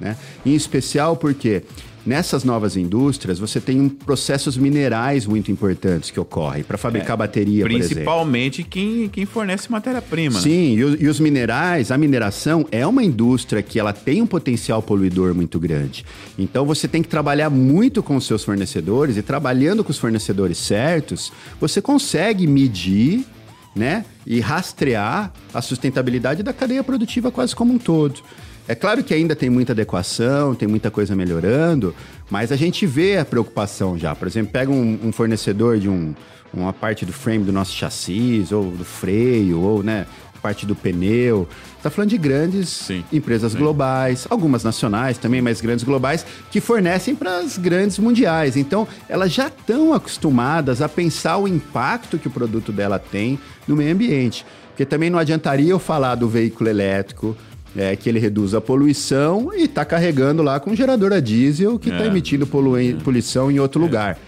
Né? 0.01 0.17
Em 0.45 0.55
especial 0.55 1.17
porque 1.17 1.63
nessas 2.05 2.45
novas 2.45 2.77
indústrias 2.77 3.39
você 3.39 3.61
tem 3.61 3.89
processos 3.89 4.57
minerais 4.57 5.25
muito 5.25 5.51
importantes 5.51 6.11
que 6.11 6.21
ocorrem 6.21 6.63
para 6.63 6.77
fabricar 6.77 7.15
é, 7.15 7.17
bateria, 7.17 7.65
Principalmente 7.65 8.63
quem, 8.63 9.09
quem 9.09 9.25
fornece 9.25 9.71
matéria-prima. 9.71 10.39
Sim, 10.41 10.75
e, 10.75 11.05
e, 11.05 11.09
os 11.09 11.19
minerais, 11.19 11.91
a 11.91 11.97
mineração 11.97 12.67
é 12.71 12.87
uma 12.87 13.03
indústria 13.03 13.63
que 13.63 13.79
ela 13.79 13.93
tem 13.93 14.21
um 14.21 14.27
potencial 14.27 14.83
poluidor 14.83 15.35
muito 15.35 15.59
grande. 15.59 16.05
Então 16.39 16.67
você 16.67 16.87
tem 16.89 17.03
que 17.03 17.09
trabalhar 17.09 17.49
muito 17.49 18.03
com 18.03 18.17
os 18.17 18.27
seus 18.27 18.45
fornecedores 18.45 19.17
e 19.17 19.23
trabalhando 19.23 19.83
com 19.83 19.91
os 19.91 19.99
fornecedores 19.99 20.59
certos, 20.59 21.33
você 21.61 21.81
consegue 21.81 22.47
medir 22.47 23.25
né? 23.75 24.05
E 24.27 24.41
rastrear 24.41 25.33
a 25.53 25.61
sustentabilidade 25.61 26.43
da 26.43 26.53
cadeia 26.53 26.85
produtiva 26.85 27.31
quase 27.31 27.55
como 27.55 27.73
um 27.73 27.79
todo. 27.79 28.23
É 28.67 28.75
claro 28.75 29.05
que 29.05 29.13
ainda 29.13 29.37
tem 29.37 29.51
muita 29.51 29.73
adequação, 29.73 30.55
tem 30.55 30.67
muita 30.67 30.91
coisa 30.91 31.15
melhorando, 31.15 31.95
mas 32.31 32.51
a 32.51 32.57
gente 32.57 32.87
vê 32.87 33.19
a 33.19 33.25
preocupação 33.25 33.99
já. 33.99 34.15
Por 34.15 34.27
exemplo, 34.27 34.53
pega 34.53 34.71
um, 34.71 34.99
um 35.03 35.13
fornecedor 35.13 35.79
de 35.79 35.89
um, 35.89 36.15
uma 36.53 36.73
parte 36.73 37.05
do 37.05 37.13
frame 37.13 37.45
do 37.45 37.53
nosso 37.53 37.73
chassi, 37.75 38.43
ou 38.51 38.71
do 38.71 38.85
freio, 38.85 39.61
ou 39.61 39.83
né, 39.83 40.07
parte 40.45 40.67
do 40.67 40.75
pneu. 40.75 41.49
Está 41.79 41.89
falando 41.89 42.11
de 42.11 42.19
grandes 42.19 42.69
sim, 42.69 43.03
empresas 43.11 43.53
sim. 43.53 43.59
globais, 43.59 44.27
algumas 44.29 44.63
nacionais 44.63 45.17
também, 45.17 45.41
mas 45.41 45.63
grandes 45.63 45.83
globais, 45.83 46.27
que 46.51 46.61
fornecem 46.61 47.15
para 47.15 47.39
as 47.39 47.57
grandes 47.57 47.99
mundiais. 47.99 48.55
Então, 48.55 48.87
elas 49.09 49.33
já 49.33 49.47
estão 49.47 49.95
acostumadas 49.95 50.83
a 50.83 50.89
pensar 50.89 51.39
o 51.39 51.49
impacto 51.49 52.19
que 52.19 52.29
o 52.29 52.31
produto 52.31 52.71
dela 52.71 52.99
tem 52.99 53.39
no 53.67 53.75
meio 53.75 53.95
ambiente. 53.95 54.45
Porque 54.69 54.85
também 54.85 55.09
não 55.09 55.19
adiantaria 55.19 55.71
eu 55.71 55.79
falar 55.79 56.15
do 56.15 56.29
veículo 56.29 56.69
elétrico, 56.69 57.35
é, 57.75 57.97
que 57.97 58.07
ele 58.07 58.19
reduz 58.19 58.53
a 58.53 58.61
poluição 58.61 59.51
e 59.55 59.63
está 59.63 59.83
carregando 59.83 60.43
lá 60.43 60.61
com 60.61 60.73
um 60.73 60.77
gerador 60.77 61.13
a 61.13 61.21
diesel 61.21 61.79
que 61.79 61.89
está 61.89 62.05
é. 62.05 62.07
emitindo 62.07 62.45
é. 62.45 63.03
poluição 63.03 63.51
em 63.51 63.59
outro 63.59 63.81
é. 63.81 63.85
lugar. 63.85 64.19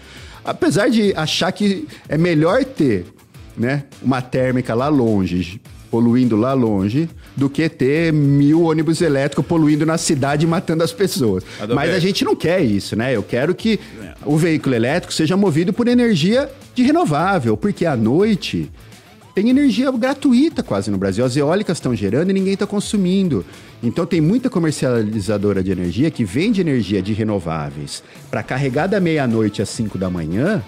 Apesar 0.43 0.89
de 0.89 1.13
achar 1.15 1.51
que 1.51 1.87
é 2.09 2.17
melhor 2.17 2.65
ter 2.65 3.05
né, 3.55 3.83
uma 4.01 4.21
térmica 4.21 4.73
lá 4.73 4.87
longe, 4.87 5.61
poluindo 5.89 6.35
lá 6.35 6.53
longe 6.53 7.09
do 7.35 7.49
que 7.49 7.67
ter 7.69 8.11
mil 8.11 8.63
ônibus 8.63 9.01
elétricos 9.01 9.45
poluindo 9.45 9.85
na 9.85 9.97
cidade 9.97 10.45
e 10.45 10.47
matando 10.47 10.83
as 10.83 10.91
pessoas. 10.91 11.43
Mas 11.73 11.93
a 11.93 11.99
gente 11.99 12.23
não 12.25 12.35
quer 12.35 12.61
isso, 12.61 12.95
né? 12.95 13.15
Eu 13.15 13.23
quero 13.23 13.53
que 13.53 13.79
o 14.25 14.37
veículo 14.37 14.75
elétrico 14.75 15.13
seja 15.13 15.37
movido 15.37 15.71
por 15.71 15.87
energia 15.87 16.49
de 16.73 16.83
renovável, 16.83 17.55
porque 17.55 17.85
à 17.85 17.95
noite 17.95 18.69
tem 19.37 19.51
energia 19.51 19.91
gratuita 19.91 20.63
quase 20.63 20.89
no 20.89 20.97
Brasil. 20.97 21.23
As 21.23 21.37
eólicas 21.37 21.77
estão 21.77 21.95
gerando 21.95 22.31
e 22.31 22.33
ninguém 22.33 22.53
está 22.53 22.65
consumindo. 22.65 23.45
Então 23.83 24.03
tem 24.03 24.19
muita 24.19 24.49
comercializadora 24.49 25.61
de 25.61 25.71
energia 25.71 26.09
que 26.09 26.25
vende 26.25 26.59
energia 26.59 27.03
de 27.03 27.13
renováveis 27.13 28.03
para 28.31 28.41
carregar 28.41 28.87
da 28.87 28.99
meia-noite 28.99 29.61
às 29.61 29.69
5 29.69 29.95
da 29.95 30.09
manhã 30.09 30.63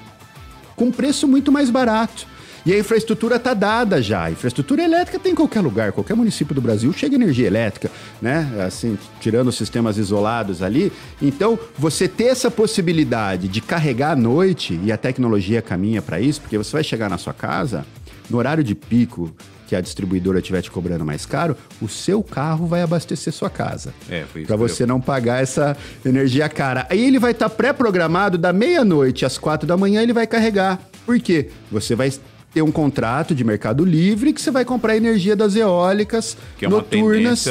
com 0.75 0.91
preço 0.91 1.27
muito 1.27 1.51
mais 1.51 1.69
barato. 1.69 2.27
E 2.65 2.73
a 2.73 2.79
infraestrutura 2.79 3.37
está 3.37 3.53
dada 3.53 4.01
já. 4.01 4.25
A 4.25 4.31
infraestrutura 4.31 4.83
elétrica 4.83 5.19
tem 5.19 5.31
em 5.31 5.35
qualquer 5.35 5.61
lugar, 5.61 5.91
qualquer 5.91 6.15
município 6.15 6.53
do 6.53 6.61
Brasil 6.61 6.91
chega 6.93 7.15
energia 7.15 7.47
elétrica, 7.47 7.89
né? 8.21 8.47
Assim, 8.65 8.97
tirando 9.19 9.47
os 9.47 9.55
sistemas 9.55 9.97
isolados 9.97 10.61
ali. 10.61 10.91
Então, 11.21 11.57
você 11.77 12.07
ter 12.07 12.25
essa 12.25 12.51
possibilidade 12.51 13.47
de 13.47 13.61
carregar 13.61 14.11
à 14.11 14.15
noite, 14.15 14.79
e 14.83 14.91
a 14.91 14.97
tecnologia 14.97 15.61
caminha 15.61 16.01
para 16.01 16.19
isso, 16.19 16.41
porque 16.41 16.57
você 16.57 16.71
vai 16.71 16.83
chegar 16.83 17.09
na 17.09 17.17
sua 17.17 17.33
casa, 17.33 17.85
no 18.29 18.37
horário 18.37 18.63
de 18.63 18.75
pico, 18.75 19.33
que 19.69 19.75
a 19.75 19.81
distribuidora 19.81 20.39
estiver 20.39 20.63
te 20.63 20.71
cobrando 20.71 21.05
mais 21.05 21.27
caro, 21.27 21.55
o 21.79 21.87
seu 21.87 22.23
carro 22.23 22.65
vai 22.65 22.81
abastecer 22.81 23.31
sua 23.31 23.51
casa. 23.51 23.93
É, 24.09 24.25
Para 24.47 24.55
você 24.55 24.81
eu... 24.81 24.87
não 24.87 24.99
pagar 24.99 25.43
essa 25.43 25.77
energia 26.03 26.49
cara. 26.49 26.87
Aí 26.89 27.05
ele 27.05 27.19
vai 27.19 27.33
estar 27.33 27.49
tá 27.49 27.55
pré-programado 27.55 28.35
da 28.35 28.51
meia-noite 28.51 29.25
às 29.25 29.37
quatro 29.37 29.67
da 29.67 29.77
manhã, 29.77 30.01
ele 30.01 30.11
vai 30.11 30.25
carregar. 30.25 30.79
Por 31.05 31.19
quê? 31.19 31.51
Você 31.71 31.93
vai 31.93 32.11
ter 32.53 32.61
um 32.61 32.71
contrato 32.71 33.35
de 33.35 33.43
mercado 33.43 33.85
livre 33.85 34.33
que 34.33 34.41
você 34.41 34.49
vai 34.51 34.65
comprar 34.65 34.97
energia 34.97 35.35
das 35.35 35.55
eólicas 35.55 36.35
que 36.57 36.65
é 36.65 36.69
noturnas, 36.69 37.45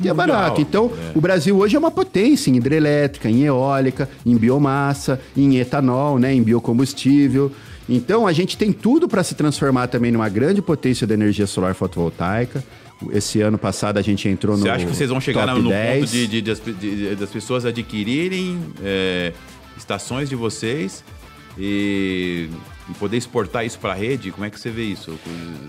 que 0.00 0.08
é 0.08 0.14
barato. 0.14 0.60
Então, 0.60 0.90
é. 1.14 1.16
o 1.16 1.20
Brasil 1.20 1.56
hoje 1.56 1.76
é 1.76 1.78
uma 1.78 1.90
potência 1.90 2.50
em 2.50 2.56
hidrelétrica, 2.56 3.28
em 3.30 3.44
eólica, 3.44 4.08
em 4.26 4.36
biomassa, 4.36 5.20
em 5.36 5.58
etanol, 5.58 6.18
né, 6.18 6.34
em 6.34 6.42
biocombustível. 6.42 7.52
Então, 7.88 8.26
a 8.26 8.32
gente 8.32 8.56
tem 8.56 8.72
tudo 8.72 9.08
para 9.08 9.22
se 9.22 9.34
transformar 9.34 9.88
também 9.88 10.10
numa 10.12 10.28
grande 10.28 10.60
potência 10.60 11.06
da 11.06 11.14
energia 11.14 11.46
solar 11.46 11.74
fotovoltaica. 11.74 12.62
Esse 13.12 13.40
ano 13.40 13.56
passado 13.56 13.98
a 13.98 14.02
gente 14.02 14.28
entrou 14.28 14.56
no. 14.56 14.62
Você 14.62 14.68
acha 14.68 14.84
que 14.84 14.94
vocês 14.94 15.08
vão 15.08 15.20
chegar 15.20 15.46
no 15.46 15.68
10. 15.68 16.00
ponto 16.00 16.12
de, 16.12 16.26
de, 16.26 16.42
de, 16.42 17.16
das 17.16 17.30
pessoas 17.30 17.64
adquirirem 17.64 18.60
é, 18.82 19.32
estações 19.76 20.28
de 20.28 20.36
vocês 20.36 21.02
e 21.58 22.48
e 22.90 22.94
poder 22.94 23.16
exportar 23.16 23.64
isso 23.64 23.78
para 23.78 23.92
a 23.92 23.94
rede, 23.94 24.30
como 24.30 24.44
é 24.44 24.50
que 24.50 24.58
você 24.58 24.70
vê 24.70 24.84
isso? 24.84 25.18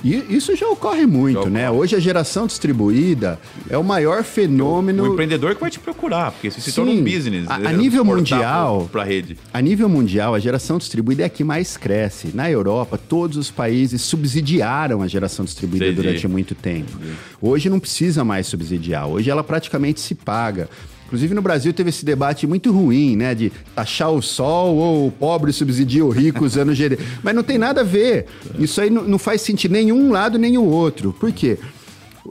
E 0.03 0.15
isso 0.29 0.55
já 0.55 0.67
ocorre 0.67 1.05
muito, 1.05 1.43
já 1.43 1.49
né? 1.49 1.69
ocorre. 1.69 1.77
né? 1.77 1.81
Hoje 1.81 1.95
a 1.95 1.99
geração 1.99 2.47
distribuída 2.47 3.39
é 3.69 3.77
o 3.77 3.83
maior 3.83 4.23
fenômeno. 4.23 5.03
O, 5.03 5.09
o 5.09 5.13
empreendedor 5.13 5.55
que 5.55 5.61
vai 5.61 5.69
te 5.69 5.79
procurar, 5.79 6.31
porque 6.31 6.47
isso 6.47 6.61
se 6.61 6.71
torna 6.71 6.91
um 6.91 7.03
business. 7.03 7.49
A, 7.49 7.55
a 7.55 7.73
nível 7.73 8.03
mundial, 8.03 8.89
para 8.91 9.01
a 9.01 9.05
rede. 9.05 9.37
A 9.53 9.61
nível 9.61 9.87
mundial, 9.87 10.33
a 10.33 10.39
geração 10.39 10.77
distribuída 10.77 11.23
é 11.23 11.25
a 11.25 11.29
que 11.29 11.43
mais 11.43 11.77
cresce. 11.77 12.31
Na 12.33 12.49
Europa, 12.49 12.97
todos 12.97 13.37
os 13.37 13.51
países 13.51 14.01
subsidiaram 14.01 15.01
a 15.01 15.07
geração 15.07 15.45
distribuída 15.45 15.85
Entendi. 15.85 16.01
durante 16.01 16.27
muito 16.27 16.55
tempo. 16.55 16.91
Entendi. 16.95 17.13
Hoje 17.41 17.69
não 17.69 17.79
precisa 17.79 18.23
mais 18.23 18.47
subsidiar. 18.47 19.07
Hoje 19.07 19.29
ela 19.29 19.43
praticamente 19.43 19.99
se 19.99 20.15
paga. 20.15 20.69
Inclusive 21.11 21.33
no 21.33 21.41
Brasil 21.41 21.73
teve 21.73 21.89
esse 21.89 22.05
debate 22.05 22.47
muito 22.47 22.71
ruim, 22.71 23.17
né? 23.17 23.35
De 23.35 23.51
taxar 23.75 24.09
o 24.11 24.21
sol 24.21 24.77
ou 24.77 25.07
o 25.07 25.11
pobre 25.11 25.51
subsidia 25.51 26.05
o 26.05 26.09
rico 26.09 26.45
usando 26.45 26.73
GD. 26.73 26.97
Mas 27.21 27.35
não 27.35 27.43
tem 27.43 27.57
nada 27.57 27.81
a 27.81 27.83
ver. 27.83 28.27
Isso 28.57 28.79
aí 28.79 28.89
não, 28.89 29.03
não 29.03 29.19
faz 29.19 29.41
sentido 29.41 29.73
nenhum 29.73 30.09
lado 30.09 30.39
nem 30.39 30.57
o 30.57 30.63
outro. 30.63 31.11
Por 31.11 31.33
quê? 31.33 31.57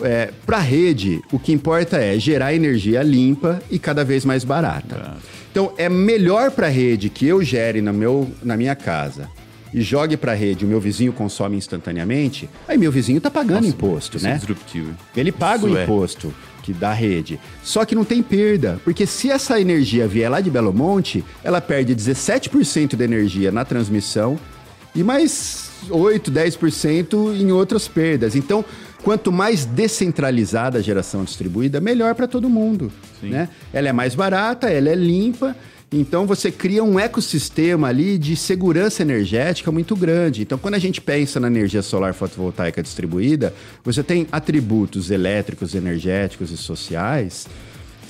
É, 0.00 0.30
para 0.46 0.56
a 0.56 0.60
rede, 0.60 1.20
o 1.30 1.38
que 1.38 1.52
importa 1.52 1.98
é 1.98 2.18
gerar 2.18 2.54
energia 2.54 3.02
limpa 3.02 3.60
e 3.70 3.78
cada 3.78 4.02
vez 4.02 4.24
mais 4.24 4.44
barata. 4.44 5.18
Então, 5.50 5.74
é 5.76 5.90
melhor 5.90 6.50
para 6.50 6.68
a 6.68 6.70
rede 6.70 7.10
que 7.10 7.26
eu 7.26 7.44
gere 7.44 7.82
no 7.82 7.92
meu, 7.92 8.30
na 8.42 8.56
minha 8.56 8.74
casa 8.74 9.28
e 9.74 9.82
jogue 9.82 10.16
para 10.16 10.32
a 10.32 10.34
rede, 10.34 10.64
o 10.64 10.68
meu 10.68 10.80
vizinho 10.80 11.12
consome 11.12 11.56
instantaneamente, 11.56 12.48
aí 12.66 12.76
meu 12.76 12.90
vizinho 12.90 13.18
está 13.18 13.30
pagando 13.30 13.62
Nossa, 13.62 13.68
imposto, 13.68 14.22
né? 14.22 14.32
É 14.32 14.34
disruptivo. 14.34 14.96
Ele 15.16 15.30
paga 15.30 15.66
isso 15.66 15.74
o 15.74 15.78
é. 15.78 15.84
imposto. 15.84 16.28
É 16.28 16.49
que 16.62 16.72
da 16.72 16.92
rede. 16.92 17.40
Só 17.62 17.84
que 17.84 17.94
não 17.94 18.04
tem 18.04 18.22
perda, 18.22 18.80
porque 18.84 19.06
se 19.06 19.30
essa 19.30 19.60
energia 19.60 20.06
vier 20.06 20.30
lá 20.30 20.40
de 20.40 20.50
Belo 20.50 20.72
Monte, 20.72 21.24
ela 21.42 21.60
perde 21.60 21.94
17% 21.94 22.96
da 22.96 23.04
energia 23.04 23.50
na 23.50 23.64
transmissão 23.64 24.38
e 24.94 25.02
mais 25.02 25.70
8, 25.88 26.30
10% 26.30 27.40
em 27.40 27.52
outras 27.52 27.88
perdas. 27.88 28.34
Então, 28.34 28.64
quanto 29.02 29.32
mais 29.32 29.64
descentralizada 29.64 30.78
a 30.78 30.82
geração 30.82 31.24
distribuída, 31.24 31.80
melhor 31.80 32.14
para 32.14 32.28
todo 32.28 32.48
mundo. 32.48 32.92
Né? 33.22 33.48
Ela 33.72 33.88
é 33.88 33.92
mais 33.92 34.14
barata, 34.14 34.68
ela 34.68 34.88
é 34.88 34.94
limpa 34.94 35.56
então 35.92 36.26
você 36.26 36.52
cria 36.52 36.84
um 36.84 36.98
ecossistema 36.98 37.88
ali 37.88 38.16
de 38.16 38.36
segurança 38.36 39.02
energética 39.02 39.72
muito 39.72 39.96
grande. 39.96 40.42
Então 40.42 40.58
quando 40.58 40.74
a 40.74 40.78
gente 40.78 41.00
pensa 41.00 41.40
na 41.40 41.48
energia 41.48 41.82
solar 41.82 42.14
fotovoltaica 42.14 42.82
distribuída, 42.82 43.52
você 43.82 44.02
tem 44.02 44.26
atributos 44.30 45.10
elétricos, 45.10 45.74
energéticos 45.74 46.50
e 46.50 46.56
sociais 46.56 47.46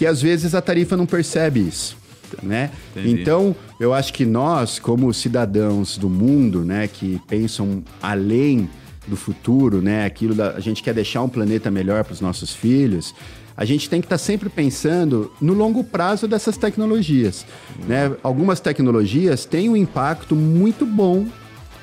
que 0.01 0.07
às 0.07 0.23
vezes 0.23 0.55
a 0.55 0.63
tarifa 0.63 0.97
não 0.97 1.05
percebe 1.05 1.61
isso. 1.61 1.95
Né? 2.43 2.71
Então, 2.97 3.55
eu 3.79 3.93
acho 3.93 4.15
que 4.15 4.25
nós, 4.25 4.79
como 4.79 5.13
cidadãos 5.13 5.99
do 5.99 6.09
mundo, 6.09 6.65
né, 6.65 6.89
que 6.89 7.21
pensam 7.29 7.83
além 8.01 8.71
do 9.07 9.15
futuro, 9.15 9.83
né, 9.83 10.07
aquilo 10.07 10.35
da, 10.35 10.53
a 10.53 10.61
gente 10.61 10.83
quer 10.83 10.95
deixar 10.95 11.23
um 11.23 11.29
planeta 11.29 11.71
melhor 11.71 12.03
para 12.03 12.15
os 12.15 12.21
nossos 12.23 12.55
filhos, 12.55 13.15
a 13.61 13.65
gente 13.67 13.91
tem 13.91 14.01
que 14.01 14.07
estar 14.07 14.17
tá 14.17 14.19
sempre 14.19 14.49
pensando 14.49 15.31
no 15.39 15.53
longo 15.53 15.85
prazo 15.85 16.27
dessas 16.27 16.57
tecnologias. 16.57 17.45
Né? 17.87 18.11
Algumas 18.23 18.59
tecnologias 18.59 19.45
têm 19.45 19.69
um 19.69 19.77
impacto 19.77 20.35
muito 20.35 20.87
bom 20.87 21.27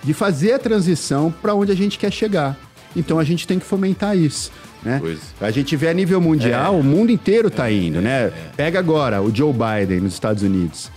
de 0.04 0.12
fazer 0.12 0.54
a 0.54 0.60
transição 0.60 1.32
para 1.40 1.54
onde 1.54 1.72
a 1.72 1.76
gente 1.76 2.00
quer 2.00 2.12
chegar. 2.12 2.58
Então 2.96 3.20
a 3.20 3.24
gente 3.24 3.46
tem 3.46 3.60
que 3.60 3.66
fomentar 3.66 4.18
isso. 4.18 4.52
Né? 4.82 5.00
A 5.40 5.52
gente 5.52 5.76
vê 5.76 5.90
a 5.90 5.94
nível 5.94 6.20
mundial, 6.20 6.74
é. 6.74 6.80
o 6.80 6.84
mundo 6.84 7.12
inteiro 7.12 7.48
está 7.48 7.70
é, 7.70 7.74
indo, 7.74 8.02
né? 8.02 8.24
É. 8.24 8.34
Pega 8.56 8.80
agora 8.80 9.22
o 9.22 9.34
Joe 9.34 9.54
Biden 9.54 10.00
nos 10.00 10.14
Estados 10.14 10.42
Unidos 10.42 10.90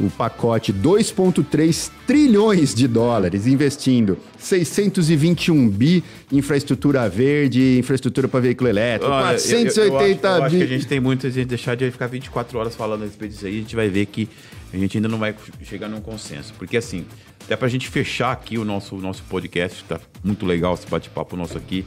o 0.00 0.10
pacote 0.10 0.72
2,3 0.72 1.90
trilhões 2.06 2.74
de 2.74 2.88
dólares, 2.88 3.46
investindo 3.46 4.18
621 4.38 5.68
bi 5.68 6.02
em 6.32 6.38
infraestrutura 6.38 7.08
verde, 7.08 7.78
infraestrutura 7.78 8.26
para 8.26 8.40
veículo 8.40 8.70
elétrico, 8.70 9.12
Olha, 9.12 9.38
480 9.38 9.80
eu, 9.80 9.84
eu, 9.84 9.90
eu, 9.92 10.04
acho, 10.04 10.24
eu 10.24 10.44
acho 10.44 10.56
que 10.56 10.62
a 10.62 10.66
gente 10.66 10.86
tem 10.86 11.00
muito, 11.00 11.26
a 11.26 11.30
gente 11.30 11.48
deixar 11.48 11.74
de 11.74 11.90
ficar 11.90 12.06
24 12.06 12.58
horas 12.58 12.74
falando 12.74 13.02
a 13.02 13.04
respeito 13.04 13.32
disso 13.32 13.46
aí, 13.46 13.58
a 13.58 13.60
gente 13.60 13.76
vai 13.76 13.88
ver 13.88 14.06
que 14.06 14.28
a 14.72 14.76
gente 14.76 14.96
ainda 14.96 15.08
não 15.08 15.18
vai 15.18 15.34
chegar 15.64 15.88
num 15.88 16.00
consenso. 16.00 16.54
Porque 16.54 16.76
assim, 16.76 17.04
até 17.44 17.56
para 17.56 17.66
a 17.66 17.70
gente 17.70 17.88
fechar 17.88 18.32
aqui 18.32 18.56
o 18.56 18.64
nosso, 18.64 18.96
o 18.96 19.00
nosso 19.00 19.22
podcast, 19.24 19.84
tá 19.84 20.00
muito 20.24 20.46
legal 20.46 20.74
esse 20.74 20.86
bate-papo 20.86 21.36
nosso 21.36 21.58
aqui. 21.58 21.84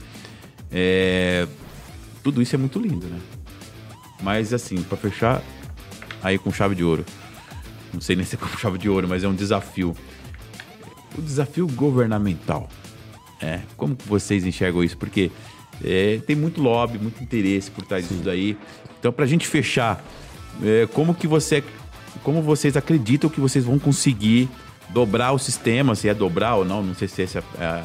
É... 0.72 1.48
Tudo 2.22 2.42
isso 2.42 2.56
é 2.56 2.58
muito 2.60 2.80
lindo, 2.80 3.08
né? 3.08 3.20
Mas 4.22 4.54
assim, 4.54 4.82
para 4.84 4.98
fechar 4.98 5.42
aí 6.22 6.38
com 6.38 6.52
chave 6.52 6.76
de 6.76 6.84
ouro 6.84 7.06
não 7.94 8.02
sei 8.02 8.16
nem 8.16 8.26
se 8.26 8.36
é 8.36 8.38
com 8.38 8.48
chave 8.58 8.78
de 8.78 8.90
ouro, 8.90 9.08
mas 9.08 9.24
é 9.24 9.28
um 9.28 9.36
desafio. 9.36 9.96
O 11.18 11.22
desafio 11.22 11.68
governamental. 11.68 12.68
É, 13.40 13.60
como 13.78 13.96
vocês 14.06 14.46
enxergam 14.46 14.84
isso? 14.84 14.98
Porque 14.98 15.32
é, 15.84 16.20
tem 16.26 16.36
muito 16.36 16.62
lobby, 16.62 16.98
muito 16.98 17.22
interesse 17.22 17.70
por 17.70 17.86
trás 17.86 18.08
disso 18.08 18.24
daí. 18.24 18.58
Então, 19.00 19.12
para 19.12 19.26
a 19.26 19.28
gente 19.28 19.48
fechar, 19.48 20.04
é, 20.64 20.88
como 20.94 21.14
que 21.14 21.28
você, 21.28 21.64
como 22.24 22.42
vocês 22.42 22.78
acreditam 22.78 23.30
que 23.30 23.40
vocês 23.40 23.66
vão 23.66 23.78
conseguir 23.78 24.50
dobrar 24.90 25.32
o 25.34 25.40
sistema, 25.40 25.96
se 25.96 26.08
é 26.08 26.14
dobrar 26.14 26.56
ou 26.56 26.66
não, 26.66 26.82
não 26.82 26.96
sei 26.96 27.08
se 27.08 27.24
essa 27.24 27.44
é 27.60 27.66
a, 27.66 27.84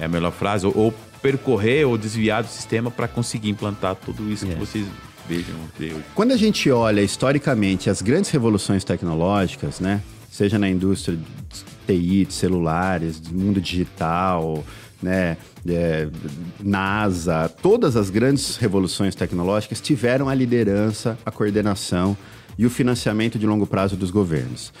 é 0.00 0.04
a 0.04 0.08
melhor 0.08 0.32
frase, 0.32 0.66
ou, 0.66 0.76
ou, 0.76 0.94
percorrer 1.20 1.86
ou 1.86 1.98
desviar 1.98 2.44
do 2.44 2.48
sistema 2.48 2.90
para 2.90 3.08
conseguir 3.08 3.48
implantar 3.48 3.96
tudo 3.96 4.30
isso 4.30 4.46
que 4.46 4.52
é. 4.52 4.54
vocês 4.54 4.86
vejam. 5.28 5.54
Quando 6.14 6.32
a 6.32 6.36
gente 6.36 6.70
olha 6.70 7.00
historicamente 7.00 7.90
as 7.90 8.02
grandes 8.02 8.30
revoluções 8.30 8.84
tecnológicas, 8.84 9.80
né? 9.80 10.02
Seja 10.30 10.58
na 10.58 10.68
indústria 10.68 11.16
de 11.16 11.64
TI, 11.86 12.24
de 12.26 12.32
celulares, 12.32 13.18
do 13.20 13.34
mundo 13.34 13.60
digital, 13.60 14.64
né? 15.02 15.36
É, 15.68 16.08
NASA, 16.60 17.48
todas 17.60 17.96
as 17.96 18.08
grandes 18.10 18.56
revoluções 18.56 19.14
tecnológicas 19.14 19.80
tiveram 19.80 20.28
a 20.28 20.34
liderança, 20.34 21.18
a 21.26 21.30
coordenação 21.30 22.16
e 22.58 22.64
o 22.64 22.70
financiamento 22.70 23.38
de 23.38 23.46
longo 23.46 23.66
prazo 23.66 23.96
dos 23.96 24.10
governos. 24.10 24.72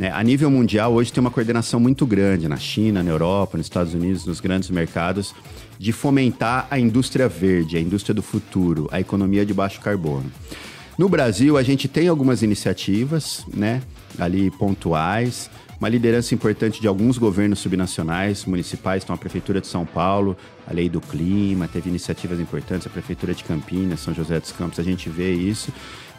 Né? 0.00 0.10
A 0.10 0.22
nível 0.22 0.50
mundial, 0.50 0.94
hoje 0.94 1.12
tem 1.12 1.20
uma 1.20 1.30
coordenação 1.30 1.78
muito 1.78 2.06
grande 2.06 2.48
na 2.48 2.56
China, 2.56 3.02
na 3.02 3.10
Europa, 3.10 3.58
nos 3.58 3.66
Estados 3.66 3.92
Unidos, 3.92 4.24
nos 4.24 4.40
grandes 4.40 4.70
mercados, 4.70 5.34
de 5.78 5.92
fomentar 5.92 6.66
a 6.70 6.78
indústria 6.78 7.28
verde, 7.28 7.76
a 7.76 7.80
indústria 7.80 8.14
do 8.14 8.22
futuro, 8.22 8.88
a 8.90 8.98
economia 8.98 9.44
de 9.44 9.52
baixo 9.52 9.78
carbono. 9.78 10.24
No 10.96 11.06
Brasil, 11.06 11.58
a 11.58 11.62
gente 11.62 11.86
tem 11.86 12.08
algumas 12.08 12.42
iniciativas, 12.42 13.44
né, 13.52 13.82
ali 14.18 14.50
pontuais, 14.52 15.50
uma 15.78 15.88
liderança 15.90 16.34
importante 16.34 16.80
de 16.80 16.88
alguns 16.88 17.18
governos 17.18 17.58
subnacionais, 17.58 18.46
municipais, 18.46 19.04
então 19.04 19.14
a 19.14 19.18
Prefeitura 19.18 19.60
de 19.60 19.66
São 19.66 19.84
Paulo, 19.84 20.34
a 20.66 20.72
Lei 20.72 20.88
do 20.88 21.02
Clima, 21.02 21.68
teve 21.68 21.90
iniciativas 21.90 22.40
importantes, 22.40 22.86
a 22.86 22.90
Prefeitura 22.90 23.34
de 23.34 23.44
Campinas, 23.44 24.00
São 24.00 24.14
José 24.14 24.40
dos 24.40 24.52
Campos, 24.52 24.80
a 24.80 24.82
gente 24.82 25.10
vê 25.10 25.34
isso, 25.34 25.70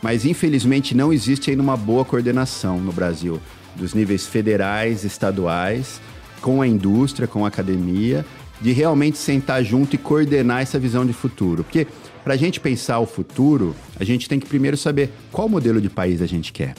mas 0.03 0.23
infelizmente 0.23 0.95
não 0.95 1.11
existe 1.11 1.49
ainda 1.49 1.63
uma 1.63 1.77
boa 1.77 2.05
coordenação 2.05 2.77
no 2.77 2.91
Brasil, 2.91 3.41
dos 3.75 3.93
níveis 3.93 4.25
federais, 4.25 5.03
estaduais, 5.03 6.01
com 6.41 6.61
a 6.61 6.67
indústria, 6.67 7.27
com 7.27 7.45
a 7.45 7.47
academia, 7.47 8.25
de 8.59 8.71
realmente 8.71 9.17
sentar 9.17 9.63
junto 9.63 9.95
e 9.95 9.97
coordenar 9.97 10.61
essa 10.61 10.77
visão 10.77 11.05
de 11.05 11.13
futuro. 11.13 11.63
Porque 11.63 11.87
para 12.23 12.35
a 12.35 12.37
gente 12.37 12.59
pensar 12.59 12.99
o 12.99 13.05
futuro, 13.05 13.75
a 13.99 14.03
gente 14.03 14.29
tem 14.29 14.39
que 14.39 14.45
primeiro 14.45 14.77
saber 14.77 15.11
qual 15.31 15.49
modelo 15.49 15.81
de 15.81 15.89
país 15.89 16.21
a 16.21 16.27
gente 16.27 16.53
quer. 16.53 16.75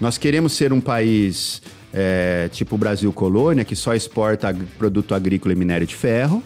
Nós 0.00 0.16
queremos 0.16 0.54
ser 0.54 0.72
um 0.72 0.80
país 0.80 1.60
é, 1.92 2.48
tipo 2.50 2.78
Brasil 2.78 3.12
colônia, 3.12 3.64
que 3.64 3.76
só 3.76 3.94
exporta 3.94 4.56
produto 4.78 5.14
agrícola 5.14 5.52
e 5.52 5.56
minério 5.56 5.86
de 5.86 5.94
ferro, 5.94 6.42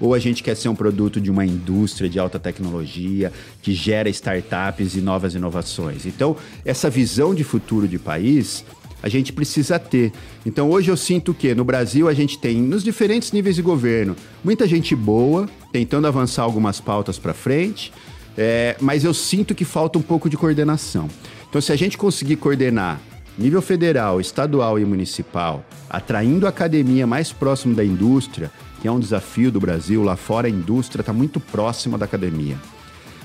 ou 0.00 0.14
a 0.14 0.18
gente 0.18 0.42
quer 0.42 0.56
ser 0.56 0.68
um 0.68 0.74
produto 0.74 1.20
de 1.20 1.30
uma 1.30 1.44
indústria 1.44 2.08
de 2.08 2.18
alta 2.18 2.38
tecnologia 2.38 3.30
que 3.62 3.74
gera 3.74 4.08
startups 4.08 4.96
e 4.96 5.00
novas 5.00 5.34
inovações. 5.34 6.06
Então, 6.06 6.36
essa 6.64 6.88
visão 6.88 7.34
de 7.34 7.44
futuro 7.44 7.86
de 7.86 7.98
país 7.98 8.64
a 9.02 9.08
gente 9.08 9.32
precisa 9.32 9.78
ter. 9.78 10.12
Então 10.44 10.70
hoje 10.70 10.90
eu 10.90 10.96
sinto 10.96 11.32
que 11.34 11.54
no 11.54 11.64
Brasil 11.64 12.08
a 12.08 12.14
gente 12.14 12.38
tem, 12.38 12.60
nos 12.60 12.82
diferentes 12.82 13.32
níveis 13.32 13.56
de 13.56 13.62
governo, 13.62 14.16
muita 14.44 14.66
gente 14.66 14.94
boa, 14.94 15.48
tentando 15.72 16.06
avançar 16.06 16.42
algumas 16.42 16.80
pautas 16.80 17.18
para 17.18 17.34
frente, 17.34 17.92
é, 18.36 18.76
mas 18.80 19.04
eu 19.04 19.14
sinto 19.14 19.54
que 19.54 19.64
falta 19.64 19.98
um 19.98 20.02
pouco 20.02 20.28
de 20.28 20.36
coordenação. 20.36 21.08
Então 21.48 21.60
se 21.60 21.72
a 21.72 21.76
gente 21.76 21.98
conseguir 21.98 22.36
coordenar 22.36 23.00
nível 23.38 23.62
federal, 23.62 24.20
estadual 24.20 24.78
e 24.78 24.84
municipal, 24.84 25.64
atraindo 25.88 26.46
a 26.46 26.50
academia 26.50 27.06
mais 27.06 27.32
próximo 27.32 27.74
da 27.74 27.84
indústria, 27.84 28.50
que 28.80 28.88
é 28.88 28.92
um 28.92 29.00
desafio 29.00 29.50
do 29.50 29.60
Brasil, 29.60 30.02
lá 30.02 30.16
fora 30.16 30.46
a 30.46 30.50
indústria 30.50 31.00
está 31.00 31.12
muito 31.12 31.40
próxima 31.40 31.96
da 31.96 32.04
academia. 32.04 32.56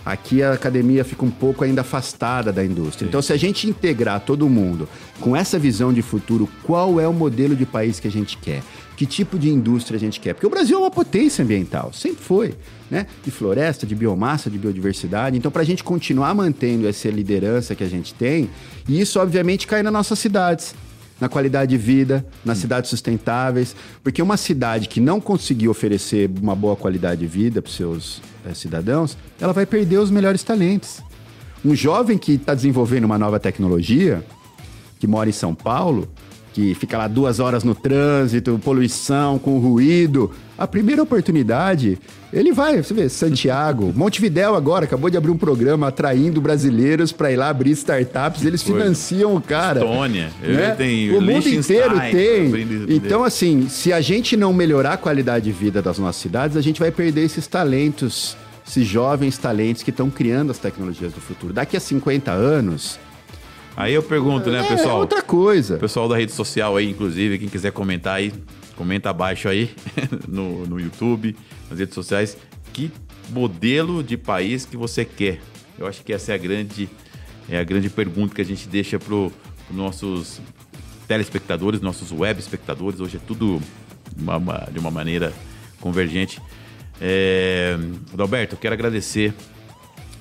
Aqui 0.06 0.44
a 0.44 0.54
academia 0.54 1.04
fica 1.04 1.26
um 1.26 1.32
pouco 1.32 1.64
ainda 1.64 1.82
afastada 1.82 2.54
da 2.54 2.64
indústria. 2.64 3.06
Sim. 3.06 3.06
Então, 3.08 3.22
se 3.22 3.34
a 3.34 3.38
gente 3.38 3.68
integrar 3.68 4.20
todo 4.20 4.48
mundo 4.48 4.88
com 5.20 5.36
essa 5.36 5.58
visão 5.58 5.92
de 5.92 6.04
futuro, 6.04 6.48
qual 6.64 7.00
é 7.00 7.08
o 7.08 7.14
modelo 7.14 7.56
de 7.56 7.66
país 7.66 8.00
que 8.00 8.08
a 8.08 8.12
gente 8.12 8.38
quer? 8.38 8.62
Que 8.96 9.06
tipo 9.06 9.38
de 9.40 9.50
indústria 9.50 9.98
a 9.98 10.00
gente 10.00 10.20
quer? 10.20 10.34
Porque 10.34 10.46
o 10.46 10.50
Brasil 10.50 10.78
é 10.78 10.80
uma 10.80 10.92
potência 10.92 11.44
ambiental, 11.44 11.92
sempre 11.92 12.24
foi, 12.24 12.54
né? 12.90 13.08
De 13.24 13.32
floresta, 13.32 13.86
de 13.86 13.96
biomassa, 13.96 14.50
de 14.50 14.58
biodiversidade. 14.60 15.36
Então, 15.38 15.52
para 15.52 15.64
a 15.64 15.66
gente 15.66 15.84
continuar 15.84 16.36
mantendo 16.36 16.88
essa 16.88 17.10
liderança 17.10 17.74
que 17.74 17.84
a 17.84 17.90
gente 17.90 18.14
tem, 18.14 18.50
e 18.88 19.02
isso 19.02 19.20
obviamente 19.20 19.66
cai 19.66 19.82
nas 19.82 19.92
nossas 19.92 20.20
cidades 20.20 20.76
na 21.20 21.30
qualidade 21.30 21.72
de 21.72 21.78
vida, 21.78 22.26
nas 22.44 22.58
hum. 22.58 22.62
cidades 22.62 22.90
sustentáveis, 22.90 23.76
porque 24.04 24.22
uma 24.22 24.38
cidade 24.38 24.88
que 24.88 25.00
não 25.00 25.22
conseguir 25.22 25.70
oferecer 25.70 26.30
uma 26.42 26.56
boa 26.56 26.76
qualidade 26.76 27.22
de 27.22 27.28
vida 27.28 27.62
para 27.62 27.70
os 27.70 27.76
seus 27.76 28.22
cidadãos, 28.54 29.18
ela 29.40 29.54
vai 29.54 29.66
perder 29.66 29.98
os 29.98 30.12
melhores 30.12 30.44
talentos. 30.44 31.02
Um 31.64 31.74
jovem 31.74 32.18
que 32.18 32.34
está 32.34 32.54
desenvolvendo 32.54 33.06
uma 33.06 33.18
nova 33.18 33.40
tecnologia, 33.40 34.24
que 35.00 35.08
mora 35.08 35.30
em 35.30 35.34
São 35.34 35.56
Paulo, 35.56 36.08
que 36.56 36.74
fica 36.74 36.98
lá 36.98 37.10
duas 37.10 37.42
horas 37.42 37.66
no 37.66 37.76
trânsito, 37.76 38.58
poluição, 38.64 39.38
com 39.38 39.60
ruído. 39.60 40.32
A 40.58 40.66
primeira 40.66 41.04
oportunidade, 41.04 42.00
ele 42.32 42.54
vai, 42.54 42.82
você 42.82 42.94
vê, 42.94 43.10
Santiago, 43.10 43.92
Montevidéu 43.94 44.56
agora 44.56 44.86
acabou 44.86 45.10
de 45.10 45.18
abrir 45.18 45.32
um 45.32 45.38
programa 45.38 45.90
atraindo 45.90 46.40
brasileiros 46.40 47.12
para 47.12 47.30
ir 47.30 47.36
lá 47.36 47.50
abrir 47.50 47.72
startups, 47.72 48.46
eles 48.46 48.64
financiam 48.64 49.36
o 49.36 49.42
cara. 49.42 49.82
Estônia, 49.82 50.32
né? 50.42 50.72
tem 50.76 51.12
o 51.12 51.22
mundo 51.22 51.50
inteiro 51.50 52.00
tem. 52.10 52.50
Então, 52.88 53.26
assim, 53.26 53.68
se 53.68 53.92
a 53.92 54.00
gente 54.00 54.38
não 54.38 54.54
melhorar 54.54 54.94
a 54.94 54.98
qualidade 54.98 55.44
de 55.44 55.52
vida 55.52 55.82
das 55.82 56.00
nossas 56.00 56.22
cidades, 56.22 56.56
a 56.56 56.62
gente 56.62 56.80
vai 56.80 56.90
perder 56.90 57.26
esses 57.26 57.46
talentos, 57.48 58.38
esses 58.66 58.88
jovens 58.88 59.38
talentos 59.38 59.84
que 59.84 59.90
estão 59.90 60.10
criando 60.10 60.52
as 60.52 60.58
tecnologias 60.58 61.12
do 61.12 61.20
futuro. 61.20 61.52
Daqui 61.52 61.76
a 61.76 61.82
50 61.82 62.32
anos, 62.32 62.98
Aí 63.78 63.94
eu 63.94 64.02
pergunto, 64.02 64.50
né, 64.50 64.64
é, 64.64 64.68
pessoal? 64.68 64.98
É 64.98 65.00
outra 65.02 65.22
coisa. 65.22 65.78
Pessoal 65.78 66.08
da 66.08 66.16
rede 66.16 66.32
social 66.32 66.78
aí, 66.78 66.90
inclusive, 66.90 67.38
quem 67.38 67.50
quiser 67.50 67.72
comentar 67.72 68.16
aí, 68.16 68.32
comenta 68.76 69.10
abaixo 69.10 69.50
aí 69.50 69.74
no, 70.28 70.66
no 70.66 70.80
YouTube, 70.80 71.36
nas 71.70 71.80
redes 71.80 71.94
sociais, 71.94 72.38
que 72.72 72.92
modelo 73.30 74.02
de 74.02 74.16
país 74.16 74.66
que 74.66 74.78
você 74.78 75.04
quer. 75.04 75.42
Eu 75.78 75.88
acho 75.88 76.04
que 76.04 76.14
essa 76.14 76.32
é 76.32 76.36
a 76.36 76.38
grande, 76.38 76.90
é 77.50 77.60
a 77.60 77.64
grande 77.64 77.90
pergunta 77.90 78.34
que 78.34 78.42
a 78.42 78.46
gente 78.46 78.68
deixa 78.68 78.98
para 78.98 79.14
os 79.14 79.32
nossos 79.70 80.40
telespectadores, 81.06 81.82
nossos 81.82 82.14
web 82.14 82.40
espectadores. 82.40 83.02
Hoje 83.02 83.18
é 83.18 83.20
tudo 83.20 83.62
uma, 84.18 84.38
uma, 84.38 84.70
de 84.72 84.80
uma 84.80 84.92
maneira 84.92 85.34
convergente. 85.82 86.42
É, 87.02 87.78
Adalberto, 88.14 88.56
eu 88.56 88.60
quero 88.60 88.74
agradecer 88.74 89.34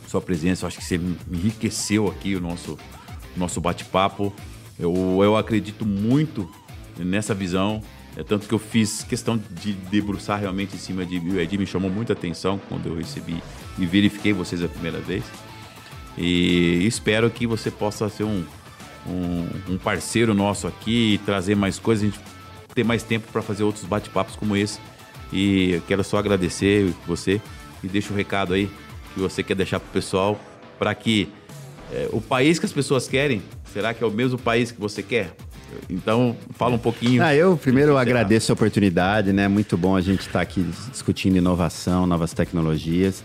sua 0.09 0.21
presença. 0.21 0.65
Eu 0.65 0.69
acho 0.69 0.79
que 0.79 0.85
você 0.85 1.01
enriqueceu 1.31 2.09
aqui 2.09 2.35
o 2.35 2.41
nosso 2.41 2.77
nosso 3.37 3.61
bate-papo. 3.61 4.33
Eu, 4.79 5.21
eu 5.23 5.37
acredito 5.37 5.85
muito 5.85 6.49
nessa 6.99 7.35
visão. 7.35 7.83
É 8.17 8.23
tanto 8.23 8.47
que 8.47 8.55
eu 8.55 8.59
fiz 8.59 9.03
questão 9.03 9.41
de 9.51 9.73
debruçar 9.73 10.41
realmente 10.41 10.77
em 10.77 10.79
cima 10.79 11.05
de 11.05 11.19
BioID, 11.19 11.59
me 11.59 11.67
chamou 11.67 11.91
muita 11.91 12.13
atenção 12.13 12.61
quando 12.69 12.87
eu 12.87 12.97
recebi 12.97 13.43
e 13.77 13.85
verifiquei 13.85 14.33
vocês 14.33 14.63
a 14.63 14.69
primeira 14.69 15.01
vez. 15.01 15.25
E 16.17 16.87
espero 16.87 17.29
que 17.29 17.45
você 17.45 17.73
possa 17.73 18.09
ser 18.09 18.23
um, 18.23 18.45
um, 19.07 19.49
um 19.71 19.79
parceiro 19.79 20.33
nosso 20.33 20.69
aqui 20.69 21.21
trazer 21.27 21.57
mais 21.57 21.79
coisas, 21.79 22.05
a 22.05 22.07
gente 22.07 22.21
ter 22.73 22.85
mais 22.85 23.03
tempo 23.03 23.31
para 23.33 23.43
fazer 23.43 23.65
outros 23.65 23.85
bate-papos 23.85 24.37
como 24.37 24.57
esse. 24.57 24.79
E 25.33 25.83
quero 25.89 26.05
só 26.05 26.19
agradecer 26.19 26.95
você 27.07 27.41
e 27.83 27.89
deixa 27.89 28.11
o 28.11 28.13
um 28.13 28.17
recado 28.17 28.55
aí 28.55 28.71
que 29.13 29.21
você 29.21 29.43
quer 29.43 29.57
deixar 29.57 29.81
para 29.81 29.89
o 29.89 29.93
pessoal 29.93 30.39
para 30.79 30.95
que 30.95 31.29
é, 31.93 32.09
o 32.13 32.21
país 32.21 32.59
que 32.59 32.67
as 32.67 32.73
pessoas 32.73 33.09
querem, 33.09 33.43
será 33.73 33.93
que 33.95 34.03
é 34.03 34.07
o 34.07 34.11
mesmo 34.11 34.39
país 34.39 34.71
que 34.71 34.81
você 34.81 35.03
quer? 35.03 35.35
Então, 35.91 36.37
fala 36.51 36.77
um 36.77 36.79
pouquinho. 36.79 37.23
Ah, 37.23 37.35
eu 37.35 37.57
primeiro 37.57 37.97
agradeço 37.97 38.53
a 38.53 38.55
oportunidade, 38.55 39.33
né? 39.33 39.49
Muito 39.49 39.77
bom 39.77 39.97
a 39.97 40.01
gente 40.01 40.21
estar 40.21 40.33
tá 40.33 40.41
aqui 40.41 40.65
discutindo 40.91 41.37
inovação, 41.37 42.07
novas 42.07 42.33
tecnologias. 42.33 43.23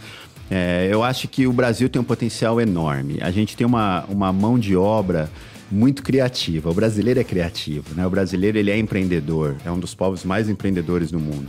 É, 0.49 0.87
eu 0.91 1.03
acho 1.03 1.27
que 1.27 1.45
o 1.45 1.53
Brasil 1.53 1.87
tem 1.89 2.01
um 2.01 2.05
potencial 2.05 2.59
enorme. 2.59 3.19
A 3.21 3.29
gente 3.29 3.55
tem 3.55 3.67
uma, 3.67 4.03
uma 4.09 4.33
mão 4.33 4.57
de 4.57 4.75
obra 4.75 5.29
muito 5.71 6.01
criativa. 6.01 6.71
O 6.71 6.73
brasileiro 6.73 7.19
é 7.19 7.23
criativo, 7.23 7.85
né? 7.95 8.05
O 8.05 8.09
brasileiro 8.09 8.57
ele 8.57 8.71
é 8.71 8.77
empreendedor, 8.77 9.55
é 9.63 9.71
um 9.71 9.79
dos 9.79 9.93
povos 9.93 10.23
mais 10.23 10.49
empreendedores 10.49 11.11
do 11.11 11.19
mundo. 11.19 11.47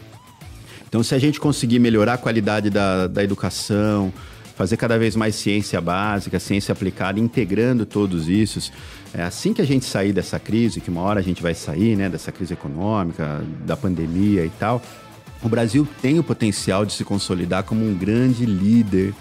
Então, 0.86 1.02
se 1.02 1.14
a 1.14 1.18
gente 1.18 1.40
conseguir 1.40 1.78
melhorar 1.78 2.14
a 2.14 2.18
qualidade 2.18 2.68
da, 2.68 3.06
da 3.06 3.22
educação, 3.22 4.12
fazer 4.60 4.76
cada 4.76 4.98
vez 4.98 5.16
mais 5.16 5.36
ciência 5.36 5.80
básica, 5.80 6.38
ciência 6.38 6.70
aplicada, 6.70 7.18
integrando 7.18 7.86
todos 7.86 8.28
isso. 8.28 8.70
É 9.14 9.22
assim 9.22 9.54
que 9.54 9.62
a 9.62 9.64
gente 9.64 9.86
sair 9.86 10.12
dessa 10.12 10.38
crise, 10.38 10.82
que 10.82 10.90
uma 10.90 11.00
hora 11.00 11.18
a 11.18 11.22
gente 11.22 11.42
vai 11.42 11.54
sair, 11.54 11.96
né, 11.96 12.10
dessa 12.10 12.30
crise 12.30 12.52
econômica, 12.52 13.42
da 13.64 13.74
pandemia 13.74 14.44
e 14.44 14.50
tal, 14.50 14.82
o 15.42 15.48
Brasil 15.48 15.88
tem 16.02 16.18
o 16.18 16.22
potencial 16.22 16.84
de 16.84 16.92
se 16.92 17.04
consolidar 17.04 17.62
como 17.62 17.82
um 17.88 17.94
grande 17.94 18.44
líder 18.44 19.14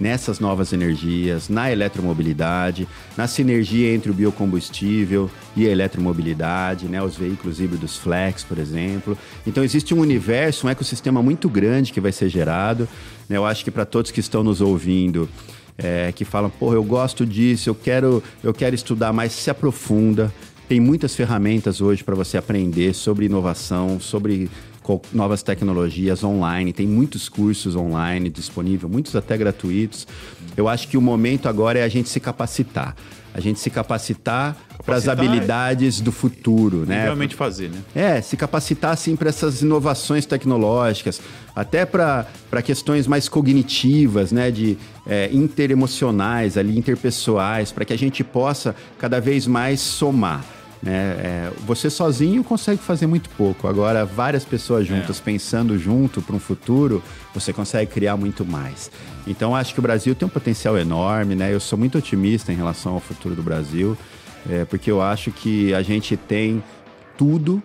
nessas 0.00 0.40
novas 0.40 0.72
energias, 0.72 1.50
na 1.50 1.70
eletromobilidade, 1.70 2.88
na 3.18 3.28
sinergia 3.28 3.94
entre 3.94 4.10
o 4.10 4.14
biocombustível 4.14 5.30
e 5.54 5.66
a 5.66 5.70
eletromobilidade, 5.70 6.86
né, 6.86 7.02
os 7.02 7.16
veículos 7.16 7.60
híbridos 7.60 7.98
flex, 7.98 8.42
por 8.42 8.56
exemplo. 8.58 9.18
Então 9.46 9.62
existe 9.62 9.92
um 9.92 10.00
universo, 10.00 10.66
um 10.66 10.70
ecossistema 10.70 11.22
muito 11.22 11.50
grande 11.50 11.92
que 11.92 12.00
vai 12.00 12.12
ser 12.12 12.30
gerado. 12.30 12.88
Né? 13.30 13.36
Eu 13.36 13.46
acho 13.46 13.64
que 13.64 13.70
para 13.70 13.86
todos 13.86 14.10
que 14.10 14.18
estão 14.18 14.42
nos 14.42 14.60
ouvindo, 14.60 15.28
é, 15.78 16.12
que 16.12 16.24
falam, 16.24 16.50
pô, 16.50 16.74
eu 16.74 16.82
gosto 16.82 17.24
disso, 17.24 17.70
eu 17.70 17.74
quero, 17.74 18.22
eu 18.42 18.52
quero 18.52 18.74
estudar 18.74 19.12
mais, 19.12 19.32
se 19.32 19.48
aprofunda. 19.48 20.34
Tem 20.68 20.80
muitas 20.80 21.14
ferramentas 21.14 21.80
hoje 21.80 22.02
para 22.02 22.14
você 22.14 22.36
aprender 22.36 22.92
sobre 22.92 23.26
inovação, 23.26 24.00
sobre 24.00 24.50
novas 25.12 25.40
tecnologias 25.42 26.24
online, 26.24 26.72
tem 26.72 26.86
muitos 26.86 27.28
cursos 27.28 27.76
online 27.76 28.28
disponíveis, 28.28 28.90
muitos 28.90 29.14
até 29.14 29.36
gratuitos. 29.36 30.06
Eu 30.56 30.68
acho 30.68 30.88
que 30.88 30.96
o 30.96 31.00
momento 31.00 31.48
agora 31.48 31.78
é 31.78 31.84
a 31.84 31.88
gente 31.88 32.08
se 32.08 32.18
capacitar. 32.18 32.96
A 33.34 33.40
gente 33.40 33.60
se 33.60 33.70
capacitar, 33.70 34.56
para 34.84 34.96
as 34.96 35.08
habilidades 35.08 36.00
do 36.00 36.10
futuro, 36.10 36.84
né? 36.86 37.04
Realmente 37.04 37.34
fazer, 37.34 37.70
né? 37.70 37.78
É, 37.94 38.20
se 38.20 38.36
capacitar 38.36 38.92
assim 38.92 39.14
para 39.16 39.28
essas 39.28 39.62
inovações 39.62 40.26
tecnológicas, 40.26 41.20
até 41.54 41.84
para 41.84 42.26
questões 42.64 43.06
mais 43.06 43.28
cognitivas, 43.28 44.32
né? 44.32 44.50
De 44.50 44.76
é, 45.06 45.28
interemocionais, 45.32 46.56
ali, 46.56 46.78
interpessoais, 46.78 47.72
para 47.72 47.84
que 47.84 47.92
a 47.92 47.98
gente 47.98 48.24
possa 48.24 48.74
cada 48.98 49.20
vez 49.20 49.46
mais 49.46 49.80
somar. 49.80 50.44
Né? 50.82 50.92
É, 50.92 51.52
você 51.66 51.90
sozinho 51.90 52.42
consegue 52.42 52.80
fazer 52.82 53.06
muito 53.06 53.28
pouco. 53.30 53.68
Agora, 53.68 54.04
várias 54.04 54.44
pessoas 54.44 54.86
juntas 54.86 55.20
é. 55.20 55.22
pensando 55.22 55.78
junto 55.78 56.22
para 56.22 56.34
um 56.34 56.40
futuro, 56.40 57.02
você 57.34 57.52
consegue 57.52 57.90
criar 57.90 58.16
muito 58.16 58.44
mais. 58.44 58.90
Então, 59.26 59.54
acho 59.54 59.74
que 59.74 59.80
o 59.80 59.82
Brasil 59.82 60.14
tem 60.14 60.26
um 60.26 60.30
potencial 60.30 60.78
enorme. 60.78 61.34
Né? 61.34 61.52
Eu 61.52 61.60
sou 61.60 61.78
muito 61.78 61.98
otimista 61.98 62.52
em 62.52 62.56
relação 62.56 62.94
ao 62.94 63.00
futuro 63.00 63.34
do 63.34 63.42
Brasil, 63.42 63.96
é, 64.48 64.64
porque 64.64 64.90
eu 64.90 65.02
acho 65.02 65.30
que 65.30 65.74
a 65.74 65.82
gente 65.82 66.16
tem 66.16 66.62
tudo 67.18 67.62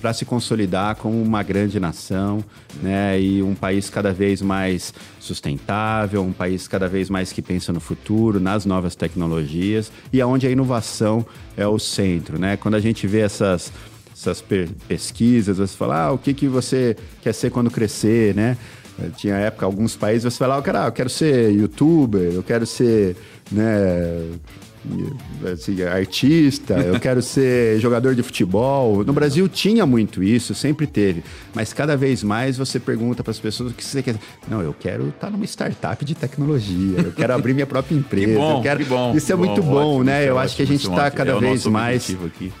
para 0.00 0.12
se 0.12 0.24
consolidar 0.24 0.96
como 0.96 1.20
uma 1.20 1.42
grande 1.42 1.78
nação, 1.78 2.42
né? 2.82 3.20
E 3.20 3.42
um 3.42 3.54
país 3.54 3.90
cada 3.90 4.12
vez 4.12 4.40
mais 4.40 4.94
sustentável, 5.18 6.22
um 6.22 6.32
país 6.32 6.66
cada 6.66 6.88
vez 6.88 7.10
mais 7.10 7.32
que 7.32 7.42
pensa 7.42 7.72
no 7.72 7.80
futuro, 7.80 8.40
nas 8.40 8.64
novas 8.64 8.94
tecnologias 8.94 9.92
e 10.12 10.20
aonde 10.20 10.46
a 10.46 10.50
inovação 10.50 11.24
é 11.56 11.66
o 11.66 11.78
centro, 11.78 12.38
né? 12.38 12.56
Quando 12.56 12.74
a 12.74 12.80
gente 12.80 13.06
vê 13.06 13.20
essas 13.20 13.72
essas 14.12 14.44
pesquisas, 14.86 15.56
você 15.56 15.74
fala, 15.74 16.04
ah, 16.04 16.12
o 16.12 16.18
que, 16.18 16.34
que 16.34 16.46
você 16.46 16.94
quer 17.22 17.32
ser 17.32 17.50
quando 17.50 17.70
crescer, 17.70 18.34
né? 18.34 18.56
Tinha 19.16 19.34
época, 19.36 19.64
alguns 19.64 19.96
países, 19.96 20.24
você 20.24 20.38
falava, 20.38 20.60
ah, 20.60 20.62
cara, 20.62 20.86
eu 20.86 20.92
quero 20.92 21.08
ser 21.08 21.50
youtuber, 21.50 22.30
eu 22.34 22.42
quero 22.42 22.66
ser, 22.66 23.16
né, 23.50 24.30
assim, 25.52 25.82
artista, 25.82 26.74
eu 26.74 26.98
quero 26.98 27.22
ser 27.22 27.78
jogador 27.80 28.14
de 28.14 28.22
futebol. 28.22 29.04
No 29.04 29.12
Brasil 29.12 29.48
tinha 29.48 29.84
muito 29.84 30.22
isso, 30.22 30.54
sempre 30.54 30.86
teve. 30.86 31.22
Mas 31.54 31.72
cada 31.72 31.96
vez 31.96 32.22
mais 32.22 32.56
você 32.56 32.80
pergunta 32.80 33.22
para 33.22 33.30
as 33.30 33.38
pessoas 33.38 33.72
o 33.72 33.74
que 33.74 33.84
você 33.84 34.02
quer. 34.02 34.16
Não, 34.48 34.62
eu 34.62 34.74
quero 34.78 35.08
estar 35.08 35.26
tá 35.26 35.30
numa 35.30 35.44
startup 35.44 36.04
de 36.04 36.14
tecnologia, 36.14 37.00
eu 37.00 37.12
quero 37.12 37.34
abrir 37.34 37.54
minha 37.54 37.66
própria 37.66 37.94
empresa. 37.96 38.26
que 38.26 38.34
bom, 38.34 38.62
quero... 38.62 38.84
bom, 38.86 39.14
isso 39.14 39.32
é 39.32 39.36
bom, 39.36 39.44
muito 39.44 39.62
bom, 39.62 39.90
ótimo, 39.90 40.04
né? 40.04 40.28
Eu 40.28 40.38
acho 40.38 40.56
que 40.56 40.62
a 40.62 40.66
gente 40.66 40.88
está 40.88 41.10
cada 41.10 41.32
é 41.32 41.38
vez 41.38 41.66
mais 41.66 42.16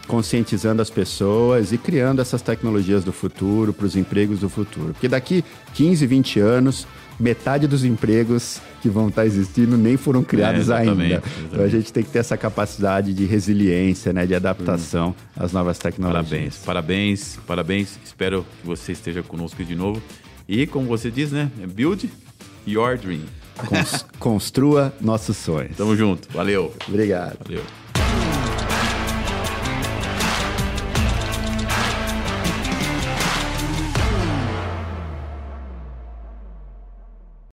conscientizando 0.06 0.82
as 0.82 0.90
pessoas 0.90 1.72
e 1.72 1.78
criando 1.78 2.20
essas 2.20 2.42
tecnologias 2.42 3.04
do 3.04 3.12
futuro 3.12 3.72
para 3.72 3.86
os 3.86 3.96
empregos 3.96 4.40
do 4.40 4.48
futuro. 4.48 4.92
Porque 4.92 5.08
daqui 5.08 5.44
15, 5.74 6.06
20 6.06 6.40
anos 6.40 6.86
metade 7.20 7.66
dos 7.66 7.84
empregos 7.84 8.60
que 8.80 8.88
vão 8.88 9.08
estar 9.08 9.26
existindo 9.26 9.76
nem 9.76 9.96
foram 9.96 10.24
criados 10.24 10.70
é, 10.70 10.78
ainda. 10.78 11.04
Exatamente. 11.04 11.22
Então 11.44 11.64
a 11.64 11.68
gente 11.68 11.92
tem 11.92 12.02
que 12.02 12.10
ter 12.10 12.20
essa 12.20 12.36
capacidade 12.36 13.12
de 13.12 13.26
resiliência, 13.26 14.12
né, 14.12 14.26
de 14.26 14.34
adaptação 14.34 15.10
hum. 15.10 15.14
às 15.36 15.52
novas 15.52 15.78
tecnologias. 15.78 16.56
Parabéns, 16.64 16.64
parabéns, 16.64 17.38
parabéns. 17.46 17.98
Espero 18.04 18.46
que 18.60 18.66
você 18.66 18.92
esteja 18.92 19.22
conosco 19.22 19.62
de 19.62 19.74
novo. 19.74 20.02
E 20.48 20.66
como 20.66 20.86
você 20.86 21.10
diz, 21.10 21.30
né, 21.30 21.50
build 21.74 22.10
your 22.66 22.96
dream. 22.96 23.22
Construa 24.18 24.92
nossos 25.00 25.36
sonhos. 25.36 25.76
Tamo 25.76 25.94
junto. 25.94 26.28
Valeu. 26.32 26.72
Obrigado. 26.88 27.38
Valeu. 27.44 27.62